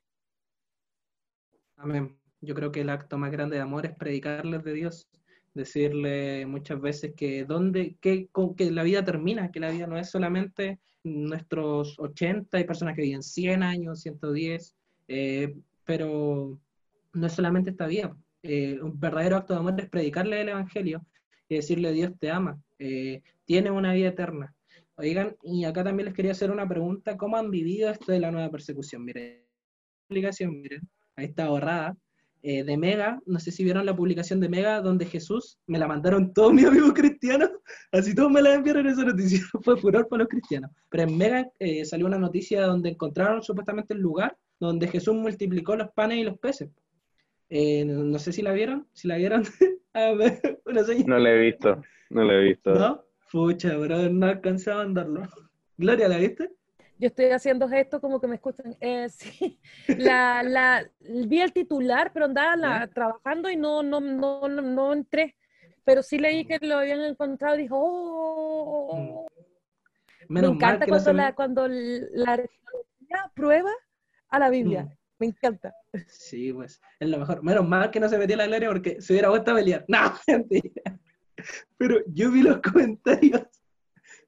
Amén. 1.77 2.16
Yo 2.40 2.55
creo 2.55 2.73
que 2.73 2.83
el 2.83 2.90
acto 2.90 3.19
más 3.19 3.31
grande 3.31 3.57
de 3.57 3.62
amor 3.62 3.87
es 3.87 3.95
predicarles 3.95 4.64
de 4.64 4.73
Dios, 4.73 5.09
decirle 5.55 6.47
muchas 6.47 6.81
veces 6.81 7.14
que, 7.16 7.45
dónde, 7.45 7.97
que, 8.01 8.29
que 8.57 8.71
la 8.71 8.83
vida 8.83 9.05
termina, 9.05 9.51
que 9.51 9.61
la 9.61 9.71
vida 9.71 9.87
no 9.87 9.97
es 9.97 10.11
solamente 10.11 10.81
nuestros 11.03 11.99
80, 11.99 12.59
hay 12.59 12.64
personas 12.64 12.95
que 12.95 13.03
viven 13.03 13.23
100 13.23 13.62
años, 13.62 14.01
110, 14.01 14.75
eh, 15.12 15.57
pero 15.85 16.57
no 17.14 17.27
es 17.27 17.33
solamente 17.33 17.70
esta 17.70 17.88
vida. 17.88 18.16
Eh, 18.44 18.79
un 18.81 18.99
verdadero 18.99 19.37
acto 19.37 19.55
de 19.55 19.59
amor 19.59 19.75
es 19.81 19.90
predicarle 19.90 20.40
el 20.40 20.51
Evangelio 20.51 21.05
y 21.49 21.57
decirle 21.57 21.90
Dios 21.90 22.12
te 22.20 22.31
ama, 22.31 22.62
eh, 22.79 23.20
tiene 23.44 23.73
una 23.73 23.92
vida 23.92 24.11
eterna. 24.11 24.55
Oigan, 24.94 25.37
y 25.43 25.64
acá 25.64 25.82
también 25.82 26.07
les 26.07 26.14
quería 26.14 26.30
hacer 26.30 26.53
una 26.53 26.68
pregunta, 26.68 27.16
¿cómo 27.16 27.37
han 27.37 27.51
vivido 27.51 27.91
esto 27.91 28.12
de 28.12 28.20
la 28.20 28.30
nueva 28.30 28.53
persecución? 28.53 29.05
Miren, 29.05 29.43
publicación, 30.07 30.61
miren, 30.61 30.80
ahí 31.16 31.26
está 31.26 31.49
borrada, 31.49 31.97
eh, 32.43 32.62
de 32.62 32.76
Mega, 32.76 33.20
no 33.26 33.41
sé 33.41 33.51
si 33.51 33.64
vieron 33.64 33.85
la 33.85 33.97
publicación 33.97 34.39
de 34.39 34.49
Mega, 34.49 34.80
donde 34.80 35.07
Jesús, 35.07 35.59
me 35.66 35.78
la 35.78 35.89
mandaron 35.89 36.32
todos 36.32 36.53
mis 36.53 36.66
amigos 36.66 36.93
cristianos, 36.93 37.51
así 37.93 38.14
todos 38.14 38.30
me 38.30 38.43
la 38.43 38.55
enviaron 38.55 38.87
esa 38.87 39.05
noticia, 39.05 39.41
fue 39.64 39.76
furor 39.76 40.07
para 40.07 40.20
los 40.22 40.28
cristianos. 40.28 40.70
Pero 40.89 41.03
en 41.03 41.18
Mega 41.18 41.51
salió 41.85 42.07
una 42.07 42.18
noticia 42.18 42.62
donde 42.62 42.91
encontraron 42.91 43.43
supuestamente 43.43 43.93
el 43.93 44.01
lugar 44.01 44.37
donde 44.61 44.87
Jesús 44.87 45.15
multiplicó 45.15 45.75
los 45.75 45.91
panes 45.91 46.19
y 46.19 46.25
los 46.25 46.39
peces. 46.39 46.71
Eh, 47.49 47.85
no 47.85 48.19
sé 48.19 48.33
si 48.33 48.43
la 48.43 48.53
vieron, 48.53 48.87
si 48.93 49.09
la 49.09 49.17
vieron. 49.17 49.43
no 49.95 51.19
la 51.19 51.31
he 51.31 51.39
visto, 51.39 51.83
no 52.11 52.23
la 52.23 52.35
he 52.35 52.41
visto. 52.43 52.75
¿No? 52.75 53.05
Pucha, 53.33 53.77
bro, 53.77 54.09
no 54.11 54.27
alcanzaba 54.27 54.83
a 54.83 54.85
mandarlo. 54.85 55.23
Gloria, 55.77 56.09
¿la 56.09 56.19
viste? 56.19 56.53
Yo 56.99 57.09
estoy 57.09 57.27
haciendo 57.27 57.69
gestos 57.69 58.01
como 58.01 58.21
que 58.21 58.27
me 58.27 58.35
escuchan. 58.35 58.77
Eh, 58.81 59.09
sí, 59.11 59.59
la, 59.89 60.43
la, 60.43 60.89
vi 61.01 61.41
el 61.41 61.53
titular, 61.53 62.13
pero 62.13 62.27
andaba 62.27 62.87
trabajando 62.89 63.51
y 63.51 63.57
no, 63.57 63.83
no, 63.83 64.01
no, 64.01 64.47
no, 64.49 64.93
entré. 64.93 65.35
Pero 65.85 66.03
sí 66.03 66.19
leí 66.19 66.45
que 66.45 66.59
lo 66.61 66.77
habían 66.77 67.01
encontrado 67.01 67.57
y 67.57 67.63
dijo, 67.63 67.77
oh. 67.81 69.27
Me 70.29 70.41
encanta 70.41 70.87
cuando, 70.87 71.13
la, 71.13 71.35
cuando 71.35 71.67
la 71.67 72.39
prueba 73.35 73.73
a 74.31 74.39
la 74.39 74.51
Biblia. 74.51 74.85
Mm. 74.85 75.01
Me 75.20 75.26
encanta. 75.26 75.74
Sí, 76.07 76.53
pues, 76.53 76.81
es 76.99 77.09
lo 77.09 77.18
mejor. 77.18 77.43
Menos 77.43 77.68
mal 77.68 77.91
que 77.91 78.01
no 78.01 78.09
se 78.09 78.16
metió 78.16 78.37
la 78.37 78.47
gloria 78.47 78.68
porque 78.68 79.01
se 79.03 79.12
hubiera 79.12 79.28
vuelto 79.28 79.51
a 79.51 79.55
pelear. 79.55 79.85
No, 79.87 79.99
mentira. 80.26 80.99
Pero 81.76 81.97
yo 82.07 82.31
vi 82.31 82.43
los 82.43 82.59
comentarios, 82.61 83.43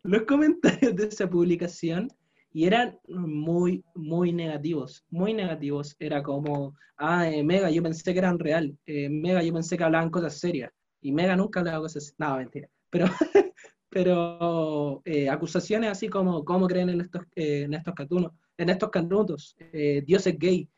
los 0.02 0.22
comentarios 0.22 0.94
de 0.94 1.06
esa 1.06 1.28
publicación 1.28 2.08
y 2.52 2.66
eran 2.66 2.98
muy, 3.08 3.84
muy 3.94 4.32
negativos, 4.32 5.04
muy 5.10 5.32
negativos. 5.32 5.96
Era 5.98 6.22
como, 6.22 6.76
ah, 6.98 7.28
eh, 7.28 7.42
Mega, 7.42 7.70
yo 7.70 7.82
pensé 7.82 8.12
que 8.12 8.18
eran 8.18 8.38
real, 8.38 8.76
eh, 8.86 9.08
Mega, 9.08 9.42
yo 9.42 9.52
pensé 9.52 9.76
que 9.76 9.84
hablaban 9.84 10.10
cosas 10.10 10.38
serias, 10.38 10.70
y 11.00 11.12
Mega 11.12 11.36
nunca 11.36 11.60
hablaba 11.60 11.80
cosas, 11.80 12.14
no, 12.18 12.36
mentira. 12.36 12.68
Pero, 12.90 13.06
pero 13.88 15.02
eh, 15.04 15.28
acusaciones 15.28 15.90
así 15.90 16.08
como, 16.08 16.44
¿cómo 16.44 16.66
creen 16.66 16.90
en 16.90 17.00
estos, 17.00 17.22
en 17.34 17.74
estos 17.74 17.94
catunos, 17.94 18.32
en 18.58 18.70
estos 18.70 18.90
canutos? 18.90 19.56
Dios 20.04 20.26
es 20.26 20.38
gay, 20.38 20.68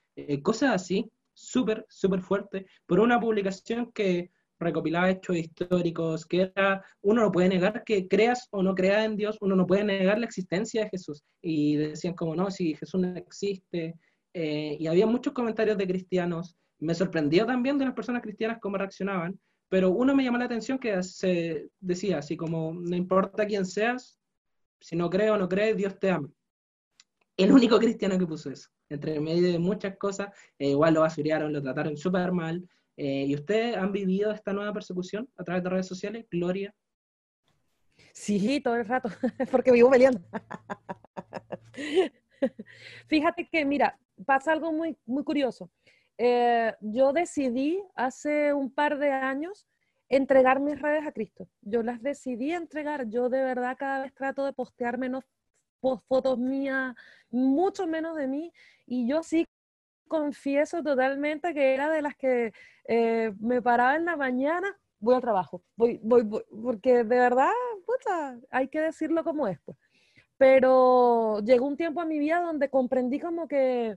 cosas 0.42 0.74
así, 0.74 1.10
súper, 1.34 1.84
súper 1.88 2.20
fuerte, 2.20 2.66
por 2.86 3.00
una 3.00 3.20
publicación 3.20 3.90
que 3.92 4.30
recopilaba 4.58 5.10
hechos 5.10 5.36
históricos, 5.36 6.26
que 6.26 6.52
era, 6.54 6.84
uno 7.02 7.22
no 7.22 7.32
puede 7.32 7.48
negar 7.48 7.84
que 7.84 8.08
creas 8.08 8.48
o 8.50 8.62
no 8.62 8.74
creas 8.74 9.04
en 9.04 9.16
Dios, 9.16 9.36
uno 9.40 9.56
no 9.56 9.66
puede 9.66 9.84
negar 9.84 10.18
la 10.18 10.26
existencia 10.26 10.84
de 10.84 10.90
Jesús. 10.90 11.22
Y 11.42 11.76
decían 11.76 12.14
como, 12.14 12.34
no, 12.34 12.50
si 12.50 12.74
Jesús 12.74 13.00
no 13.00 13.16
existe. 13.16 13.94
Eh, 14.32 14.76
y 14.78 14.86
había 14.86 15.06
muchos 15.06 15.32
comentarios 15.32 15.76
de 15.76 15.86
cristianos. 15.86 16.56
Me 16.78 16.94
sorprendió 16.94 17.46
también 17.46 17.78
de 17.78 17.84
las 17.84 17.94
personas 17.94 18.22
cristianas 18.22 18.58
cómo 18.60 18.76
reaccionaban, 18.76 19.38
pero 19.68 19.90
uno 19.90 20.14
me 20.14 20.24
llamó 20.24 20.38
la 20.38 20.44
atención 20.44 20.78
que 20.78 21.02
se 21.02 21.68
decía 21.80 22.18
así 22.18 22.36
como, 22.36 22.74
no 22.74 22.96
importa 22.96 23.46
quién 23.46 23.64
seas, 23.64 24.18
si 24.80 24.96
no 24.96 25.08
crees 25.08 25.30
o 25.30 25.38
no 25.38 25.48
crees, 25.48 25.76
Dios 25.76 25.98
te 25.98 26.10
ama. 26.10 26.28
El 27.36 27.52
único 27.52 27.78
cristiano 27.80 28.18
que 28.18 28.26
puso 28.26 28.50
eso, 28.50 28.70
entre 28.88 29.20
medio 29.20 29.52
de 29.52 29.58
muchas 29.58 29.96
cosas, 29.96 30.28
eh, 30.58 30.70
igual 30.70 30.94
lo 30.94 31.00
basuriaron, 31.00 31.52
lo 31.52 31.62
trataron 31.62 31.96
súper 31.96 32.32
mal, 32.32 32.68
eh, 32.96 33.24
¿Y 33.26 33.34
ustedes 33.34 33.76
han 33.76 33.92
vivido 33.92 34.30
esta 34.30 34.52
nueva 34.52 34.72
persecución 34.72 35.28
a 35.36 35.44
través 35.44 35.64
de 35.64 35.70
redes 35.70 35.86
sociales? 35.86 36.26
Gloria. 36.30 36.74
Sí, 38.12 38.60
todo 38.60 38.76
el 38.76 38.86
rato, 38.86 39.08
porque 39.50 39.72
vivo 39.72 39.90
peleando. 39.90 40.20
Fíjate 43.08 43.48
que, 43.48 43.64
mira, 43.64 43.98
pasa 44.24 44.52
algo 44.52 44.72
muy, 44.72 44.96
muy 45.06 45.24
curioso. 45.24 45.70
Eh, 46.18 46.72
yo 46.80 47.12
decidí 47.12 47.82
hace 47.96 48.52
un 48.52 48.72
par 48.72 48.98
de 48.98 49.10
años 49.10 49.66
entregar 50.08 50.60
mis 50.60 50.80
redes 50.80 51.04
a 51.06 51.12
Cristo. 51.12 51.48
Yo 51.62 51.82
las 51.82 52.00
decidí 52.00 52.52
entregar. 52.52 53.08
Yo 53.08 53.28
de 53.28 53.42
verdad 53.42 53.76
cada 53.76 54.02
vez 54.02 54.14
trato 54.14 54.44
de 54.44 54.52
postear 54.52 54.98
menos 54.98 55.24
fotos 56.08 56.38
mías, 56.38 56.94
mucho 57.30 57.86
menos 57.86 58.16
de 58.16 58.26
mí. 58.26 58.52
Y 58.86 59.08
yo 59.08 59.22
sí 59.22 59.46
confieso 60.08 60.82
totalmente 60.82 61.54
que 61.54 61.74
era 61.74 61.90
de 61.90 62.02
las 62.02 62.16
que 62.16 62.52
eh, 62.88 63.32
me 63.40 63.62
paraba 63.62 63.96
en 63.96 64.04
la 64.04 64.16
mañana, 64.16 64.76
voy 64.98 65.14
al 65.14 65.20
trabajo, 65.20 65.62
voy, 65.76 66.00
voy, 66.02 66.28
porque 66.62 67.04
de 67.04 67.18
verdad, 67.18 67.50
puta, 67.86 68.38
hay 68.50 68.68
que 68.68 68.80
decirlo 68.80 69.24
como 69.24 69.48
es. 69.48 69.58
Pues. 69.64 69.78
Pero 70.36 71.40
llegó 71.40 71.66
un 71.66 71.76
tiempo 71.76 72.00
a 72.00 72.06
mi 72.06 72.18
vida 72.18 72.40
donde 72.40 72.68
comprendí 72.68 73.20
como 73.20 73.46
que 73.48 73.96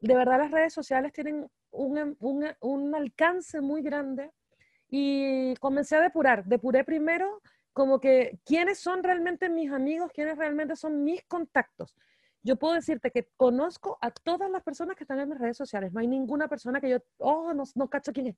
de 0.00 0.14
verdad 0.14 0.38
las 0.38 0.50
redes 0.50 0.72
sociales 0.72 1.12
tienen 1.12 1.48
un, 1.70 2.16
un, 2.20 2.46
un 2.60 2.94
alcance 2.94 3.60
muy 3.60 3.82
grande 3.82 4.30
y 4.90 5.54
comencé 5.56 5.96
a 5.96 6.00
depurar. 6.00 6.44
Depuré 6.44 6.84
primero 6.84 7.40
como 7.78 7.98
que 7.98 8.38
quiénes 8.44 8.78
son 8.78 9.02
realmente 9.02 9.48
mis 9.48 9.72
amigos, 9.72 10.10
quiénes 10.12 10.36
realmente 10.36 10.76
son 10.76 11.02
mis 11.02 11.24
contactos 11.24 11.96
yo 12.42 12.56
puedo 12.56 12.74
decirte 12.74 13.10
que 13.10 13.28
conozco 13.36 13.98
a 14.00 14.10
todas 14.10 14.50
las 14.50 14.62
personas 14.62 14.96
que 14.96 15.04
están 15.04 15.20
en 15.20 15.28
mis 15.28 15.38
redes 15.38 15.56
sociales. 15.56 15.92
No 15.92 16.00
hay 16.00 16.06
ninguna 16.06 16.48
persona 16.48 16.80
que 16.80 16.88
yo, 16.88 16.98
oh, 17.18 17.52
no, 17.52 17.64
no 17.74 17.88
cacho 17.88 18.12
quién 18.12 18.28
es. 18.28 18.36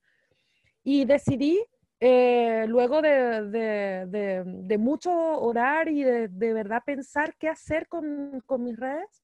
Y 0.82 1.04
decidí, 1.04 1.62
eh, 2.00 2.64
luego 2.66 3.02
de, 3.02 3.42
de, 3.50 4.42
de, 4.44 4.78
mucho 4.78 5.12
orar 5.12 5.88
y 5.88 6.02
de, 6.02 6.28
verdad 6.28 6.82
pensar 6.84 7.34
qué 7.38 7.48
hacer 7.48 7.86
con, 7.88 8.42
con 8.46 8.64
mis 8.64 8.78
redes, 8.78 9.22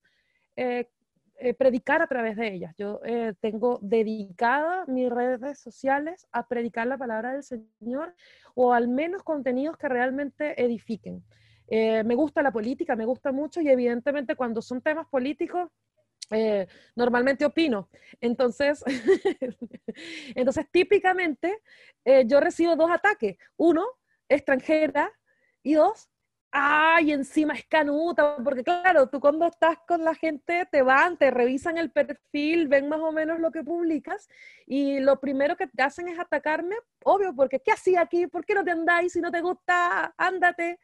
eh, 0.57 0.91
eh, 1.39 1.55
predicar 1.55 2.03
a 2.03 2.07
través 2.07 2.37
de 2.37 2.53
ellas. 2.53 2.75
Yo 2.77 3.01
tengo 3.41 3.79
dedicada 3.83 4.85
mis 4.87 5.11
redes 5.11 5.59
sociales 5.59 6.27
a 6.33 6.47
predicar 6.49 6.87
la 6.87 6.99
palabra 6.99 7.33
del 7.33 7.43
Señor 7.43 8.15
o 8.55 8.73
al 8.73 8.89
menos 8.89 9.23
contenidos 9.23 9.77
que 9.77 9.89
realmente 9.89 10.61
edifiquen. 10.63 11.23
Eh, 11.69 12.05
me 12.05 12.15
gusta 12.15 12.43
la 12.43 12.53
política, 12.53 12.95
me 12.95 13.05
gusta 13.05 13.33
mucho 13.33 13.61
y 13.61 13.69
evidentemente 13.69 14.37
cuando 14.37 14.63
son 14.63 14.81
temas 14.81 15.07
políticos, 15.09 15.71
eh, 16.31 16.67
normalmente 16.95 17.45
opino. 17.45 17.89
Entonces, 18.21 18.83
entonces 20.35 20.67
típicamente 20.71 21.59
eh, 22.05 22.25
yo 22.27 22.41
recibo 22.41 22.77
dos 22.77 22.91
ataques. 22.91 23.37
Uno, 23.57 23.85
extranjera, 24.29 25.13
y 25.63 25.75
dos, 25.75 26.09
ay, 26.59 27.13
encima 27.13 27.55
es 27.55 27.65
canuta, 27.67 28.37
porque 28.43 28.65
claro, 28.65 29.09
tú 29.09 29.21
cuando 29.21 29.47
estás 29.47 29.79
con 29.87 30.05
la 30.05 30.15
gente 30.15 30.67
te 30.71 30.83
van, 30.83 31.19
te 31.19 31.31
revisan 31.31 31.77
el 31.77 31.91
perfil, 31.91 32.69
ven 32.69 32.89
más 32.89 33.01
o 33.01 33.13
menos 33.13 33.41
lo 33.41 33.51
que 33.51 33.63
publicas 33.63 34.29
y 34.67 35.01
lo 35.01 35.21
primero 35.21 35.57
que 35.57 35.67
te 35.67 35.83
hacen 35.83 36.09
es 36.09 36.19
atacarme, 36.19 36.77
obvio, 37.05 37.35
porque 37.35 37.61
¿qué 37.61 37.73
hacía 37.73 38.01
aquí? 38.01 38.27
¿Por 38.27 38.45
qué 38.45 38.55
no 38.55 38.65
te 38.65 38.71
andáis? 38.71 39.13
Si 39.13 39.21
no 39.21 39.31
te 39.31 39.41
gusta, 39.41 40.15
ándate 40.17 40.79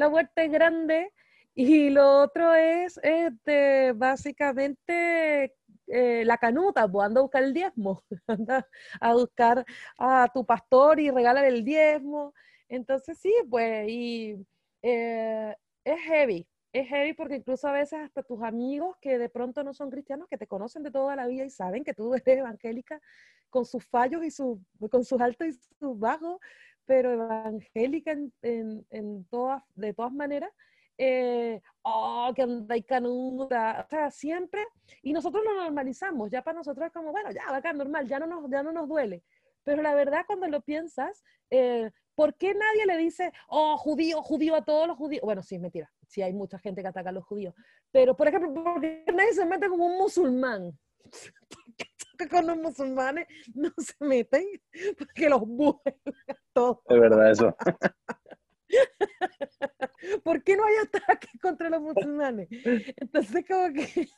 la 0.00 0.08
huerta 0.08 0.42
es 0.42 0.50
grande 0.50 1.12
y 1.54 1.90
lo 1.90 2.22
otro 2.22 2.54
es 2.54 2.98
este, 3.02 3.92
básicamente 3.92 5.54
eh, 5.88 6.24
la 6.24 6.38
canuta, 6.38 6.88
pues 6.88 7.06
anda 7.06 7.20
a 7.20 7.22
buscar 7.22 7.42
el 7.42 7.52
diezmo, 7.52 8.02
anda 8.26 8.66
a 9.00 9.12
buscar 9.12 9.64
a 9.98 10.28
tu 10.32 10.46
pastor 10.46 11.00
y 11.00 11.10
regala 11.10 11.46
el 11.46 11.64
diezmo. 11.64 12.32
Entonces 12.68 13.18
sí, 13.18 13.34
pues, 13.50 13.88
y 13.88 14.36
eh, 14.82 15.54
es 15.84 16.00
heavy, 16.00 16.46
es 16.72 16.88
heavy 16.88 17.12
porque 17.14 17.36
incluso 17.36 17.68
a 17.68 17.72
veces 17.72 18.00
hasta 18.00 18.22
tus 18.22 18.42
amigos 18.42 18.96
que 19.00 19.18
de 19.18 19.28
pronto 19.28 19.64
no 19.64 19.74
son 19.74 19.90
cristianos, 19.90 20.28
que 20.28 20.38
te 20.38 20.46
conocen 20.46 20.82
de 20.82 20.90
toda 20.90 21.16
la 21.16 21.26
vida 21.26 21.44
y 21.44 21.50
saben 21.50 21.84
que 21.84 21.94
tú 21.94 22.14
eres 22.14 22.38
evangélica 22.38 23.00
con 23.48 23.64
sus 23.64 23.84
fallos 23.84 24.24
y 24.24 24.30
sus, 24.30 24.58
con 24.90 25.04
sus 25.04 25.20
altos 25.20 25.48
y 25.48 25.52
sus 25.52 25.98
bajos, 25.98 26.38
pero 26.86 27.12
evangélica 27.12 28.12
en, 28.12 28.86
en, 28.90 29.24
todas, 29.26 29.62
de 29.74 29.92
todas 29.92 30.12
maneras, 30.12 30.50
eh, 30.98 31.60
oh, 31.82 32.32
que 32.34 32.42
anda 32.42 32.80
canuda, 32.82 33.84
o 33.84 33.88
sea, 33.88 34.10
siempre, 34.10 34.64
y 35.02 35.12
nosotros 35.12 35.42
lo 35.44 35.54
normalizamos, 35.54 36.30
ya 36.30 36.42
para 36.42 36.58
nosotros 36.58 36.86
es 36.86 36.92
como, 36.92 37.10
bueno, 37.10 37.30
ya, 37.32 37.42
acá 37.54 37.72
normal, 37.72 38.06
ya 38.06 38.18
no 38.18 38.26
nos, 38.26 38.50
ya 38.50 38.62
no 38.62 38.70
nos 38.70 38.88
duele, 38.88 39.22
pero 39.64 39.82
la 39.82 39.94
verdad 39.94 40.24
cuando 40.26 40.48
lo 40.48 40.60
piensas, 40.62 41.22
eh, 41.50 41.90
¿por 42.14 42.34
qué 42.36 42.54
nadie 42.54 42.86
le 42.86 42.96
dice, 42.96 43.32
oh, 43.48 43.76
judío, 43.76 44.22
judío 44.22 44.54
a 44.54 44.64
todos 44.64 44.86
los 44.86 44.96
judíos? 44.96 45.22
Bueno, 45.22 45.42
sí, 45.42 45.58
mentira, 45.58 45.90
sí 46.06 46.22
hay 46.22 46.32
mucha 46.32 46.58
gente 46.58 46.82
que 46.82 46.88
ataca 46.88 47.10
a 47.10 47.12
los 47.12 47.24
judíos, 47.24 47.54
pero 47.90 48.16
por 48.16 48.28
ejemplo, 48.28 48.52
¿por 48.52 48.80
qué 48.80 49.04
nadie 49.14 49.32
se 49.32 49.44
mete 49.44 49.68
como 49.68 49.86
un 49.86 49.98
musulmán? 49.98 50.78
con 52.28 52.46
los 52.46 52.56
musulmanes 52.56 53.26
no 53.54 53.70
se 53.78 53.94
meten 54.00 54.44
porque 54.98 55.28
los 55.28 55.40
vuelan 55.46 55.80
todos. 56.52 56.78
Es 56.88 57.00
verdad 57.00 57.30
eso. 57.30 57.56
¿Por 60.24 60.42
qué 60.42 60.56
no 60.56 60.64
hay 60.64 60.74
ataques 60.82 61.30
contra 61.40 61.70
los 61.70 61.80
musulmanes? 61.80 62.48
Entonces 62.96 63.44
como 63.48 63.72
que 63.72 64.08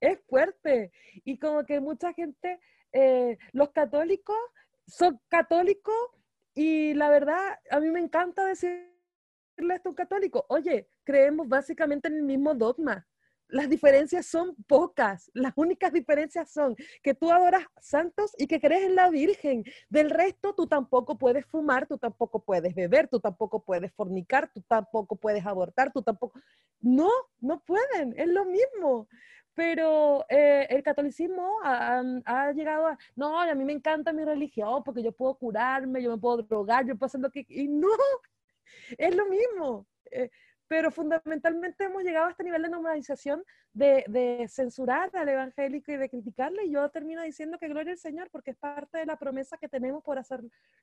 es 0.00 0.20
fuerte 0.28 0.90
y 1.24 1.38
como 1.38 1.64
que 1.64 1.80
mucha 1.80 2.12
gente, 2.12 2.58
eh, 2.92 3.38
los 3.52 3.70
católicos 3.70 4.36
son 4.86 5.20
católicos 5.28 5.94
y 6.54 6.94
la 6.94 7.08
verdad 7.10 7.58
a 7.70 7.80
mí 7.80 7.90
me 7.90 8.00
encanta 8.00 8.44
decirle 8.44 8.90
esto 9.56 9.88
a 9.88 9.90
un 9.90 9.94
católico, 9.96 10.44
oye, 10.48 10.88
creemos 11.04 11.48
básicamente 11.48 12.08
en 12.08 12.16
el 12.16 12.22
mismo 12.22 12.54
dogma 12.54 13.06
las 13.52 13.68
diferencias 13.68 14.26
son 14.26 14.56
pocas. 14.66 15.30
Las 15.34 15.52
únicas 15.56 15.92
diferencias 15.92 16.50
son 16.50 16.74
que 17.02 17.14
tú 17.14 17.30
adoras 17.30 17.64
santos 17.80 18.32
y 18.38 18.46
que 18.46 18.60
crees 18.60 18.84
en 18.84 18.96
la 18.96 19.10
Virgen. 19.10 19.62
Del 19.90 20.10
resto, 20.10 20.54
tú 20.54 20.66
tampoco 20.66 21.18
puedes 21.18 21.44
fumar, 21.46 21.86
tú 21.86 21.98
tampoco 21.98 22.42
puedes 22.42 22.74
beber, 22.74 23.08
tú 23.08 23.20
tampoco 23.20 23.62
puedes 23.62 23.92
fornicar, 23.92 24.50
tú 24.52 24.62
tampoco 24.62 25.16
puedes 25.16 25.44
abortar, 25.44 25.92
tú 25.92 26.02
tampoco... 26.02 26.40
No, 26.80 27.10
no 27.40 27.62
pueden, 27.62 28.14
es 28.16 28.28
lo 28.28 28.46
mismo. 28.46 29.06
Pero 29.54 30.24
eh, 30.28 30.66
el 30.70 30.82
catolicismo 30.82 31.58
ha, 31.62 32.52
llegado 32.52 32.86
a, 32.86 32.98
no, 33.16 33.38
a 33.38 33.54
mí 33.54 33.64
me 33.64 33.72
encanta 33.72 34.12
mi 34.12 34.24
religión 34.24 34.82
porque 34.82 35.02
yo 35.02 35.12
puedo 35.12 35.34
curarme, 35.34 36.02
yo 36.02 36.10
me 36.10 36.18
puedo 36.18 36.42
drogar, 36.42 36.86
yo 36.86 36.96
puedo 36.96 37.06
hacer 37.06 37.20
lo 37.20 37.30
que... 37.30 37.44
Y 37.48 37.68
no, 37.68 37.88
es 38.98 39.14
lo 39.14 39.26
mismo. 39.26 39.86
Eh, 40.10 40.30
pero 40.68 40.90
fundamentalmente 40.90 41.84
hemos 41.84 42.02
llegado 42.02 42.28
a 42.28 42.30
este 42.30 42.44
nivel 42.44 42.62
de 42.62 42.70
normalización 42.70 43.44
de, 43.74 44.04
de, 44.08 44.46
censurar 44.48 45.14
al 45.14 45.28
evangélico 45.28 45.92
y 45.92 45.96
de 45.96 46.08
criticarle, 46.08 46.64
y 46.64 46.70
yo 46.70 46.88
termino 46.88 47.22
diciendo 47.22 47.58
que 47.58 47.68
gloria 47.68 47.92
al 47.92 47.98
Señor, 47.98 48.30
porque 48.30 48.52
es 48.52 48.56
parte 48.56 48.96
de 48.96 49.04
la 49.04 49.18
promesa 49.18 49.58
que 49.58 49.68
tenemos 49.68 50.02
por 50.02 50.18
hacer 50.18 50.40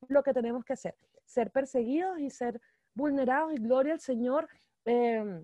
lo 0.08 0.22
que 0.22 0.32
tenemos 0.32 0.64
que 0.64 0.74
hacer, 0.74 0.96
ser 1.26 1.50
perseguidos 1.50 2.20
y 2.20 2.30
ser 2.30 2.62
vulnerados, 2.94 3.52
y 3.54 3.56
gloria 3.56 3.94
al 3.94 4.00
Señor. 4.00 4.48
Eh, 4.86 5.44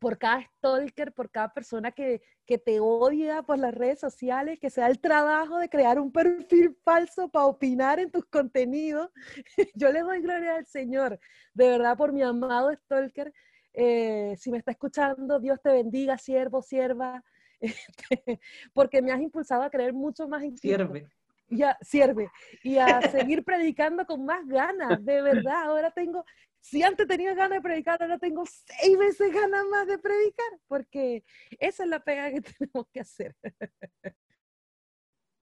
por 0.00 0.18
cada 0.18 0.42
stalker, 0.42 1.12
por 1.12 1.30
cada 1.30 1.52
persona 1.52 1.92
que, 1.92 2.22
que, 2.46 2.58
te 2.58 2.80
odia 2.80 3.42
por 3.42 3.58
las 3.58 3.74
redes 3.74 4.00
sociales, 4.00 4.58
que 4.58 4.70
se 4.70 4.80
da 4.80 4.88
el 4.88 4.98
trabajo 4.98 5.58
de 5.58 5.68
crear 5.68 6.00
un 6.00 6.10
perfil 6.10 6.76
falso 6.82 7.28
para 7.28 7.46
opinar 7.46 8.00
en 8.00 8.10
tus 8.10 8.24
contenidos. 8.24 9.10
Yo 9.74 9.92
le 9.92 10.00
doy 10.00 10.22
gloria 10.22 10.56
al 10.56 10.66
Señor, 10.66 11.20
de 11.54 11.68
verdad, 11.68 11.96
por 11.96 12.12
mi 12.12 12.22
amado 12.22 12.74
stalker. 12.74 13.32
Eh, 13.74 14.34
si 14.38 14.50
me 14.50 14.58
está 14.58 14.72
escuchando, 14.72 15.38
Dios 15.38 15.60
te 15.62 15.70
bendiga, 15.70 16.18
siervo, 16.18 16.62
sierva, 16.62 17.22
este, 17.60 18.40
porque 18.72 19.02
me 19.02 19.12
has 19.12 19.20
impulsado 19.20 19.62
a 19.62 19.70
creer 19.70 19.92
mucho 19.92 20.26
más 20.26 20.42
en 20.42 20.56
Sierve. 20.56 21.06
Y 21.52 21.62
a, 21.62 21.76
sirve. 21.80 22.30
Y 22.62 22.78
a 22.78 23.02
seguir 23.10 23.44
predicando 23.44 24.06
con 24.06 24.24
más 24.24 24.46
ganas, 24.46 25.04
de 25.04 25.20
verdad. 25.20 25.64
Ahora 25.64 25.90
tengo, 25.90 26.24
si 26.60 26.82
antes 26.82 27.06
tenía 27.06 27.34
ganas 27.34 27.58
de 27.58 27.62
predicar, 27.62 28.02
ahora 28.02 28.18
tengo 28.18 28.44
seis 28.46 28.98
veces 28.98 29.32
ganas 29.32 29.64
más 29.70 29.86
de 29.86 29.98
predicar, 29.98 30.58
porque 30.68 31.24
esa 31.58 31.84
es 31.84 31.88
la 31.88 32.00
pega 32.00 32.30
que 32.30 32.40
tenemos 32.58 32.86
que 32.92 33.00
hacer. 33.00 33.34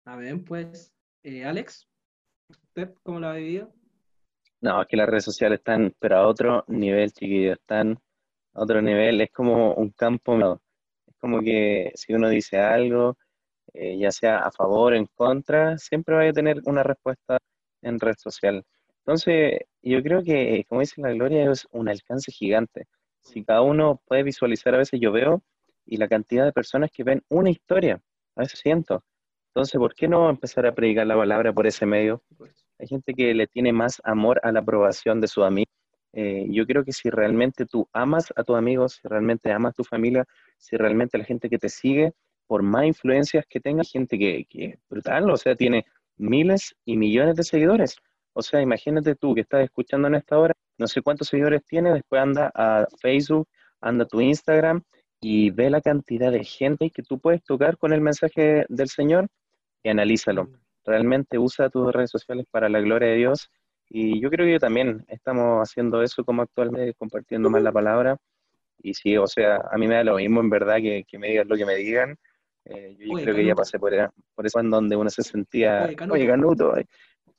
A 0.07 0.17
ver, 0.17 0.45
pues, 0.45 0.93
eh, 1.23 1.45
Alex, 1.45 1.89
¿usted 2.51 2.95
cómo 3.03 3.21
lo 3.21 3.29
ha 3.29 3.35
vivido? 3.35 3.73
No, 4.61 4.83
es 4.83 4.89
que 4.89 4.97
las 4.97 5.09
redes 5.09 5.25
sociales 5.25 5.59
están, 5.59 5.95
pero 5.99 6.17
a 6.17 6.27
otro 6.27 6.65
nivel, 6.69 7.13
chiquillos, 7.13 7.59
están 7.59 7.99
a 8.55 8.63
otro 8.63 8.81
nivel, 8.83 9.21
es 9.21 9.31
como 9.31 9.75
un 9.75 9.91
campo, 9.91 10.61
es 11.07 11.17
como 11.19 11.41
que 11.41 11.93
si 11.95 12.15
uno 12.15 12.29
dice 12.29 12.59
algo, 12.59 13.17
eh, 13.73 13.99
ya 13.99 14.11
sea 14.11 14.39
a 14.39 14.53
favor 14.53 14.93
o 14.93 14.97
en 14.97 15.07
contra, 15.15 15.77
siempre 15.79 16.15
va 16.15 16.29
a 16.29 16.33
tener 16.33 16.61
una 16.65 16.83
respuesta 16.83 17.39
en 17.83 18.01
red 18.01 18.15
social. 18.19 18.65
Entonces, 19.07 19.61
yo 19.83 20.03
creo 20.03 20.23
que, 20.23 20.65
como 20.67 20.81
dice 20.81 21.03
la 21.03 21.13
Gloria, 21.13 21.51
es 21.51 21.67
un 21.73 21.91
alcance 21.91 22.33
gigante. 22.33 22.87
Si 23.21 23.45
cada 23.45 23.61
uno 23.61 24.01
puede 24.07 24.23
visualizar, 24.23 24.75
a 24.75 24.79
veces 24.79 24.99
yo 25.01 25.13
veo, 25.13 25.43
y 25.85 25.99
la 25.99 26.09
cantidad 26.09 26.45
de 26.47 26.53
personas 26.53 26.91
que 26.91 27.05
ven 27.05 27.23
una 27.29 27.51
historia, 27.51 28.01
a 28.35 28.41
veces 28.41 28.61
siento. 28.61 29.05
Entonces, 29.49 29.79
¿por 29.79 29.95
qué 29.95 30.09
no 30.09 30.31
empezar 30.31 30.67
a 30.67 30.75
predicar 30.75 31.07
la 31.07 31.17
palabra 31.17 31.53
por 31.53 31.67
ese 31.67 31.85
medio? 31.85 32.23
Hay 32.79 32.89
gente 32.89 33.13
que 33.13 33.35
le 33.35 33.47
tiene 33.47 33.73
más 33.73 34.01
amor 34.05 34.41
a 34.43 34.51
la 34.51 34.61
aprobación 34.61 35.21
de 35.21 35.29
su 35.29 35.45
amigo. 35.45 35.71
Eh, 36.15 36.47
yo 36.49 36.65
creo 36.67 36.83
que 36.83 36.93
si 36.93 37.11
realmente 37.11 37.67
tú 37.67 37.87
amas 37.93 38.33
a 38.37 38.43
tus 38.43 38.57
amigos, 38.57 39.01
si 39.03 39.09
realmente 39.09 39.53
amas 39.53 39.71
a 39.71 39.75
tu 39.75 39.85
familia, 39.85 40.25
si 40.57 40.77
realmente 40.77 41.19
la 41.19 41.25
gente 41.25 41.51
que 41.51 41.59
te 41.59 41.69
sigue, 41.69 42.13
por 42.47 42.63
más 42.63 42.87
influencias 42.87 43.45
que 43.49 43.61
tenga, 43.61 43.85
gente 43.85 44.19
que, 44.19 44.47
que 44.49 44.79
brutal, 44.89 45.29
o 45.31 45.37
sea, 45.37 45.55
tiene 45.55 45.85
miles 46.17 46.75
y 46.85 46.97
millones 46.97 47.37
de 47.37 47.43
seguidores. 47.43 47.97
O 48.35 48.43
sea, 48.43 48.61
imagínate 48.61 49.15
tú 49.15 49.35
que 49.35 49.43
estás 49.43 49.63
escuchando 49.63 50.09
en 50.09 50.17
esta 50.17 50.39
hora, 50.39 50.55
no 50.77 50.89
sé 50.89 51.03
cuántos 51.03 51.29
seguidores 51.29 51.65
tiene, 51.65 51.93
después 51.93 52.21
anda 52.21 52.51
a 52.55 52.87
Facebook, 53.01 53.49
anda 53.81 54.05
a 54.05 54.09
tu 54.09 54.21
Instagram 54.21 54.83
y 55.21 55.51
ve 55.51 55.71
la 55.71 55.81
cantidad 55.81 56.33
de 56.33 56.45
gente 56.45 56.91
que 56.91 57.03
tú 57.03 57.21
puedes 57.21 57.43
tocar 57.45 57.79
con 57.79 57.93
el 57.93 58.01
mensaje 58.01 58.67
del 58.69 58.89
Señor 58.89 59.29
y 59.85 59.89
analízalo. 59.89 60.49
Realmente 60.85 61.39
usa 61.39 61.71
tus 61.71 61.93
redes 61.93 62.11
sociales 62.11 62.45
para 62.51 62.69
la 62.69 62.81
gloria 62.81 63.09
de 63.09 63.17
Dios. 63.17 63.49
Y 63.89 64.21
yo 64.21 64.31
creo 64.31 64.47
que 64.47 64.59
también 64.59 65.05
estamos 65.09 65.63
haciendo 65.63 66.03
eso 66.03 66.25
como 66.25 66.43
actualmente, 66.43 66.93
compartiendo 66.95 67.49
más 67.51 67.63
la 67.63 67.73
palabra. 67.73 68.17
Y 68.83 68.95
sí, 68.95 69.17
o 69.17 69.27
sea, 69.27 69.61
a 69.71 69.79
mí 69.79 69.87
me 69.87 69.95
da 69.95 70.05
lo 70.05 70.17
mismo 70.17 70.41
en 70.41 70.51
verdad 70.51 70.77
que, 70.77 71.07
me 71.19 71.29
digan 71.29 71.49
lo 71.49 71.57
que 71.57 71.65
me 71.65 71.77
digan. 71.77 72.17
Eh, 72.65 72.97
yo 72.99 73.15
creo 73.15 73.35
que 73.35 73.45
ya 73.45 73.55
pasé 73.55 73.79
por, 73.79 73.93
por 74.35 74.47
eso 74.47 74.59
en 74.59 74.71
donde 74.71 74.97
uno 74.97 75.09
se 75.09 75.23
sentía, 75.23 75.89
oye, 76.11 76.27
Canuto, 76.27 76.75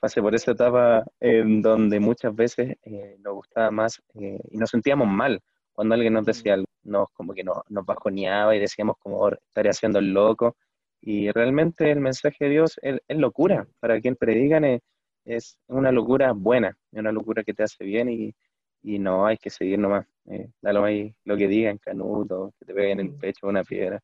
pasé 0.06 0.22
por 0.22 0.36
esa 0.36 0.52
etapa 0.52 1.04
en 1.20 1.64
donde 1.64 2.00
muchas 2.00 2.36
veces 2.36 2.78
eh, 2.84 3.16
nos 3.22 3.34
gustaba 3.34 3.72
más 3.72 4.00
eh, 4.14 4.38
y 4.52 4.58
nos 4.58 4.70
sentíamos 4.70 5.08
mal 5.08 5.42
cuando 5.74 5.96
alguien 5.96 6.14
nos 6.14 6.28
decía 6.28 6.54
algo, 6.54 6.68
nos, 6.84 7.10
como 7.14 7.34
que 7.34 7.44
nos, 7.44 7.58
nos 7.70 7.84
bajoneaba 7.88 8.56
y 8.56 8.60
decíamos 8.60 8.98
como 9.00 9.30
estaría 9.30 9.72
haciendo 9.72 9.98
el 9.98 10.14
loco. 10.14 10.58
Y 11.02 11.32
realmente 11.32 11.90
el 11.90 12.02
mensaje 12.02 12.46
de 12.46 12.52
Dios 12.52 12.80
es, 12.84 13.00
locura. 13.10 13.68
Para 13.80 14.00
quien 14.00 14.16
predican 14.16 14.64
es, 14.64 14.82
es, 15.26 15.58
una 15.68 15.92
locura 15.92 16.34
buena, 16.34 16.78
es 16.92 17.00
una 17.00 17.12
locura 17.12 17.44
que 17.44 17.56
te 17.56 17.64
hace 17.64 17.84
bien 17.84 18.08
y, 18.08 18.36
y 18.84 19.00
no 19.00 19.26
hay 19.26 19.38
que 19.38 19.50
seguir 19.50 19.80
nomás. 19.80 20.06
Eh, 20.30 20.50
dalo 20.62 20.84
ahí 20.84 21.16
lo 21.24 21.36
que 21.36 21.48
digan, 21.48 21.80
canuto, 21.80 22.54
que 22.60 22.66
te 22.66 22.76
peguen 22.76 23.00
en 23.00 23.08
el 23.08 23.16
pecho 23.16 23.48
una 23.48 23.64
piedra. 23.64 24.00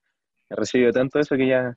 He 0.49 0.55
recibido 0.55 0.91
tanto 0.91 1.19
eso 1.19 1.35
que 1.35 1.47
ya, 1.47 1.75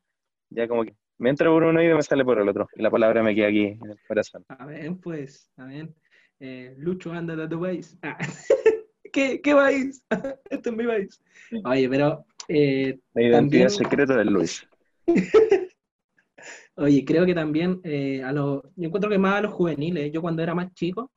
ya 0.49 0.67
como 0.67 0.85
que 0.85 0.95
me 1.19 1.31
entra 1.31 1.49
por 1.51 1.63
uno 1.63 1.83
y 1.83 1.93
me 1.93 2.03
sale 2.03 2.25
por 2.25 2.39
el 2.39 2.49
otro. 2.49 2.69
Y 2.75 2.83
la 2.83 2.91
palabra 2.91 3.23
me 3.23 3.35
queda 3.35 3.49
aquí 3.49 3.67
en 3.67 3.91
el 3.91 3.99
corazón. 4.07 4.45
A 4.49 4.67
ver, 4.67 4.97
pues, 5.03 5.51
a 5.57 5.67
ver. 5.67 5.89
Eh, 6.41 6.75
Lucho, 6.79 7.13
anda 7.13 7.43
a 7.43 7.49
tu 7.49 7.61
país. 7.61 7.97
Ah. 8.03 8.19
¿Qué, 9.13 9.41
¿Qué 9.41 9.55
país? 9.55 10.05
Esto 10.51 10.71
es 10.71 10.77
mi 10.77 10.87
país. 10.87 11.23
Oye, 11.65 11.89
pero. 11.89 12.27
Eh, 12.49 12.99
la 13.15 13.23
identidad 13.23 13.69
secreta 13.69 14.17
de 14.17 14.25
Luis. 14.25 14.69
Oye, 16.77 17.05
creo 17.05 17.25
que 17.25 17.35
también 17.35 17.81
eh, 17.85 18.23
a 18.23 18.33
los. 18.33 18.63
Yo 18.75 18.89
encuentro 18.89 19.09
que 19.09 19.19
más 19.19 19.37
a 19.37 19.43
los 19.43 19.53
juveniles. 19.53 20.11
Yo 20.13 20.21
cuando 20.21 20.43
era 20.43 20.55
más 20.55 20.75
chico. 20.75 21.13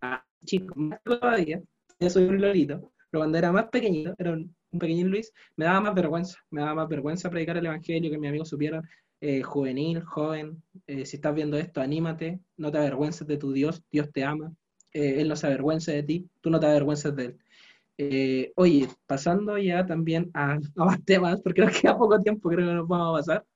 Ah, 0.00 0.24
chico, 0.44 0.74
más 0.74 1.00
todavía. 1.04 1.62
Yo 2.00 2.10
soy 2.10 2.24
un 2.24 2.40
lolito. 2.40 2.92
Pero 3.10 3.20
cuando 3.20 3.38
era 3.38 3.52
más 3.52 3.66
pequeñito, 3.66 4.14
era 4.18 4.32
un 4.32 4.52
un 4.72 4.78
pequeñín 4.78 5.08
Luis, 5.08 5.32
me 5.56 5.66
daba 5.66 5.80
más 5.80 5.94
vergüenza, 5.94 6.38
me 6.50 6.60
daba 6.60 6.74
más 6.74 6.88
vergüenza 6.88 7.30
predicar 7.30 7.56
el 7.56 7.66
Evangelio, 7.66 8.10
que 8.10 8.18
mis 8.18 8.28
amigos 8.28 8.48
supieran, 8.48 8.82
eh, 9.20 9.42
juvenil, 9.42 10.02
joven, 10.02 10.62
eh, 10.86 11.06
si 11.06 11.16
estás 11.16 11.34
viendo 11.34 11.56
esto, 11.56 11.80
anímate, 11.80 12.40
no 12.56 12.72
te 12.72 12.78
avergüences 12.78 13.26
de 13.26 13.36
tu 13.36 13.52
Dios, 13.52 13.82
Dios 13.90 14.10
te 14.12 14.24
ama, 14.24 14.52
eh, 14.92 15.20
Él 15.20 15.28
no 15.28 15.36
se 15.36 15.46
avergüenza 15.46 15.92
de 15.92 16.02
ti, 16.02 16.28
tú 16.40 16.50
no 16.50 16.58
te 16.58 16.66
avergüences 16.66 17.14
de 17.14 17.24
Él. 17.26 18.52
oye, 18.56 18.88
pasando 19.06 19.56
ya 19.58 19.86
también 19.86 20.30
a, 20.34 20.54
a, 20.54 20.84
más 20.84 21.04
temas, 21.04 21.40
porque 21.40 21.62
creo 21.62 21.72
que 21.80 21.88
a 21.88 21.96
poco 21.96 22.20
tiempo 22.20 22.48
creo 22.48 22.66
que 22.66 22.74
nos 22.74 22.88
vamos 22.88 23.08
a 23.08 23.18
pasar, 23.20 23.46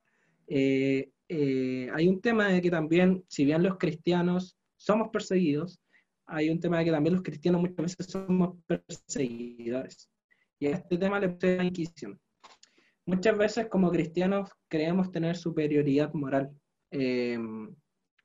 hay 0.49 2.09
un 2.09 2.21
tema 2.21 2.49
de 2.49 2.63
que 2.63 2.71
también, 2.71 3.25
si 3.29 3.45
bien 3.45 3.63
los 3.63 3.77
cristianos 3.77 4.57
somos 4.77 5.09
perseguidos, 5.09 5.81
hay 6.27 6.51
un 6.51 6.61
tema 6.61 6.79
de 6.79 6.85
que 6.85 6.91
también 6.93 7.15
los 7.15 7.25
cristianos 7.25 7.61
muchas 7.61 7.77
veces 7.77 8.07
somos 8.07 8.57
perseguidores. 8.67 10.09
Y 10.59 10.67
a 10.67 10.71
este 10.71 10.97
tema 10.97 11.21
le 11.21 11.29
puse 11.29 11.57
la 11.57 11.65
Inquisición. 11.65 12.19
Muchas 13.05 13.37
veces 13.37 13.67
como 13.69 13.91
cristianos 13.91 14.51
creemos 14.69 15.13
tener 15.13 15.37
superioridad 15.37 16.13
moral, 16.15 16.51
eh, 16.91 17.39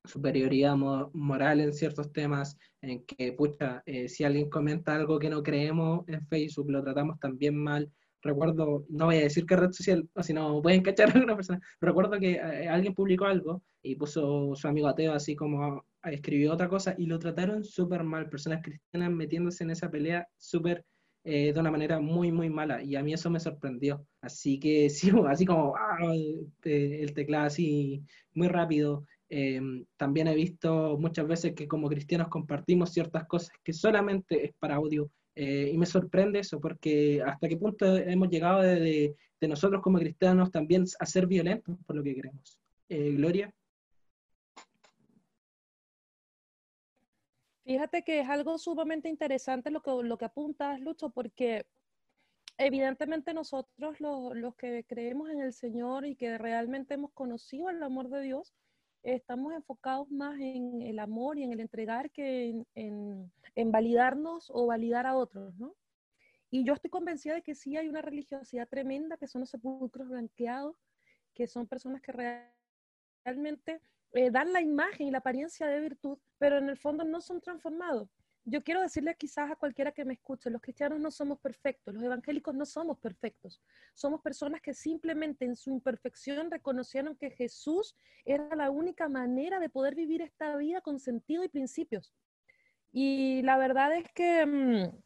superioridad 0.05 0.75
moral 0.75 1.59
en 1.59 1.73
ciertos 1.73 2.11
temas, 2.11 2.57
en 2.82 3.05
que, 3.05 3.34
pucha, 3.34 3.84
eh, 3.86 4.07
si 4.09 4.23
alguien 4.23 4.49
comenta 4.49 4.95
algo 4.95 5.19
que 5.19 5.29
no 5.29 5.43
creemos 5.43 6.07
en 6.07 6.25
Facebook, 6.25 6.71
lo 6.71 6.84
tratamos 6.84 7.19
también 7.19 7.55
mal. 7.55 7.91
Recuerdo, 8.23 8.86
no 8.89 9.05
voy 9.05 9.17
a 9.17 9.21
decir 9.21 9.45
qué 9.45 9.55
red 9.55 9.71
social, 9.71 10.07
o 10.13 10.23
si 10.23 10.34
no 10.34 10.61
pueden 10.61 10.82
cachar 10.82 11.09
a 11.09 11.13
alguna 11.13 11.36
persona, 11.36 11.59
recuerdo 11.79 12.19
que 12.19 12.32
eh, 12.34 12.67
alguien 12.67 12.95
publicó 12.95 13.25
algo 13.25 13.61
y 13.84 13.95
puso 13.95 14.55
su 14.55 14.67
amigo 14.67 14.88
ateo 14.88 15.13
así 15.13 15.36
como 15.36 15.86
escribió 16.03 16.53
otra 16.53 16.69
cosa 16.69 16.95
y 16.97 17.05
lo 17.05 17.19
trataron 17.19 17.63
súper 17.63 18.03
mal, 18.03 18.29
personas 18.29 18.61
cristianas 18.63 19.11
metiéndose 19.11 19.63
en 19.63 19.71
esa 19.71 19.91
pelea 19.91 20.27
súper 20.38 20.86
eh, 21.24 21.53
de 21.53 21.59
una 21.59 21.72
manera 21.72 21.99
muy, 21.99 22.32
muy 22.32 22.49
mala. 22.49 22.84
Y 22.84 22.95
a 22.95 23.03
mí 23.03 23.13
eso 23.13 23.30
me 23.30 23.39
sorprendió. 23.39 24.05
Así 24.22 24.59
que 24.59 24.89
sí, 24.89 25.11
así 25.28 25.45
como 25.45 25.76
ah, 25.76 25.97
el 26.63 27.13
teclado 27.13 27.45
así 27.45 28.03
muy 28.34 28.47
rápido. 28.47 29.05
Em, 29.34 29.86
también 29.95 30.28
he 30.28 30.36
visto 30.36 30.97
muchas 30.99 31.26
veces 31.26 31.53
que 31.53 31.65
como 31.65 31.88
cristianos 31.88 32.28
compartimos 32.28 32.91
ciertas 32.91 33.26
cosas 33.28 33.51
que 33.63 33.72
solamente 33.72 34.45
es 34.45 34.51
para 34.59 34.76
audio. 34.76 35.09
Eh, 35.36 35.72
y 35.74 35.78
me 35.78 35.86
sorprende 35.86 36.39
eso, 36.39 36.59
porque 36.59 37.22
hasta 37.26 37.47
qué 37.47 37.55
punto 37.55 37.95
hemos 37.95 38.30
llegado 38.30 38.61
de, 38.61 39.15
de, 39.39 39.47
nosotros 39.47 39.82
como 39.82 39.99
cristianos 39.99 40.51
también 40.51 40.84
a 40.99 41.05
ser 41.05 41.28
violentos 41.28 41.78
por 41.86 41.95
lo 41.95 42.03
que 42.03 42.13
queremos. 42.15 42.59
Eh, 42.89 43.13
Gloria. 43.15 43.53
Fíjate 47.64 48.03
que 48.03 48.22
es 48.22 48.30
algo 48.30 48.57
sumamente 48.57 49.07
interesante 49.07 49.70
lo 49.70 49.82
que, 49.82 49.91
lo 50.03 50.18
que 50.18 50.26
apuntas, 50.26 50.80
Lucho, 50.80 51.12
porque 51.12 51.66
evidentemente 52.57 53.34
nosotros 53.34 53.99
los, 53.99 54.55
que 54.55 54.84
creemos 54.88 55.30
en 55.30 55.41
el 55.41 55.53
Señor 55.53 56.05
y 56.05 56.16
que 56.16 56.38
realmente 56.38 56.95
hemos 56.95 57.12
conocido 57.14 57.70
el 57.70 57.82
amor 57.84 58.09
de 58.09 58.22
Dios, 58.22 58.53
estamos 59.03 59.53
enfocados 59.53 60.09
más 60.12 60.39
en 60.39 60.82
el 60.82 60.99
amor 60.99 61.38
y 61.38 61.43
en 61.43 61.53
el 61.53 61.59
entregar 61.59 62.12
que 62.12 62.64
en, 62.76 63.32
en, 63.55 63.72
validarnos 63.72 64.51
o 64.53 64.68
validar 64.68 65.07
a 65.07 65.16
otros, 65.16 65.55
¿no? 65.57 65.76
Y 66.51 66.66
yo 66.66 66.74
estoy 66.74 66.89
convencida 66.89 67.36
de 67.36 67.41
que 67.41 67.55
sí 67.55 67.78
hay 67.78 67.88
una 67.88 68.01
religiosidad 68.01 68.68
tremenda, 68.68 69.18
que 69.18 69.28
son 69.28 69.41
los 69.41 69.49
sepulcros 69.49 70.09
blanqueados, 70.09 70.76
que 71.34 71.47
son 71.47 71.66
personas 71.66 72.01
que 72.01 72.12
realmente 73.24 73.82
eh, 74.14 74.30
dan 74.30 74.51
la 74.51 74.62
imagen 74.62 75.07
y 75.07 75.12
la 75.12 75.20
apariencia 75.20 75.68
de 75.68 75.80
virtud, 75.80 76.18
pero 76.38 76.57
en 76.57 76.70
el 76.70 76.78
fondo 76.78 77.03
no 77.03 77.22
son 77.22 77.41
transformados. 77.41 78.09
yo 78.43 78.64
quiero 78.64 78.82
decirle 78.82 79.16
quizás 79.16 79.51
a 79.51 79.55
cualquiera 79.55 79.91
que 79.91 80.03
me 80.03 80.14
escuche, 80.14 80.49
los 80.49 80.62
cristianos 80.62 80.99
no 80.99 81.12
somos 81.12 81.39
perfectos, 81.39 81.93
los 81.93 82.03
evangélicos 82.03 82.55
no 82.55 82.66
somos 82.66 82.97
perfectos. 82.97 83.62
Somos 83.93 84.22
personas 84.22 84.62
que 84.62 84.74
simplemente 84.74 85.45
en 85.45 85.55
su 85.55 85.70
imperfección 85.72 86.49
reconocieron 86.49 87.16
que 87.16 87.30
Jesús 87.30 87.95
era 88.26 88.55
la 88.55 88.72
única 88.72 89.07
manera 89.07 89.59
de 89.59 89.70
poder 89.70 89.93
vivir 89.95 90.22
esta 90.22 90.57
vida 90.57 90.82
con 90.82 90.99
sentido 90.99 91.43
y 91.43 91.49
principios. 91.49 92.14
Y 92.91 93.41
la 93.43 93.57
verdad 93.57 93.95
es 93.95 94.05
que 94.14 94.45
mm, 94.45 95.01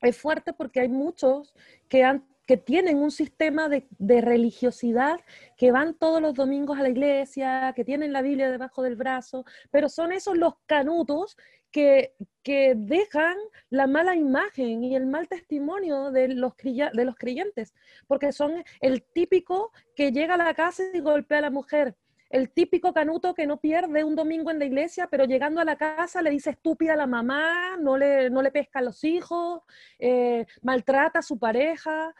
es 0.00 0.16
fuerte 0.16 0.52
porque 0.52 0.80
hay 0.80 0.88
muchos 0.88 1.54
que 1.88 2.02
han 2.02 2.26
que 2.46 2.56
tienen 2.56 2.98
un 2.98 3.10
sistema 3.10 3.68
de, 3.68 3.86
religiosidad, 4.20 5.20
que 5.56 5.70
van 5.70 5.94
todos 5.94 6.20
los 6.20 6.34
domingos 6.34 6.78
a 6.78 6.82
la 6.82 6.88
iglesia, 6.88 7.72
que 7.76 7.84
tienen 7.84 8.12
la 8.12 8.22
Biblia 8.22 8.50
debajo 8.50 8.82
del 8.82 8.96
brazo, 8.96 9.44
pero 9.70 9.88
son 9.88 10.12
esos 10.12 10.36
los 10.36 10.54
canutos 10.66 11.36
que, 11.70 12.14
que 12.42 12.74
dejan 12.76 13.36
la 13.68 13.86
mala 13.86 14.16
imagen 14.16 14.82
y 14.82 14.96
el 14.96 15.06
mal 15.06 15.28
testimonio 15.28 16.10
de 16.10 16.28
los, 16.28 16.54
de 16.56 17.04
los 17.04 17.14
creyentes, 17.16 17.74
porque 18.08 18.32
son 18.32 18.64
el 18.80 19.02
típico 19.02 19.70
que 19.94 20.10
llega 20.10 20.34
a 20.34 20.38
la 20.38 20.54
casa 20.54 20.82
y 20.92 21.00
golpea 21.00 21.38
a 21.38 21.42
la 21.42 21.50
mujer, 21.50 21.96
el 22.30 22.50
típico 22.50 22.94
canuto 22.94 23.34
que 23.34 23.46
no 23.46 23.60
pierde 23.60 24.04
un 24.04 24.14
domingo 24.14 24.52
en 24.52 24.60
la 24.60 24.64
iglesia, 24.64 25.08
pero 25.10 25.24
llegando 25.24 25.60
a 25.60 25.64
la 25.64 25.76
casa 25.76 26.22
le 26.22 26.30
dice 26.30 26.50
estúpida 26.50 26.92
a 26.94 26.96
la 26.96 27.08
mamá, 27.08 27.76
no 27.76 27.96
le, 27.96 28.30
no 28.30 28.40
le 28.40 28.52
pesca 28.52 28.78
a 28.78 28.82
los 28.82 29.02
hijos, 29.02 29.62
eh, 29.98 30.46
maltrata 30.62 31.18
a 31.18 31.22
su 31.22 31.38
pareja, 31.40 32.14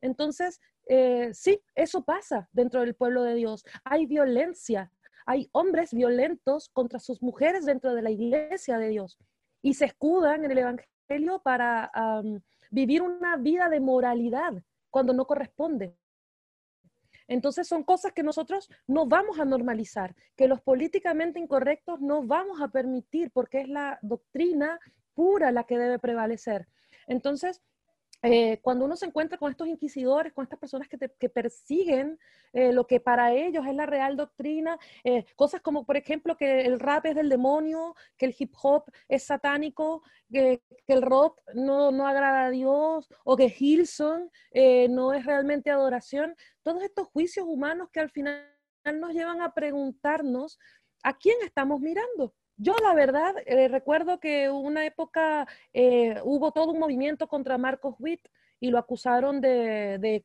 entonces, 0.00 0.60
eh, 0.86 1.30
sí, 1.32 1.60
eso 1.74 2.04
pasa 2.04 2.48
dentro 2.52 2.80
del 2.80 2.94
pueblo 2.94 3.22
de 3.22 3.34
Dios. 3.34 3.64
Hay 3.84 4.06
violencia, 4.06 4.92
hay 5.26 5.48
hombres 5.52 5.92
violentos 5.92 6.68
contra 6.70 6.98
sus 6.98 7.22
mujeres 7.22 7.66
dentro 7.66 7.94
de 7.94 8.02
la 8.02 8.10
iglesia 8.10 8.78
de 8.78 8.88
Dios 8.88 9.18
y 9.62 9.74
se 9.74 9.86
escudan 9.86 10.44
en 10.44 10.52
el 10.52 10.58
Evangelio 10.58 11.40
para 11.42 11.90
vivir 12.70 13.02
una 13.02 13.36
vida 13.36 13.68
de 13.68 13.80
moralidad 13.80 14.54
cuando 14.90 15.12
no 15.12 15.26
corresponde. 15.26 15.96
Entonces 17.26 17.68
son 17.68 17.84
cosas 17.84 18.12
que 18.12 18.22
nosotros 18.22 18.70
no 18.86 19.06
vamos 19.06 19.38
a 19.38 19.44
normalizar, 19.44 20.16
que 20.34 20.48
los 20.48 20.62
políticamente 20.62 21.38
incorrectos 21.38 22.00
no 22.00 22.22
vamos 22.22 22.62
a 22.62 22.68
permitir 22.68 23.30
porque 23.32 23.60
es 23.60 23.68
la 23.68 23.98
doctrina 24.00 24.80
pura 25.12 25.52
la 25.52 25.64
que 25.64 25.78
debe 25.78 25.98
prevalecer. 25.98 26.68
Entonces, 27.06 27.60
eh, 28.22 28.58
cuando 28.62 28.84
uno 28.84 28.96
se 28.96 29.06
encuentra 29.06 29.38
con 29.38 29.50
estos 29.50 29.68
inquisidores, 29.68 30.32
con 30.32 30.42
estas 30.42 30.58
personas 30.58 30.88
que, 30.88 31.28
persiguen 31.28 32.18
eh, 32.52 32.72
lo 32.72 32.86
que 32.86 32.98
para 32.98 33.32
ellos 33.32 33.64
es 33.66 33.74
la 33.74 33.86
real 33.86 34.16
doctrina, 34.16 34.76
eh, 35.04 35.24
cosas 35.36 35.60
como, 35.60 35.84
por 35.84 35.96
ejemplo, 35.96 36.36
que 36.36 36.62
el 36.62 36.80
rap 36.80 37.06
es 37.06 37.14
del 37.14 37.28
demonio, 37.28 37.94
que 38.16 38.26
el 38.26 38.34
hip 38.36 38.54
hop 38.60 38.84
es 39.08 39.24
satánico, 39.24 40.02
que, 40.32 40.62
el 40.88 41.02
rock 41.02 41.40
no, 41.54 41.90
no, 41.90 42.06
agrada 42.08 42.46
a 42.46 42.50
Dios, 42.50 43.08
o 43.24 43.36
que 43.36 43.54
Hilson 43.56 44.30
no 44.90 45.12
es 45.12 45.26
realmente 45.26 45.70
adoración, 45.70 46.34
todos 46.62 46.82
estos 46.82 47.08
juicios 47.08 47.46
humanos 47.46 47.90
que 47.92 48.00
al 48.00 48.10
final 48.10 48.42
nos 48.94 49.12
llevan 49.12 49.42
a 49.42 49.52
preguntarnos 49.52 50.58
a 51.02 51.16
quién 51.16 51.36
estamos 51.44 51.80
mirando. 51.80 52.34
Yo 52.60 52.74
la 52.82 52.92
verdad 52.92 53.36
eh, 53.46 53.68
recuerdo 53.68 54.18
que 54.18 54.50
una 54.50 54.84
época 54.84 55.46
eh, 55.72 56.20
hubo 56.24 56.50
todo 56.50 56.72
un 56.72 56.80
movimiento 56.80 57.28
contra 57.28 57.56
Marcos 57.56 57.94
Witt 58.00 58.20
y 58.58 58.70
lo 58.70 58.78
acusaron 58.78 59.40
de, 59.40 60.20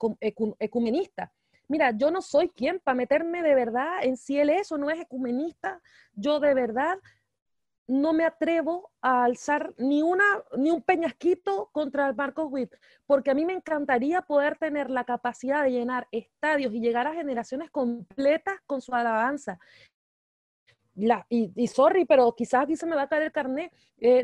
ecumenista. 0.59 1.31
Mira, 1.67 1.91
yo 1.91 2.09
no 2.09 2.23
soy 2.23 2.49
quien 2.49 2.79
para 2.79 2.95
meterme 2.95 3.43
de 3.43 3.53
verdad 3.53 4.03
en 4.03 4.17
si 4.17 4.39
él 4.39 4.49
es 4.49 4.71
o 4.71 4.79
no 4.79 4.89
es 4.89 4.99
ecumenista. 4.99 5.79
Yo 6.15 6.39
de 6.39 6.55
verdad 6.55 6.97
no 7.86 8.13
me 8.13 8.25
atrevo 8.25 8.91
a 9.01 9.25
alzar 9.25 9.75
ni, 9.77 10.01
una, 10.01 10.23
ni 10.57 10.71
un 10.71 10.81
peñasquito 10.81 11.69
contra 11.71 12.13
Marcos 12.13 12.47
Witt, 12.49 12.73
porque 13.05 13.29
a 13.29 13.36
mí 13.36 13.45
me 13.45 13.53
encantaría 13.53 14.23
poder 14.23 14.57
tener 14.57 14.89
la 14.89 15.03
capacidad 15.03 15.63
de 15.63 15.71
llenar 15.71 16.07
estadios 16.11 16.73
y 16.73 16.79
llegar 16.79 17.05
a 17.05 17.13
generaciones 17.13 17.69
completas 17.69 18.55
con 18.65 18.81
su 18.81 18.95
alabanza 18.95 19.59
y, 20.96 21.68
sorry, 21.68 22.06
pero 22.06 22.34
quizás 22.36 22.64
aquí 22.64 22.76
se 22.76 22.86
me 22.86 22.96
va 22.96 23.04
a 23.04 23.08
caer 23.08 23.24
el 23.24 23.32
carnet, 23.32 23.72
eh, 24.00 24.24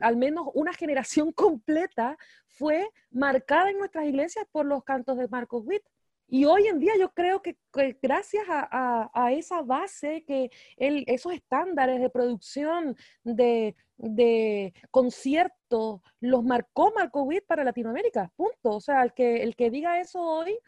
al 0.00 0.16
menos 0.16 0.48
una 0.54 0.72
generación 0.72 1.32
completa 1.32 2.16
fue 2.46 2.88
marcada 3.10 3.70
en 3.70 3.78
nuestras 3.78 4.06
iglesias 4.06 4.46
por 4.50 4.66
los 4.66 4.84
cantos 4.84 5.16
de 5.18 5.28
Marcos 5.28 5.62
Witt. 5.66 5.82
Y 6.28 6.46
hoy 6.46 6.66
en 6.66 6.78
día 6.78 6.94
yo 6.98 7.10
creo 7.10 7.42
que, 7.42 7.58
gracias 8.00 8.44
a, 8.48 9.32
esa 9.32 9.60
base, 9.60 10.24
que 10.24 10.50
esos 10.78 11.34
estándares 11.34 12.00
de 12.00 12.08
producción 12.08 12.96
de, 13.22 13.76
de 13.98 14.72
conciertos 14.90 16.00
los 16.20 16.42
marcó 16.42 16.90
Marcos 16.94 17.24
Witt 17.26 17.44
para 17.46 17.64
Latinoamérica, 17.64 18.32
punto. 18.34 18.76
O 18.76 18.80
sea, 18.80 19.02
el 19.02 19.12
que, 19.12 19.42
el 19.42 19.54
que 19.56 19.68
diga 19.68 20.00
eso 20.00 20.22
hoy, 20.22 20.58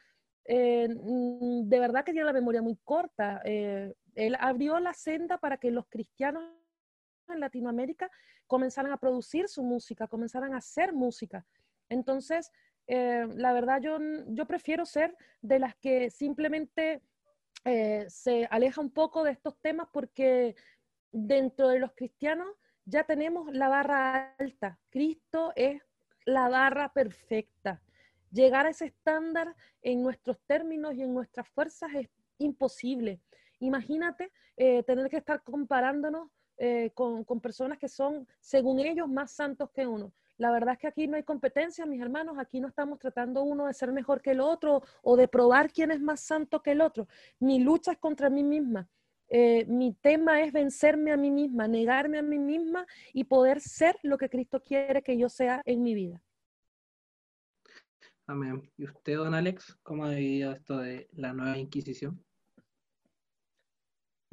eh, 0.44 0.88
de 0.90 1.80
verdad 1.80 2.04
que 2.04 2.12
tiene 2.12 2.26
la 2.26 2.32
memoria 2.32 2.60
muy 2.60 2.76
corta. 2.84 3.40
Eh, 3.44 3.94
él 4.14 4.36
abrió 4.38 4.78
la 4.80 4.94
senda 4.94 5.38
para 5.38 5.58
que 5.58 5.70
los 5.70 5.86
cristianos 5.88 6.44
en 7.28 7.40
Latinoamérica 7.40 8.10
comenzaran 8.46 8.92
a 8.92 8.98
producir 8.98 9.48
su 9.48 9.62
música, 9.62 10.06
comenzaran 10.06 10.54
a 10.54 10.58
hacer 10.58 10.92
música. 10.92 11.46
Entonces, 11.88 12.50
eh, 12.86 13.26
la 13.34 13.52
verdad, 13.52 13.80
yo, 13.80 13.98
yo 14.28 14.46
prefiero 14.46 14.84
ser 14.84 15.16
de 15.40 15.58
las 15.58 15.74
que 15.76 16.10
simplemente 16.10 17.02
eh, 17.64 18.04
se 18.08 18.46
aleja 18.50 18.80
un 18.80 18.90
poco 18.90 19.24
de 19.24 19.32
estos 19.32 19.58
temas 19.60 19.88
porque 19.92 20.54
dentro 21.12 21.68
de 21.68 21.78
los 21.78 21.92
cristianos 21.94 22.48
ya 22.84 23.04
tenemos 23.04 23.50
la 23.52 23.68
barra 23.68 24.34
alta. 24.38 24.78
Cristo 24.90 25.52
es 25.56 25.80
la 26.26 26.48
barra 26.48 26.92
perfecta. 26.92 27.80
Llegar 28.30 28.66
a 28.66 28.70
ese 28.70 28.86
estándar 28.86 29.54
en 29.80 30.02
nuestros 30.02 30.38
términos 30.46 30.94
y 30.94 31.02
en 31.02 31.14
nuestras 31.14 31.48
fuerzas 31.48 31.90
es 31.94 32.08
imposible. 32.38 33.20
Imagínate 33.60 34.30
eh, 34.56 34.82
tener 34.82 35.08
que 35.08 35.16
estar 35.16 35.42
comparándonos 35.42 36.30
eh, 36.56 36.92
con, 36.94 37.24
personas 37.40 37.78
que 37.78 37.88
son, 37.88 38.28
según 38.38 38.78
ellos, 38.80 39.08
más 39.08 39.32
santos 39.32 39.70
que 39.70 39.86
uno. 39.86 40.12
La 40.36 40.50
verdad 40.50 40.74
es 40.74 40.80
que 40.80 40.86
aquí 40.86 41.06
no 41.06 41.16
hay 41.16 41.22
competencia, 41.22 41.86
mis 41.86 42.00
hermanos. 42.00 42.36
Aquí 42.38 42.60
no 42.60 42.68
estamos 42.68 42.98
tratando 42.98 43.42
uno 43.42 43.66
de 43.66 43.74
ser 43.74 43.92
mejor 43.92 44.20
que 44.20 44.32
el 44.32 44.40
otro 44.40 44.82
o 45.02 45.16
de 45.16 45.28
probar 45.28 45.70
quién 45.72 45.90
es 45.90 46.00
más 46.00 46.20
santo 46.20 46.62
que 46.62 46.72
el 46.72 46.80
otro. 46.80 47.08
Mi 47.38 47.60
lucha 47.60 47.92
es 47.92 47.98
contra 47.98 48.30
mí 48.30 48.42
misma. 48.42 48.88
Eh, 49.28 49.64
mi 49.66 49.94
tema 49.94 50.42
es 50.42 50.52
vencerme 50.52 51.10
a 51.10 51.16
mí 51.16 51.30
misma, 51.30 51.66
negarme 51.66 52.18
a 52.18 52.22
mí 52.22 52.38
misma 52.38 52.86
y 53.12 53.24
poder 53.24 53.60
ser 53.60 53.96
lo 54.02 54.18
que 54.18 54.28
Cristo 54.28 54.62
quiere 54.62 55.02
que 55.02 55.16
yo 55.16 55.28
sea 55.28 55.62
en 55.64 55.82
mi 55.82 55.94
vida. 55.94 56.22
Amén. 58.26 58.70
¿Y 58.76 58.84
usted, 58.84 59.16
don 59.16 59.34
Alex, 59.34 59.76
cómo 59.82 60.04
ha 60.04 60.10
vivido 60.10 60.52
esto 60.52 60.78
de 60.78 61.08
la 61.12 61.32
nueva 61.32 61.58
Inquisición? 61.58 62.24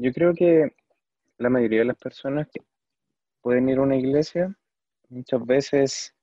Yo 0.01 0.11
creo 0.11 0.33
que 0.33 0.71
la 1.37 1.51
mayoría 1.51 1.79
de 1.79 1.85
las 1.85 1.97
personas 1.97 2.47
que 2.51 2.61
pueden 3.39 3.69
ir 3.69 3.77
a 3.77 3.81
una 3.81 3.95
iglesia 3.95 4.51
muchas 5.09 5.45
veces 5.45 6.15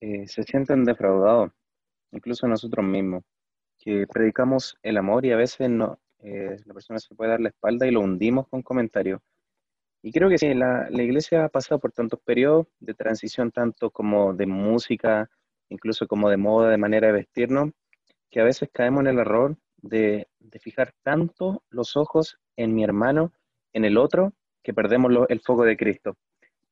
eh, 0.00 0.26
se 0.26 0.42
sienten 0.44 0.84
defraudados, 0.84 1.52
incluso 2.10 2.48
nosotros 2.48 2.86
mismos, 2.86 3.22
que 3.78 4.06
predicamos 4.06 4.78
el 4.82 4.96
amor 4.96 5.26
y 5.26 5.32
a 5.32 5.36
veces 5.36 5.68
no, 5.68 6.00
eh, 6.20 6.56
la 6.64 6.72
persona 6.72 6.98
se 6.98 7.14
puede 7.14 7.32
dar 7.32 7.40
la 7.40 7.50
espalda 7.50 7.86
y 7.86 7.90
lo 7.90 8.00
hundimos 8.00 8.48
con 8.48 8.62
comentarios. 8.62 9.20
Y 10.00 10.10
creo 10.10 10.30
que 10.30 10.38
sí, 10.38 10.54
la, 10.54 10.88
la, 10.88 11.02
iglesia 11.02 11.44
ha 11.44 11.48
pasado 11.50 11.80
por 11.80 11.92
tantos 11.92 12.18
periodos 12.24 12.66
de 12.80 12.94
transición, 12.94 13.50
tanto 13.52 13.90
como 13.90 14.32
de 14.32 14.46
música, 14.46 15.28
incluso 15.68 16.08
como 16.08 16.30
de 16.30 16.38
moda, 16.38 16.70
de 16.70 16.78
manera 16.78 17.08
de 17.08 17.12
vestirnos, 17.12 17.72
que 18.30 18.40
a 18.40 18.44
veces 18.44 18.70
caemos 18.72 19.02
en 19.02 19.08
el 19.08 19.18
error 19.18 19.58
de, 19.82 20.28
fijar 20.60 20.94
tanto 21.02 21.62
los 21.68 21.96
ojos 21.96 22.38
en 22.56 22.74
mi 22.74 22.84
hermano, 22.84 23.32
en 23.72 23.84
el 23.84 23.96
otro, 23.96 24.32
que 24.62 24.74
perdemos 24.74 25.12
el 25.28 25.40
foco 25.40 25.64
de 25.64 25.76
Cristo. 25.76 26.16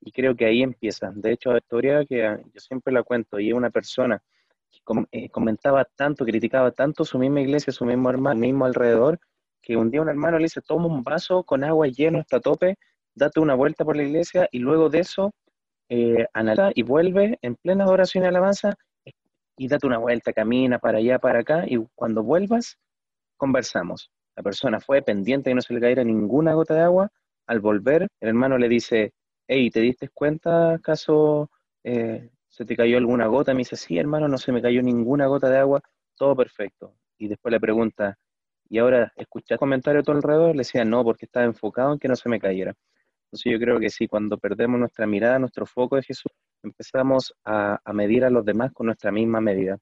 Y 0.01 0.13
creo 0.13 0.35
que 0.35 0.47
ahí 0.47 0.63
empieza. 0.63 1.13
De 1.15 1.33
hecho, 1.33 1.53
la 1.53 1.59
historia 1.59 2.05
que 2.05 2.25
ah, 2.27 2.39
yo 2.39 2.61
siempre 2.61 2.93
la 2.93 3.03
cuento, 3.03 3.39
y 3.39 3.51
es 3.51 3.55
una 3.55 3.71
persona 3.71 4.23
que 4.71 4.81
eh, 5.13 5.29
comentaba 5.31 5.85
tanto, 5.85 6.25
criticaba 6.25 6.71
tanto 6.71 7.05
su 7.05 7.19
misma 7.19 7.41
iglesia, 7.41 7.73
su 7.73 7.85
mismo 7.85 8.09
hermano, 8.09 8.41
mismo 8.41 8.65
alrededor, 8.65 9.19
que 9.61 9.77
un 9.77 9.91
día 9.91 10.01
un 10.01 10.09
hermano 10.09 10.39
le 10.39 10.45
dice, 10.45 10.63
toma 10.63 10.87
un 10.87 11.03
vaso 11.03 11.43
con 11.45 11.65
agua 11.65 11.89
lleno 11.89 12.21
hasta 12.21 12.41
tope, 12.41 12.77
date 13.15 13.41
una 13.41 13.55
vuelta 13.55 13.85
por 13.85 13.97
la 13.97 14.05
iglesia 14.05 14.49
y 14.51 14.59
luego 14.61 14.89
de 14.89 15.01
eso 15.01 15.33
eh, 15.89 16.27
analiza 16.33 16.71
y 16.75 16.83
vuelve 16.83 17.39
en 17.43 17.57
plena 17.57 17.85
adoración 17.85 18.25
y 18.25 18.29
alabanza 18.29 18.75
y 19.57 19.69
date 19.69 19.87
una 19.87 19.99
vuelta, 19.99 20.33
camina 20.33 20.79
para 20.79 20.99
allá, 20.99 21.19
para 21.19 21.41
acá 21.41 21.65
y 21.67 21.77
cuando 21.95 22.23
vuelvas 22.23 22.79
conversamos. 23.37 24.11
La 24.41 24.45
persona 24.45 24.81
fue 24.81 25.03
pendiente 25.03 25.51
que 25.51 25.55
no 25.55 25.61
se 25.61 25.75
le 25.75 25.81
cayera 25.81 26.03
ninguna 26.03 26.55
gota 26.55 26.73
de 26.73 26.81
agua. 26.81 27.11
Al 27.47 27.61
volver, 27.61 28.09
el 28.21 28.29
hermano 28.31 28.57
le 28.57 28.71
dice, 28.71 29.13
hey, 29.47 29.69
¿te 29.71 29.81
diste 29.81 30.09
cuenta 30.09 30.73
acaso 30.73 31.51
eh, 31.85 32.31
se 32.49 32.65
te 32.65 32.75
cayó 32.75 32.97
alguna 32.97 33.27
gota? 33.27 33.53
Me 33.53 33.59
dice, 33.59 33.77
sí, 33.77 33.99
hermano, 33.99 34.29
no 34.29 34.39
se 34.39 34.51
me 34.51 34.63
cayó 34.63 34.81
ninguna 34.81 35.27
gota 35.27 35.51
de 35.51 35.59
agua, 35.59 35.83
todo 36.17 36.35
perfecto. 36.35 36.95
Y 37.19 37.29
después 37.29 37.53
le 37.53 37.61
pregunta, 37.61 38.17
¿y 38.71 38.79
ahora 38.79 39.13
escuchas 39.15 39.59
comentarios 39.59 40.05
a 40.05 40.05
tu 40.07 40.13
alrededor? 40.13 40.53
Le 40.53 40.61
decía, 40.61 40.87
no, 40.87 41.05
porque 41.05 41.27
estaba 41.27 41.45
enfocado 41.45 41.93
en 41.93 41.99
que 41.99 42.09
no 42.09 42.17
se 42.17 42.31
me 42.31 42.41
cayera. 42.41 42.73
Entonces 43.27 43.53
yo 43.53 43.59
creo 43.59 43.79
que 43.79 43.91
sí, 43.91 44.09
cuando 44.09 44.39
perdemos 44.39 44.81
nuestra 44.81 45.07
mirada, 45.07 45.39
nuestro 45.39 45.67
foco 45.67 45.97
de 45.97 46.03
Jesús, 46.03 46.33
empezamos 46.63 47.35
a, 47.45 47.79
medir 47.93 48.25
a 48.25 48.31
los 48.31 48.43
demás 48.43 48.73
con 48.73 48.87
nuestra 48.87 49.13
misma 49.13 49.43
medida. 49.43 49.77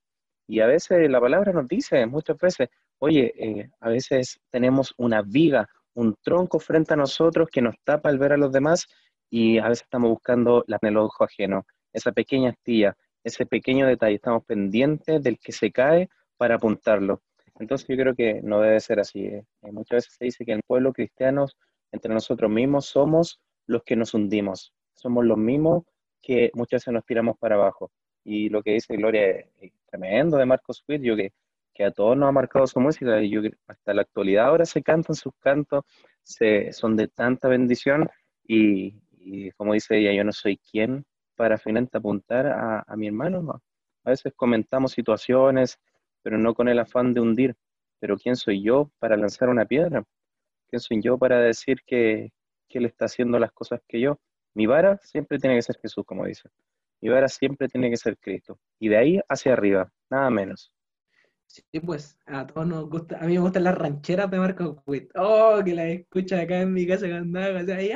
Y 0.49 0.59
a 0.59 0.67
veces 0.67 1.09
la 1.09 1.21
palabra 1.21 1.53
nos 1.53 1.69
dice, 1.69 2.05
muchas 2.07 2.37
veces, 2.39 2.71
oye, 2.99 3.33
eh, 3.37 3.71
a 3.81 3.89
veces 3.89 4.41
tenemos 4.51 4.95
una 4.97 5.23
viga, 5.23 5.69
un 5.95 6.15
tronco 6.23 6.59
frente 6.59 6.95
a 6.95 6.97
nosotros 6.97 7.49
que 7.51 7.63
nos 7.63 7.75
tapa 7.85 8.11
el 8.11 8.19
ver 8.19 8.33
a 8.33 8.37
los 8.37 8.53
demás 8.53 8.87
y 9.31 9.59
a 9.59 9.69
veces 9.69 9.83
estamos 9.85 10.11
buscando 10.11 10.65
la 10.67 10.79
en 10.81 10.89
el 10.89 10.97
ojo 10.99 11.25
ajeno, 11.25 11.65
esa 11.93 12.13
pequeña 12.13 12.51
astilla, 12.51 12.97
ese 13.25 13.47
pequeño 13.47 13.87
detalle, 13.87 14.17
estamos 14.17 14.45
pendientes 14.45 15.23
del 15.23 15.39
que 15.39 15.53
se 15.53 15.71
cae 15.71 16.09
para 16.37 16.57
apuntarlo. 16.57 17.23
Entonces 17.59 17.89
yo 17.89 17.97
creo 17.97 18.15
que 18.15 18.41
no 18.43 18.61
debe 18.61 18.81
ser 18.81 19.01
así. 19.01 19.27
¿eh? 19.27 19.45
Eh, 19.63 19.73
muchas 19.73 19.97
veces 19.97 20.15
se 20.19 20.25
dice 20.25 20.45
que 20.45 20.53
en 20.53 20.59
el 20.59 20.65
pueblo 20.67 20.93
cristiano, 20.93 21.47
entre 21.91 22.15
nosotros 22.15 22.51
mismos, 22.51 22.87
somos 22.87 23.41
los 23.67 23.83
que 23.83 23.97
nos 23.97 24.15
hundimos. 24.15 24.73
Somos 24.95 25.25
los 25.25 25.39
mismos 25.39 25.85
que 26.23 26.51
muchas 26.55 26.83
veces 26.83 26.95
nos 26.95 27.05
tiramos 27.05 27.37
para 27.39 27.57
abajo. 27.57 27.91
Y 28.25 28.49
lo 28.49 28.63
que 28.63 28.73
dice 28.73 28.97
Gloria 28.97 29.45
tremendo 29.91 30.37
de 30.37 30.47
Marcos 30.47 30.85
Witt, 30.87 31.03
yo 31.03 31.17
que, 31.17 31.33
que, 31.79 31.85
a 31.85 31.91
todos 31.93 32.17
nos 32.17 32.29
ha 32.29 32.33
marcado 32.33 32.67
su 32.67 32.81
música, 32.81 33.23
y 33.23 33.35
hasta 33.69 33.95
la 33.95 34.03
actualidad 34.03 34.47
ahora 34.47 34.65
se 34.67 34.83
cantan 34.83 35.15
sus 35.15 35.33
cantos, 35.41 35.85
se, 36.23 36.73
son 36.73 36.97
de 36.97 37.09
tanta 37.09 37.49
bendición, 37.49 38.09
y, 38.47 38.95
como 39.57 39.75
dice 39.75 39.99
ella, 39.99 40.13
yo 40.13 40.25
no 40.25 40.33
soy 40.33 40.59
quien 40.59 41.05
para 41.37 41.59
finalmente 41.59 41.99
apuntar 41.99 42.47
a, 42.47 42.85
a 42.87 42.97
mi 42.97 43.07
hermano. 43.07 43.63
A 44.05 44.11
veces 44.11 44.33
comentamos 44.35 44.93
situaciones, 44.93 45.79
pero 46.23 46.39
no 46.39 46.55
con 46.55 46.69
el 46.69 46.79
afán 46.79 47.15
de 47.15 47.21
hundir. 47.21 47.55
Pero 48.01 48.17
¿quién 48.17 48.37
soy 48.37 48.63
yo 48.63 48.91
para 48.99 49.17
lanzar 49.17 49.49
una 49.49 49.67
piedra? 49.67 50.05
¿Quién 50.69 50.81
soy 50.81 51.01
yo 51.03 51.19
para 51.19 51.41
decir 51.41 51.79
que, 51.87 52.31
que 52.69 52.79
él 52.79 52.87
está 52.87 53.07
haciendo 53.07 53.39
las 53.39 53.53
cosas 53.53 53.81
que 53.87 54.01
yo? 54.01 54.19
Mi 54.55 54.67
vara 54.67 54.99
siempre 55.03 55.39
tiene 55.39 55.57
que 55.57 55.63
ser 55.63 55.79
Jesús, 55.81 56.05
como 56.05 56.25
dice. 56.25 56.49
Mi 57.01 57.09
vara 57.09 57.29
siempre 57.29 57.69
tiene 57.69 57.91
que 57.91 57.97
ser 57.97 58.19
Cristo. 58.19 58.59
Y 58.79 58.89
de 58.89 58.97
ahí 58.97 59.21
hacia 59.29 59.53
arriba, 59.53 59.93
nada 60.11 60.31
menos. 60.31 60.73
Sí, 61.49 61.81
pues 61.81 62.19
a 62.27 62.47
todos 62.47 62.67
nos 62.67 62.91
gusta, 62.91 63.19
a 63.19 63.27
mí 63.27 63.35
me 63.35 63.41
gustan 63.41 63.65
las 63.65 63.77
rancheras 63.77 64.31
de 64.31 64.39
Marco 64.39 64.83
Witt. 64.87 65.11
Oh, 65.17 65.61
que 65.65 65.75
las 65.75 65.87
escucha 65.87 66.41
acá 66.41 66.61
en 66.61 66.75
mi 66.75 66.87
casa 66.87 67.09
cuando 67.09 67.41
hago 67.41 67.59
así, 67.59 67.91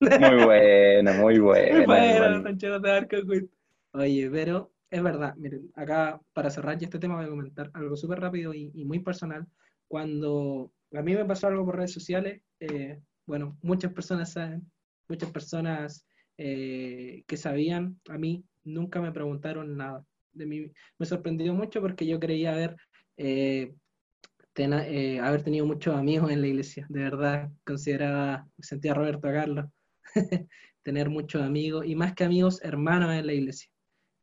Muy 0.00 0.44
buena, 0.44 1.12
muy 1.12 1.38
buena. 1.38 1.76
Muy 1.76 1.86
buena 1.86 2.30
las 2.30 2.42
rancheras 2.42 2.80
de 2.80 2.88
Marco 2.88 3.16
Witt. 3.26 3.50
Oye, 3.92 4.30
pero 4.30 4.72
es 4.90 5.02
verdad, 5.02 5.34
miren, 5.36 5.70
acá 5.74 6.18
para 6.32 6.48
cerrar 6.48 6.78
ya 6.78 6.86
este 6.86 6.98
tema 6.98 7.16
voy 7.16 7.26
a 7.26 7.28
comentar 7.28 7.70
algo 7.74 7.96
súper 7.96 8.18
rápido 8.20 8.54
y, 8.54 8.70
muy 8.84 9.00
personal. 9.00 9.46
Cuando 9.86 10.72
a 10.94 11.02
mí 11.02 11.14
me 11.14 11.26
pasó 11.26 11.48
algo 11.48 11.66
por 11.66 11.76
redes 11.76 11.92
sociales, 11.92 12.40
eh, 12.60 12.98
bueno, 13.26 13.58
muchas 13.60 13.92
personas 13.92 14.32
saben, 14.32 14.70
muchas 15.06 15.30
personas 15.30 16.06
eh, 16.38 17.24
que 17.26 17.36
sabían 17.36 18.00
a 18.08 18.16
mí 18.16 18.42
nunca 18.64 19.02
me 19.02 19.12
preguntaron 19.12 19.76
nada. 19.76 20.04
De 20.32 20.46
mí 20.46 20.70
me 20.98 21.06
sorprendió 21.06 21.54
mucho 21.54 21.80
porque 21.80 22.06
yo 22.06 22.20
creía 22.20 22.52
haber, 22.52 22.76
eh, 23.16 23.72
haber 25.20 25.42
tenido 25.42 25.66
muchos 25.66 25.94
amigos 25.94 26.30
en 26.30 26.40
la 26.40 26.46
iglesia. 26.48 26.86
De 26.88 27.00
verdad, 27.00 27.50
consideraba, 27.64 28.46
sentía 28.58 28.94
Roberto 28.94 29.28
Carlos, 29.28 29.66
tener 30.82 31.10
muchos 31.10 31.42
amigos 31.42 31.86
y 31.86 31.94
más 31.94 32.14
que 32.14 32.24
amigos, 32.24 32.60
hermanos 32.62 33.14
en 33.14 33.26
la 33.26 33.32
iglesia. 33.32 33.70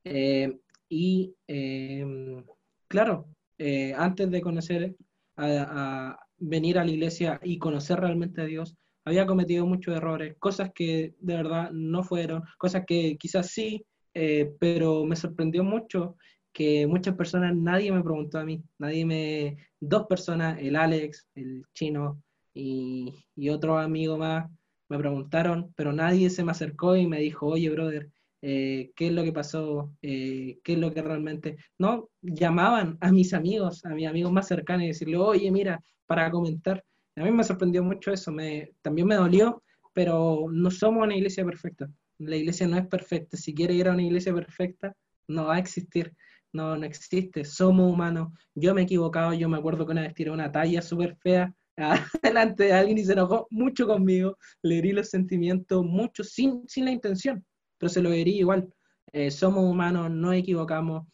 Eh, 0.03 0.57
y 0.89 1.35
em, 1.47 2.43
claro, 2.87 3.27
eh, 3.57 3.93
antes 3.95 4.29
de 4.29 4.41
conocer, 4.41 4.95
a, 5.37 6.17
venir 6.37 6.77
a 6.77 6.85
la 6.85 6.91
iglesia 6.91 7.39
y 7.43 7.57
conocer 7.57 7.99
realmente 7.99 8.41
a 8.41 8.45
Dios, 8.45 8.75
había 9.05 9.25
cometido 9.25 9.65
muchos 9.65 9.95
errores, 9.95 10.35
cosas 10.39 10.71
que 10.73 11.15
de 11.19 11.35
verdad 11.35 11.71
no 11.71 12.03
fueron, 12.03 12.43
cosas 12.57 12.83
que 12.87 13.17
quizás 13.17 13.51
sí, 13.51 13.85
eh, 14.15 14.55
pero 14.59 15.05
me 15.05 15.15
sorprendió 15.15 15.63
mucho 15.63 16.17
que 16.51 16.87
muchas 16.87 17.15
personas, 17.15 17.55
nadie 17.55 17.91
me 17.91 18.01
preguntó 18.01 18.39
a 18.39 18.45
mí, 18.45 18.63
nadie 18.79 19.05
me, 19.05 19.57
dos 19.79 20.07
personas, 20.07 20.59
el 20.59 20.75
Alex, 20.75 21.27
el 21.35 21.65
chino 21.73 22.23
y, 22.53 23.25
y 23.35 23.49
otro 23.49 23.77
amigo 23.77 24.17
más, 24.17 24.49
me 24.89 24.97
preguntaron, 24.97 25.73
pero 25.75 25.91
nadie 25.91 26.29
se 26.29 26.43
me 26.43 26.51
acercó 26.51 26.95
y 26.95 27.07
me 27.07 27.19
dijo, 27.19 27.47
oye, 27.47 27.69
brother, 27.69 28.09
eh, 28.41 28.91
qué 28.95 29.07
es 29.07 29.13
lo 29.13 29.23
que 29.23 29.33
pasó, 29.33 29.91
eh, 30.01 30.59
qué 30.63 30.73
es 30.73 30.79
lo 30.79 30.93
que 30.93 31.01
realmente... 31.01 31.57
No, 31.79 32.09
llamaban 32.21 32.97
a 33.01 33.11
mis 33.11 33.33
amigos, 33.33 33.83
a 33.85 33.89
mis 33.89 34.07
amigos 34.07 34.31
más 34.31 34.47
cercanos 34.47 34.83
y 34.83 34.87
decirle, 34.89 35.17
oye, 35.17 35.51
mira, 35.51 35.81
para 36.05 36.29
comentar. 36.29 36.83
A 37.15 37.23
mí 37.23 37.31
me 37.31 37.43
sorprendió 37.43 37.83
mucho 37.83 38.11
eso, 38.11 38.31
me, 38.31 38.73
también 38.81 39.07
me 39.07 39.15
dolió, 39.15 39.63
pero 39.93 40.45
no 40.51 40.69
somos 40.69 41.03
una 41.03 41.15
iglesia 41.15 41.43
perfecta. 41.43 41.89
La 42.17 42.35
iglesia 42.35 42.67
no 42.67 42.77
es 42.77 42.87
perfecta. 42.87 43.37
Si 43.37 43.53
quiere 43.53 43.73
ir 43.73 43.87
a 43.87 43.93
una 43.93 44.03
iglesia 44.03 44.33
perfecta, 44.33 44.93
no 45.27 45.45
va 45.45 45.55
a 45.55 45.59
existir. 45.59 46.13
No, 46.53 46.77
no 46.77 46.85
existe. 46.85 47.43
Somos 47.45 47.91
humanos. 47.91 48.31
Yo 48.53 48.73
me 48.73 48.81
he 48.81 48.83
equivocado. 48.85 49.33
Yo 49.33 49.49
me 49.49 49.57
acuerdo 49.57 49.85
que 49.85 49.91
una 49.91 50.01
vez 50.01 50.13
tiré 50.13 50.31
una 50.31 50.51
talla 50.51 50.81
súper 50.81 51.17
fea 51.17 51.53
delante 52.23 52.65
de 52.65 52.73
alguien 52.73 52.97
y 52.97 53.05
se 53.05 53.13
enojó 53.13 53.47
mucho 53.49 53.87
conmigo. 53.87 54.37
Le 54.61 54.77
herí 54.77 54.91
los 54.93 55.09
sentimientos 55.09 55.83
mucho 55.83 56.23
sin, 56.23 56.63
sin 56.67 56.85
la 56.85 56.91
intención 56.91 57.45
pero 57.77 57.89
se 57.89 58.01
lo 58.01 58.09
vería 58.09 58.37
igual. 58.37 58.73
Eh, 59.11 59.31
somos 59.31 59.63
humanos, 59.63 60.11
no 60.11 60.33
equivocamos, 60.33 61.07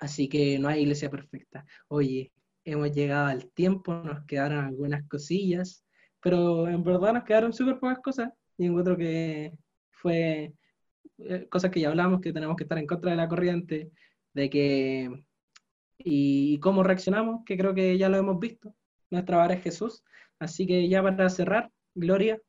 así 0.00 0.28
que 0.28 0.58
no 0.58 0.68
hay 0.68 0.82
iglesia 0.82 1.10
perfecta. 1.10 1.64
Oye, 1.88 2.32
hemos 2.64 2.92
llegado 2.92 3.26
al 3.28 3.50
tiempo, 3.52 3.94
nos 3.94 4.24
quedaron 4.26 4.64
algunas 4.64 5.06
cosillas, 5.08 5.84
pero 6.20 6.68
en 6.68 6.82
verdad 6.82 7.14
nos 7.14 7.24
quedaron 7.24 7.52
súper 7.52 7.78
pocas 7.78 7.98
cosas 8.00 8.30
y 8.56 8.66
encuentro 8.66 8.96
que 8.96 9.52
fue 10.00 10.52
eh, 11.18 11.46
cosas 11.48 11.70
que 11.70 11.80
ya 11.80 11.88
hablamos, 11.88 12.20
que 12.20 12.32
tenemos 12.32 12.56
que 12.56 12.64
estar 12.64 12.78
en 12.78 12.86
contra 12.86 13.10
de 13.10 13.16
la 13.16 13.28
corriente, 13.28 13.90
de 14.34 14.50
que 14.50 15.24
y 15.98 16.58
cómo 16.60 16.82
reaccionamos, 16.82 17.44
que 17.44 17.56
creo 17.56 17.74
que 17.74 17.98
ya 17.98 18.08
lo 18.08 18.16
hemos 18.16 18.38
visto. 18.38 18.74
Nuestra 19.10 19.38
vara 19.38 19.54
es 19.54 19.62
Jesús. 19.62 20.04
Así 20.38 20.66
que 20.66 20.88
ya 20.88 21.02
para 21.02 21.28
cerrar, 21.28 21.70
Gloria, 21.94 22.40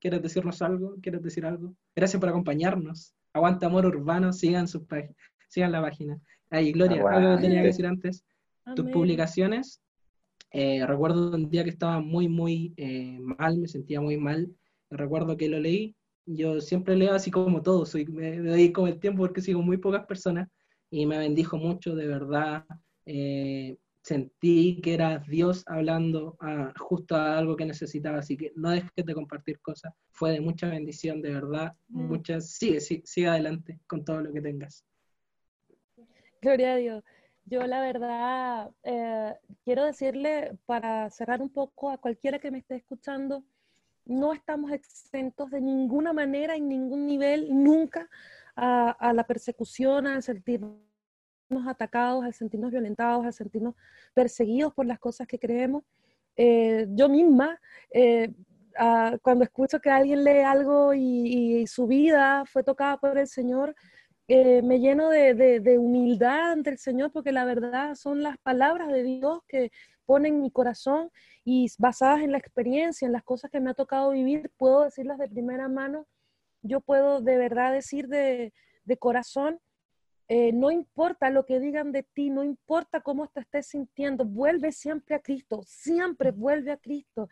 ¿Quieres 0.00 0.22
decirnos 0.22 0.62
algo? 0.62 0.96
¿Quieres 1.02 1.22
decir 1.22 1.44
algo? 1.44 1.74
Gracias 1.94 2.20
por 2.20 2.28
acompañarnos. 2.28 3.14
Aguanta 3.32 3.66
Amor 3.66 3.86
Urbano, 3.86 4.32
sigan, 4.32 4.68
su 4.68 4.86
sigan 5.48 5.72
la 5.72 5.82
página. 5.82 6.20
Ahí, 6.50 6.72
Gloria, 6.72 7.02
algo 7.10 7.36
que 7.36 7.42
tenía 7.42 7.60
que 7.62 7.68
decir 7.68 7.86
antes. 7.86 8.24
Tus 8.76 8.90
publicaciones. 8.90 9.82
Eh, 10.52 10.86
recuerdo 10.86 11.34
un 11.34 11.50
día 11.50 11.64
que 11.64 11.70
estaba 11.70 12.00
muy, 12.00 12.28
muy 12.28 12.74
eh, 12.76 13.18
mal, 13.20 13.58
me 13.58 13.66
sentía 13.66 14.00
muy 14.00 14.16
mal. 14.18 14.54
Recuerdo 14.88 15.36
que 15.36 15.48
lo 15.48 15.58
leí. 15.58 15.96
Yo 16.30 16.60
siempre 16.60 16.94
leo 16.94 17.14
así 17.14 17.30
como 17.30 17.62
todo, 17.62 17.86
soy, 17.86 18.04
me, 18.04 18.38
doy 18.38 18.70
como 18.70 18.86
el 18.86 19.00
tiempo 19.00 19.22
porque 19.22 19.40
sigo 19.40 19.62
muy 19.62 19.78
pocas 19.78 20.04
personas 20.04 20.48
y 20.90 21.06
me 21.06 21.16
bendijo 21.16 21.56
mucho, 21.56 21.94
de 21.94 22.06
verdad. 22.06 22.66
Eh, 23.06 23.78
sentí 24.02 24.80
que 24.82 24.92
era 24.92 25.18
Dios 25.26 25.64
hablando 25.66 26.36
a, 26.40 26.72
justo 26.78 27.16
a 27.16 27.38
algo 27.38 27.56
que 27.56 27.64
necesitaba, 27.64 28.18
así 28.18 28.36
que 28.36 28.52
no 28.56 28.70
dejes 28.70 28.90
de 28.94 29.14
compartir 29.14 29.58
cosas, 29.60 29.94
fue 30.10 30.32
de 30.32 30.40
mucha 30.40 30.68
bendición, 30.68 31.22
de 31.22 31.32
verdad, 31.32 31.74
mm. 31.88 32.06
muchas, 32.08 32.50
sigue, 32.50 32.80
sigue, 32.80 33.28
adelante 33.28 33.80
con 33.86 34.04
todo 34.04 34.20
lo 34.20 34.32
que 34.32 34.42
tengas. 34.42 34.84
Gloria 36.42 36.74
a 36.74 36.76
Dios. 36.76 37.04
Yo 37.46 37.66
la 37.66 37.80
verdad 37.80 38.70
eh, 38.82 39.34
quiero 39.64 39.86
decirle 39.86 40.58
para 40.66 41.08
cerrar 41.08 41.40
un 41.40 41.48
poco 41.48 41.90
a 41.90 41.96
cualquiera 41.96 42.38
que 42.38 42.50
me 42.50 42.58
esté 42.58 42.76
escuchando, 42.76 43.42
no 44.08 44.32
estamos 44.32 44.72
exentos 44.72 45.50
de 45.50 45.60
ninguna 45.60 46.12
manera, 46.12 46.56
en 46.56 46.68
ningún 46.68 47.06
nivel, 47.06 47.48
nunca, 47.50 48.08
a, 48.56 48.90
a 48.90 49.12
la 49.12 49.24
persecución, 49.24 50.08
a 50.08 50.20
sentir 50.20 50.60
atacados, 51.66 52.24
al 52.24 52.34
sentirnos 52.34 52.70
violentados, 52.70 53.24
al 53.24 53.32
sentirnos 53.32 53.74
perseguidos 54.14 54.74
por 54.74 54.86
las 54.86 54.98
cosas 54.98 55.26
que 55.26 55.38
creemos. 55.38 55.84
Eh, 56.36 56.86
yo 56.90 57.08
misma, 57.08 57.60
eh, 57.90 58.32
cuando 59.22 59.42
escucho 59.44 59.80
que 59.80 59.90
alguien 59.90 60.22
lee 60.22 60.40
algo 60.40 60.94
y, 60.94 61.66
su 61.66 61.86
vida 61.86 62.44
fue 62.46 62.62
tocada 62.62 62.96
por 62.98 63.18
el 63.18 63.26
Señor, 63.26 63.74
eh, 64.28 64.62
me 64.62 64.78
lleno 64.78 65.08
de, 65.08 65.34
de, 65.34 65.78
humildad 65.78 66.52
ante 66.52 66.70
el 66.70 66.78
Señor 66.78 67.10
porque 67.10 67.32
la 67.32 67.44
verdad 67.44 67.94
son 67.94 68.22
las 68.22 68.36
palabras 68.38 68.88
de 68.92 69.02
Dios 69.02 69.40
que 69.48 69.72
ponen 70.08 70.40
mi 70.40 70.50
corazón 70.50 71.10
y 71.44 71.70
basadas 71.76 72.22
en 72.22 72.32
la 72.32 72.38
experiencia, 72.38 73.04
en 73.04 73.12
las 73.12 73.22
cosas 73.22 73.50
que 73.50 73.60
me 73.60 73.68
ha 73.68 73.74
tocado 73.74 74.12
vivir, 74.12 74.50
puedo 74.56 74.84
decirlas 74.84 75.18
de 75.18 75.28
primera 75.28 75.68
mano. 75.68 76.06
Yo 76.62 76.80
puedo 76.80 77.20
de 77.20 77.36
verdad 77.36 77.74
decir 77.74 78.08
de, 78.08 78.54
de 78.84 78.96
corazón 78.96 79.60
eh, 80.30 80.52
no 80.52 80.70
importa 80.70 81.30
lo 81.30 81.46
que 81.46 81.58
digan 81.58 81.90
de 81.90 82.02
ti, 82.02 82.28
no 82.28 82.44
importa 82.44 83.00
cómo 83.00 83.28
te 83.28 83.40
estés 83.40 83.66
sintiendo, 83.68 84.26
vuelve 84.26 84.72
siempre 84.72 85.14
a 85.14 85.20
Cristo, 85.20 85.62
siempre 85.66 86.32
vuelve 86.32 86.70
a 86.70 86.76
Cristo. 86.76 87.28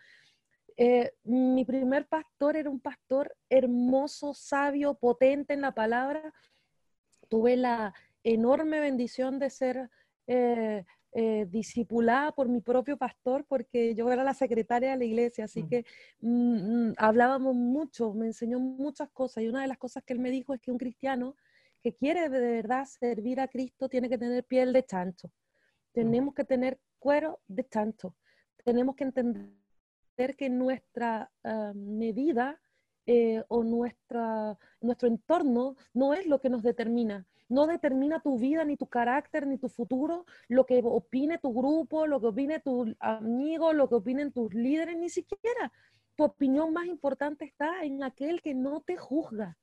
Eh, 0.79 1.13
mi 1.25 1.65
primer 1.67 2.07
pastor 2.07 2.57
era 2.57 2.71
un 2.71 2.81
pastor 2.81 3.35
hermoso, 3.51 4.33
sabio, 4.35 4.95
potente 4.95 5.53
en 5.53 5.61
la 5.63 5.73
palabra. 5.73 6.33
Tuve 7.29 7.57
la 7.57 7.95
enorme 8.23 8.81
bendición 8.81 9.39
de 9.39 9.51
ser 9.51 9.91
eh, 10.27 10.85
eh, 11.19 11.47
discipulada 11.49 12.31
por 12.33 12.47
mi 12.47 12.61
propio 12.61 12.99
pastor 12.99 13.47
porque 13.49 13.95
yo 13.95 14.13
era 14.13 14.23
la 14.23 14.35
secretaria 14.35 14.91
de 14.91 14.99
la 14.99 15.05
iglesia, 15.07 15.47
así 15.47 15.67
que 15.67 15.87
mm, 16.21 16.89
mm, 16.89 16.95
hablábamos 16.99 17.55
mucho, 17.55 18.13
me 18.13 18.27
enseñó 18.27 18.61
muchas 18.61 19.09
cosas 19.09 19.43
y 19.43 19.49
una 19.49 19.63
de 19.63 19.67
las 19.67 19.79
cosas 19.79 20.05
que 20.05 20.13
él 20.13 20.19
me 20.19 20.31
dijo 20.31 20.53
es 20.53 20.61
que 20.61 20.71
un 20.71 20.77
cristiano 20.77 21.35
que 21.83 21.95
quiere 21.95 22.29
de 22.29 22.39
verdad 22.39 22.85
servir 22.85 23.41
a 23.41 23.49
Cristo 23.49 23.89
tiene 23.89 24.11
que 24.11 24.19
tener 24.19 24.45
piel 24.45 24.75
de 24.75 24.85
chancho, 24.85 25.31
tenemos 25.93 26.35
que 26.35 26.45
tener 26.45 26.79
cuero 26.99 27.41
de 27.49 27.67
chancho, 27.67 28.15
tenemos 28.63 28.95
que 28.95 29.05
entender 29.05 30.37
que 30.37 30.51
nuestra 30.51 31.33
ah, 31.45 31.73
medida 31.75 32.61
eh, 33.07 33.43
o 33.49 33.65
nuestra, 33.65 34.59
nuestro 34.83 35.09
entorno 35.09 35.77
no 35.95 36.13
es 36.13 36.27
lo 36.27 36.43
que 36.43 36.51
nos 36.51 36.63
determina. 36.63 37.25
No 37.49 37.67
determina 37.67 38.21
tu 38.21 38.39
vida, 38.39 38.65
ni 38.65 38.77
tu 38.77 38.87
carácter, 38.87 39.47
ni 39.47 39.59
tu 39.59 39.69
futuro, 39.69 40.25
lo 40.49 40.67
que 40.67 40.81
opine 40.85 41.39
tu 41.39 41.53
grupo, 41.53 42.07
lo 42.07 42.21
que 42.21 42.27
opine 42.27 42.61
tu 42.61 42.95
amigo, 43.01 43.73
lo 43.73 43.89
que 43.89 43.95
opinen 43.97 44.33
tus 44.33 44.53
líderes, 44.53 44.97
ni 44.97 45.09
siquiera. 45.09 45.73
Tu 46.17 46.25
opinión 46.25 46.73
más 46.73 46.87
importante 46.87 47.45
está 47.45 47.83
en 47.85 48.03
aquel 48.03 48.43
que 48.43 48.55
no 48.55 48.81
te 48.81 48.97
juzga. 48.97 49.57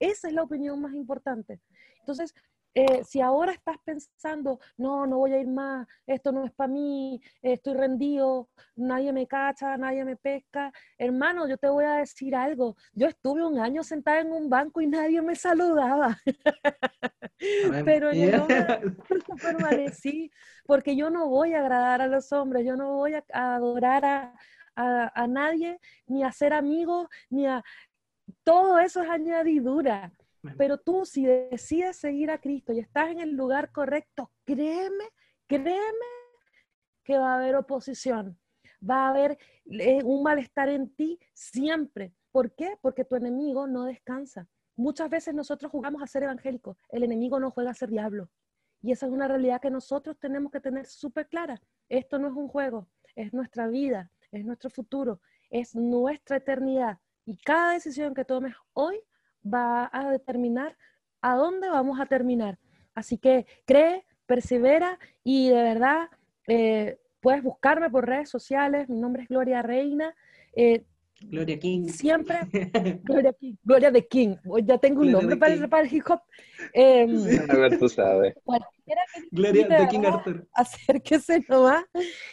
Esa 0.00 0.28
es 0.28 0.34
la 0.34 0.42
opinión 0.42 0.80
más 0.80 0.94
importante. 0.94 1.60
Entonces, 2.00 2.34
eh, 2.78 3.02
si 3.02 3.20
ahora 3.20 3.50
estás 3.50 3.76
pensando, 3.84 4.60
no, 4.76 5.04
no 5.04 5.18
voy 5.18 5.32
a 5.32 5.40
ir 5.40 5.48
más, 5.48 5.84
esto 6.06 6.30
no 6.30 6.44
es 6.44 6.52
para 6.52 6.68
mí, 6.68 7.20
estoy 7.42 7.74
rendido, 7.74 8.48
nadie 8.76 9.12
me 9.12 9.26
cacha, 9.26 9.76
nadie 9.76 10.04
me 10.04 10.14
pesca, 10.16 10.72
hermano, 10.96 11.48
yo 11.48 11.58
te 11.58 11.68
voy 11.68 11.84
a 11.84 11.94
decir 11.94 12.36
algo. 12.36 12.76
Yo 12.92 13.08
estuve 13.08 13.44
un 13.44 13.58
año 13.58 13.82
sentada 13.82 14.20
en 14.20 14.30
un 14.30 14.48
banco 14.48 14.80
y 14.80 14.86
nadie 14.86 15.20
me 15.22 15.34
saludaba. 15.34 16.18
Pero 17.84 18.12
yo 18.12 18.46
permanecí 19.42 20.30
porque 20.64 20.94
yo 20.94 21.10
no 21.10 21.28
voy 21.28 21.54
a 21.54 21.60
agradar 21.60 22.00
a 22.00 22.06
los 22.06 22.30
hombres, 22.32 22.64
yo 22.64 22.76
no 22.76 22.92
voy 22.92 23.14
a 23.14 23.24
adorar 23.32 24.04
a, 24.04 24.34
a, 24.76 25.10
a 25.20 25.26
nadie, 25.26 25.80
ni 26.06 26.22
a 26.22 26.30
ser 26.30 26.52
amigos, 26.52 27.08
ni 27.28 27.46
a... 27.46 27.60
Todo 28.44 28.78
eso 28.78 29.02
es 29.02 29.08
añadidura. 29.08 30.12
Pero 30.56 30.78
tú 30.78 31.04
si 31.04 31.26
decides 31.26 31.96
seguir 31.96 32.30
a 32.30 32.40
Cristo 32.40 32.72
y 32.72 32.78
estás 32.78 33.10
en 33.10 33.20
el 33.20 33.32
lugar 33.32 33.72
correcto, 33.72 34.30
créeme, 34.44 35.04
créeme 35.46 36.06
que 37.04 37.18
va 37.18 37.32
a 37.32 37.36
haber 37.36 37.56
oposición, 37.56 38.38
va 38.88 39.06
a 39.06 39.08
haber 39.10 39.38
eh, 39.66 40.02
un 40.04 40.22
malestar 40.22 40.68
en 40.68 40.94
ti 40.94 41.18
siempre. 41.34 42.14
¿Por 42.30 42.54
qué? 42.54 42.76
Porque 42.80 43.04
tu 43.04 43.16
enemigo 43.16 43.66
no 43.66 43.84
descansa. 43.84 44.46
Muchas 44.76 45.10
veces 45.10 45.34
nosotros 45.34 45.72
jugamos 45.72 46.02
a 46.02 46.06
ser 46.06 46.22
evangélicos, 46.22 46.76
el 46.90 47.02
enemigo 47.02 47.40
no 47.40 47.50
juega 47.50 47.70
a 47.70 47.74
ser 47.74 47.90
diablo. 47.90 48.30
Y 48.80 48.92
esa 48.92 49.06
es 49.06 49.12
una 49.12 49.26
realidad 49.26 49.60
que 49.60 49.70
nosotros 49.70 50.18
tenemos 50.20 50.52
que 50.52 50.60
tener 50.60 50.86
súper 50.86 51.28
clara. 51.28 51.60
Esto 51.88 52.18
no 52.18 52.28
es 52.28 52.34
un 52.34 52.46
juego, 52.46 52.88
es 53.16 53.32
nuestra 53.32 53.66
vida, 53.66 54.12
es 54.30 54.44
nuestro 54.44 54.70
futuro, 54.70 55.20
es 55.50 55.74
nuestra 55.74 56.36
eternidad. 56.36 56.98
Y 57.24 57.36
cada 57.38 57.72
decisión 57.72 58.14
que 58.14 58.24
tomes 58.24 58.54
hoy 58.74 59.00
va 59.52 59.88
a 59.92 60.10
determinar 60.10 60.76
a 61.20 61.34
dónde 61.34 61.68
vamos 61.68 62.00
a 62.00 62.06
terminar. 62.06 62.58
Así 62.94 63.18
que 63.18 63.46
cree, 63.64 64.04
persevera 64.26 64.98
y 65.24 65.48
de 65.50 65.62
verdad 65.62 66.08
eh, 66.46 66.98
puedes 67.20 67.42
buscarme 67.42 67.90
por 67.90 68.06
redes 68.06 68.28
sociales. 68.30 68.88
Mi 68.88 69.00
nombre 69.00 69.22
es 69.22 69.28
Gloria 69.28 69.62
Reina. 69.62 70.14
Eh, 70.54 70.84
Gloria 71.20 71.58
King. 71.58 71.88
Siempre. 71.88 72.38
Gloria 73.02 73.32
King. 73.32 73.54
Gloria 73.64 73.90
de 73.90 74.06
King. 74.06 74.36
Ya 74.64 74.78
tengo 74.78 75.02
un 75.02 75.12
nombre 75.12 75.36
para 75.36 75.52
el, 75.54 75.68
para 75.68 75.82
el, 75.82 75.92
hip 75.92 76.04
hop. 76.08 76.20
Eh, 76.72 77.06
a 77.48 77.56
ver, 77.56 77.78
tú 77.78 77.88
sabes. 77.88 78.34
Gloria 79.30 79.66
de 79.66 79.88
King 79.88 80.04
Arthur. 80.04 80.48
Acérquese 80.52 81.44
nomás. 81.48 81.84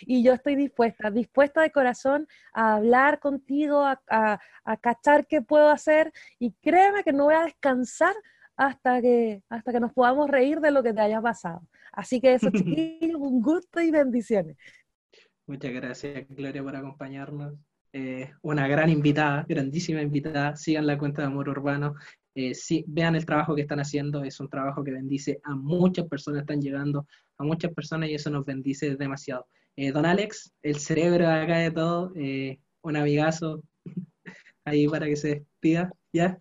Y 0.01 0.23
yo 0.23 0.33
estoy 0.33 0.55
dispuesta, 0.55 1.09
dispuesta 1.09 1.61
de 1.61 1.71
corazón 1.71 2.27
a 2.53 2.75
hablar 2.75 3.19
contigo, 3.19 3.79
a, 3.79 4.01
a, 4.09 4.39
a 4.63 4.77
cachar 4.77 5.25
qué 5.27 5.41
puedo 5.41 5.69
hacer. 5.69 6.13
Y 6.39 6.51
créeme 6.61 7.03
que 7.03 7.13
no 7.13 7.25
voy 7.25 7.35
a 7.35 7.45
descansar 7.45 8.15
hasta 8.55 9.01
que, 9.01 9.41
hasta 9.49 9.71
que 9.71 9.79
nos 9.79 9.93
podamos 9.93 10.29
reír 10.29 10.59
de 10.59 10.71
lo 10.71 10.83
que 10.83 10.93
te 10.93 11.01
haya 11.01 11.21
pasado. 11.21 11.61
Así 11.91 12.21
que 12.21 12.33
eso, 12.33 12.49
chiquillos, 12.51 13.19
un 13.19 13.41
gusto 13.41 13.81
y 13.81 13.91
bendiciones. 13.91 14.57
Muchas 15.47 15.73
gracias, 15.73 16.27
Gloria, 16.29 16.63
por 16.63 16.75
acompañarnos. 16.75 17.53
Eh, 17.97 18.29
una 18.41 18.67
gran 18.67 18.89
invitada, 18.89 19.45
grandísima 19.47 20.01
invitada. 20.01 20.57
Sigan 20.57 20.85
la 20.85 20.97
cuenta 20.97 21.21
de 21.21 21.27
Amor 21.27 21.47
Urbano. 21.47 21.95
Eh, 22.35 22.51
vean 22.87 23.15
el 23.15 23.25
trabajo 23.25 23.55
que 23.55 23.61
están 23.61 23.79
haciendo. 23.79 24.21
Es 24.25 24.41
un 24.41 24.49
trabajo 24.49 24.83
que 24.83 24.91
bendice 24.91 25.39
a 25.45 25.55
muchas 25.55 26.05
personas, 26.05 26.41
están 26.41 26.61
llegando 26.61 27.07
a 27.37 27.45
muchas 27.45 27.73
personas 27.73 28.09
y 28.09 28.15
eso 28.15 28.29
nos 28.29 28.45
bendice 28.45 28.97
demasiado. 28.97 29.47
Eh, 29.77 29.93
don 29.93 30.05
Alex, 30.05 30.53
el 30.61 30.75
cerebro 30.75 31.25
acá 31.25 31.59
de 31.59 31.71
todo, 31.71 32.11
un 32.81 32.97
amigazo 32.97 33.63
ahí 34.65 34.89
para 34.89 35.05
que 35.05 35.15
se 35.15 35.27
despida, 35.29 35.89
¿ya? 36.11 36.37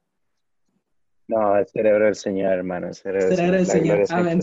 No, 1.28 1.56
el 1.56 1.68
cerebro 1.68 2.06
del 2.06 2.16
Señor, 2.16 2.52
hermano. 2.52 2.88
El 2.88 2.94
cerebro, 2.94 3.56
del 3.58 3.66
Señor, 3.66 4.04
amén. 4.10 4.40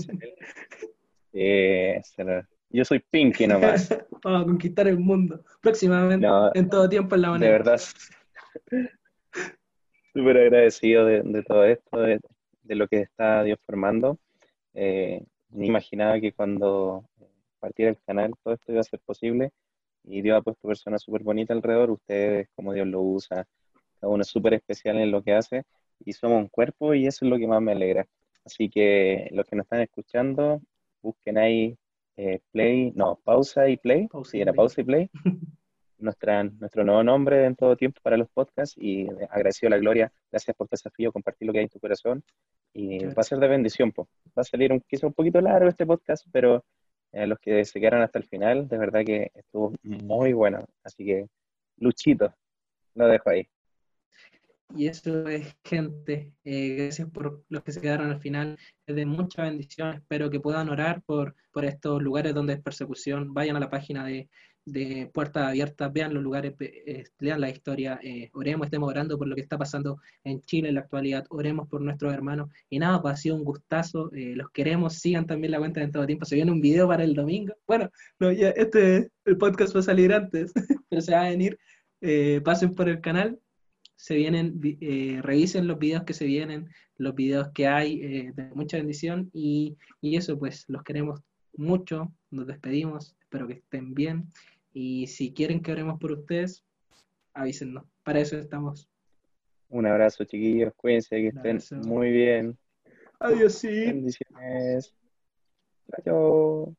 Yo 2.73 2.85
soy 2.85 2.99
Pinky 2.99 3.47
nomás. 3.47 3.89
Vamos 4.23 4.43
a 4.43 4.45
conquistar 4.45 4.87
el 4.87 4.99
mundo. 4.99 5.43
Próximamente, 5.61 6.27
en 6.53 6.69
todo 6.69 6.87
tiempo 6.87 7.15
en 7.15 7.21
la 7.21 7.31
manera. 7.31 7.51
De 7.51 7.57
verdad. 7.57 7.81
Súper 10.13 10.37
agradecido 10.37 11.05
de, 11.05 11.43
todo 11.43 11.65
esto, 11.65 11.99
de, 11.99 12.19
lo 12.63 12.87
que 12.87 13.01
está 13.01 13.43
Dios 13.43 13.59
formando. 13.65 14.19
Eh, 14.73 15.23
ni 15.49 15.67
imaginaba 15.67 16.19
que 16.19 16.31
cuando 16.33 17.05
partiera 17.59 17.91
el 17.91 17.97
canal 18.05 18.33
todo 18.43 18.53
esto 18.53 18.71
iba 18.71 18.81
a 18.81 18.85
ser 18.85 18.99
posible. 18.99 19.51
Y 20.03 20.21
Dios 20.21 20.37
ha 20.37 20.41
puesto 20.41 20.67
personas 20.67 21.01
súper 21.01 21.23
bonitas 21.23 21.55
alrededor. 21.55 21.91
Ustedes, 21.91 22.47
como 22.55 22.73
Dios 22.73 22.87
lo 22.87 23.01
usa. 23.01 23.45
Cada 23.99 24.11
uno 24.11 24.21
es 24.21 24.27
súper 24.27 24.53
especial 24.53 24.97
en 24.97 25.11
lo 25.11 25.21
que 25.21 25.33
hace. 25.33 25.63
Y 25.99 26.13
somos 26.13 26.41
un 26.41 26.47
cuerpo 26.47 26.93
y 26.93 27.05
eso 27.05 27.25
es 27.25 27.31
lo 27.31 27.37
que 27.37 27.47
más 27.47 27.61
me 27.61 27.73
alegra. 27.73 28.07
Así 28.45 28.69
que 28.69 29.29
los 29.31 29.45
que 29.45 29.55
nos 29.55 29.65
están 29.65 29.81
escuchando, 29.81 30.61
busquen 31.01 31.37
ahí 31.37 31.77
eh, 32.23 32.39
play, 32.51 32.91
no, 32.95 33.19
pausa 33.23 33.67
y 33.67 33.77
play, 33.77 34.07
pausa 34.07 34.31
sí, 34.31 34.41
era 34.41 34.53
pausa 34.53 34.81
y 34.81 34.83
play, 34.83 35.09
Nuestra, 35.97 36.43
nuestro 36.43 36.83
nuevo 36.83 37.03
nombre 37.03 37.45
en 37.45 37.55
todo 37.55 37.75
tiempo 37.75 37.99
para 38.01 38.17
los 38.17 38.27
podcasts 38.29 38.75
y 38.77 39.07
agradecido 39.29 39.67
a 39.67 39.71
la 39.71 39.77
gloria, 39.77 40.11
gracias 40.31 40.55
por 40.55 40.67
tu 40.67 40.73
desafío, 40.73 41.11
compartir 41.11 41.47
lo 41.47 41.53
que 41.53 41.59
hay 41.59 41.65
en 41.65 41.69
tu 41.69 41.79
corazón 41.79 42.23
y 42.73 43.05
va 43.05 43.13
a 43.17 43.23
ser 43.23 43.39
de 43.39 43.47
bendición, 43.47 43.91
va 43.97 44.05
a 44.35 44.43
salir 44.43 44.71
un, 44.71 44.81
quizá 44.81 45.07
un 45.07 45.13
poquito 45.13 45.41
largo 45.41 45.67
este 45.67 45.85
podcast, 45.85 46.27
pero 46.31 46.63
eh, 47.11 47.25
los 47.25 47.39
que 47.39 47.65
se 47.65 47.79
quedaron 47.79 48.01
hasta 48.03 48.19
el 48.19 48.25
final, 48.25 48.67
de 48.67 48.77
verdad 48.77 49.03
que 49.03 49.31
estuvo 49.33 49.73
muy 49.83 50.33
bueno, 50.33 50.65
así 50.83 51.05
que 51.05 51.27
Luchito, 51.77 52.33
lo 52.95 53.07
dejo 53.07 53.31
ahí. 53.31 53.47
Y 54.75 54.87
eso 54.87 55.27
es 55.27 55.55
gente. 55.63 56.31
Eh, 56.43 56.75
gracias 56.77 57.09
por 57.09 57.43
los 57.49 57.63
que 57.63 57.71
se 57.71 57.81
quedaron 57.81 58.09
al 58.09 58.19
final. 58.19 58.57
Es 58.85 58.95
de 58.95 59.05
mucha 59.05 59.43
bendición. 59.43 59.95
Espero 59.95 60.29
que 60.29 60.39
puedan 60.39 60.69
orar 60.69 61.01
por, 61.03 61.35
por 61.51 61.65
estos 61.65 62.01
lugares 62.01 62.33
donde 62.33 62.53
es 62.53 62.61
persecución. 62.61 63.33
Vayan 63.33 63.55
a 63.57 63.59
la 63.59 63.69
página 63.69 64.05
de, 64.05 64.29
de 64.65 65.09
Puertas 65.13 65.47
Abiertas, 65.47 65.91
vean 65.91 66.13
los 66.13 66.23
lugares, 66.23 66.53
eh, 66.59 67.03
lean 67.19 67.41
la 67.41 67.49
historia. 67.49 67.99
Eh, 68.01 68.29
oremos, 68.33 68.67
estemos 68.67 68.89
orando 68.89 69.17
por 69.17 69.27
lo 69.27 69.35
que 69.35 69.41
está 69.41 69.57
pasando 69.57 69.99
en 70.23 70.41
Chile 70.41 70.69
en 70.69 70.75
la 70.75 70.81
actualidad. 70.81 71.25
Oremos 71.29 71.67
por 71.67 71.81
nuestros 71.81 72.13
hermanos. 72.13 72.49
Y 72.69 72.79
nada, 72.79 73.01
pues 73.01 73.13
ha 73.13 73.17
sido 73.17 73.35
un 73.35 73.43
gustazo. 73.43 74.09
los 74.13 74.49
queremos. 74.51 74.95
Sigan 74.95 75.27
también 75.27 75.51
la 75.51 75.59
cuenta 75.59 75.81
en 75.81 75.91
todo 75.91 76.05
tiempo. 76.05 76.25
Se 76.25 76.35
viene 76.35 76.51
un 76.51 76.61
video 76.61 76.87
para 76.87 77.03
el 77.03 77.13
domingo. 77.13 77.53
Bueno, 77.67 77.89
no, 78.19 78.31
ya 78.31 78.49
este, 78.49 79.09
el 79.25 79.37
podcast 79.37 79.75
va 79.75 79.81
a 79.81 79.83
salir 79.83 80.13
antes, 80.13 80.53
pero 80.89 81.01
se 81.01 81.11
va 81.13 81.25
a 81.25 81.29
venir. 81.29 81.59
pasen 82.43 82.73
por 82.73 82.89
el 82.89 83.01
canal 83.01 83.39
se 84.01 84.15
vienen, 84.15 84.59
eh, 84.63 85.19
revisen 85.21 85.67
los 85.67 85.77
videos 85.77 86.05
que 86.05 86.15
se 86.15 86.25
vienen, 86.25 86.67
los 86.97 87.13
videos 87.13 87.49
que 87.53 87.67
hay 87.67 88.01
eh, 88.01 88.31
de 88.33 88.45
mucha 88.55 88.77
bendición 88.77 89.29
y, 89.31 89.77
y, 90.01 90.17
eso 90.17 90.39
pues 90.39 90.65
los 90.69 90.81
queremos 90.81 91.21
mucho, 91.55 92.11
nos 92.31 92.47
despedimos, 92.47 93.15
espero 93.21 93.45
que 93.45 93.53
estén 93.53 93.93
bien 93.93 94.25
y 94.73 95.05
si 95.05 95.33
quieren 95.33 95.61
que 95.61 95.71
oremos 95.71 95.99
por 95.99 96.13
ustedes, 96.13 96.65
avísennos, 97.35 97.83
para 98.01 98.21
eso 98.21 98.39
estamos. 98.39 98.89
Un 99.69 99.85
abrazo 99.85 100.23
chiquillos, 100.23 100.73
cuídense, 100.75 101.17
que 101.17 101.27
estén 101.27 101.59
muy 101.85 102.09
bien. 102.09 102.57
Adiós, 103.19 103.53
sí. 103.53 103.85
Bendiciones. 103.85 104.95
Chao. 106.03 106.75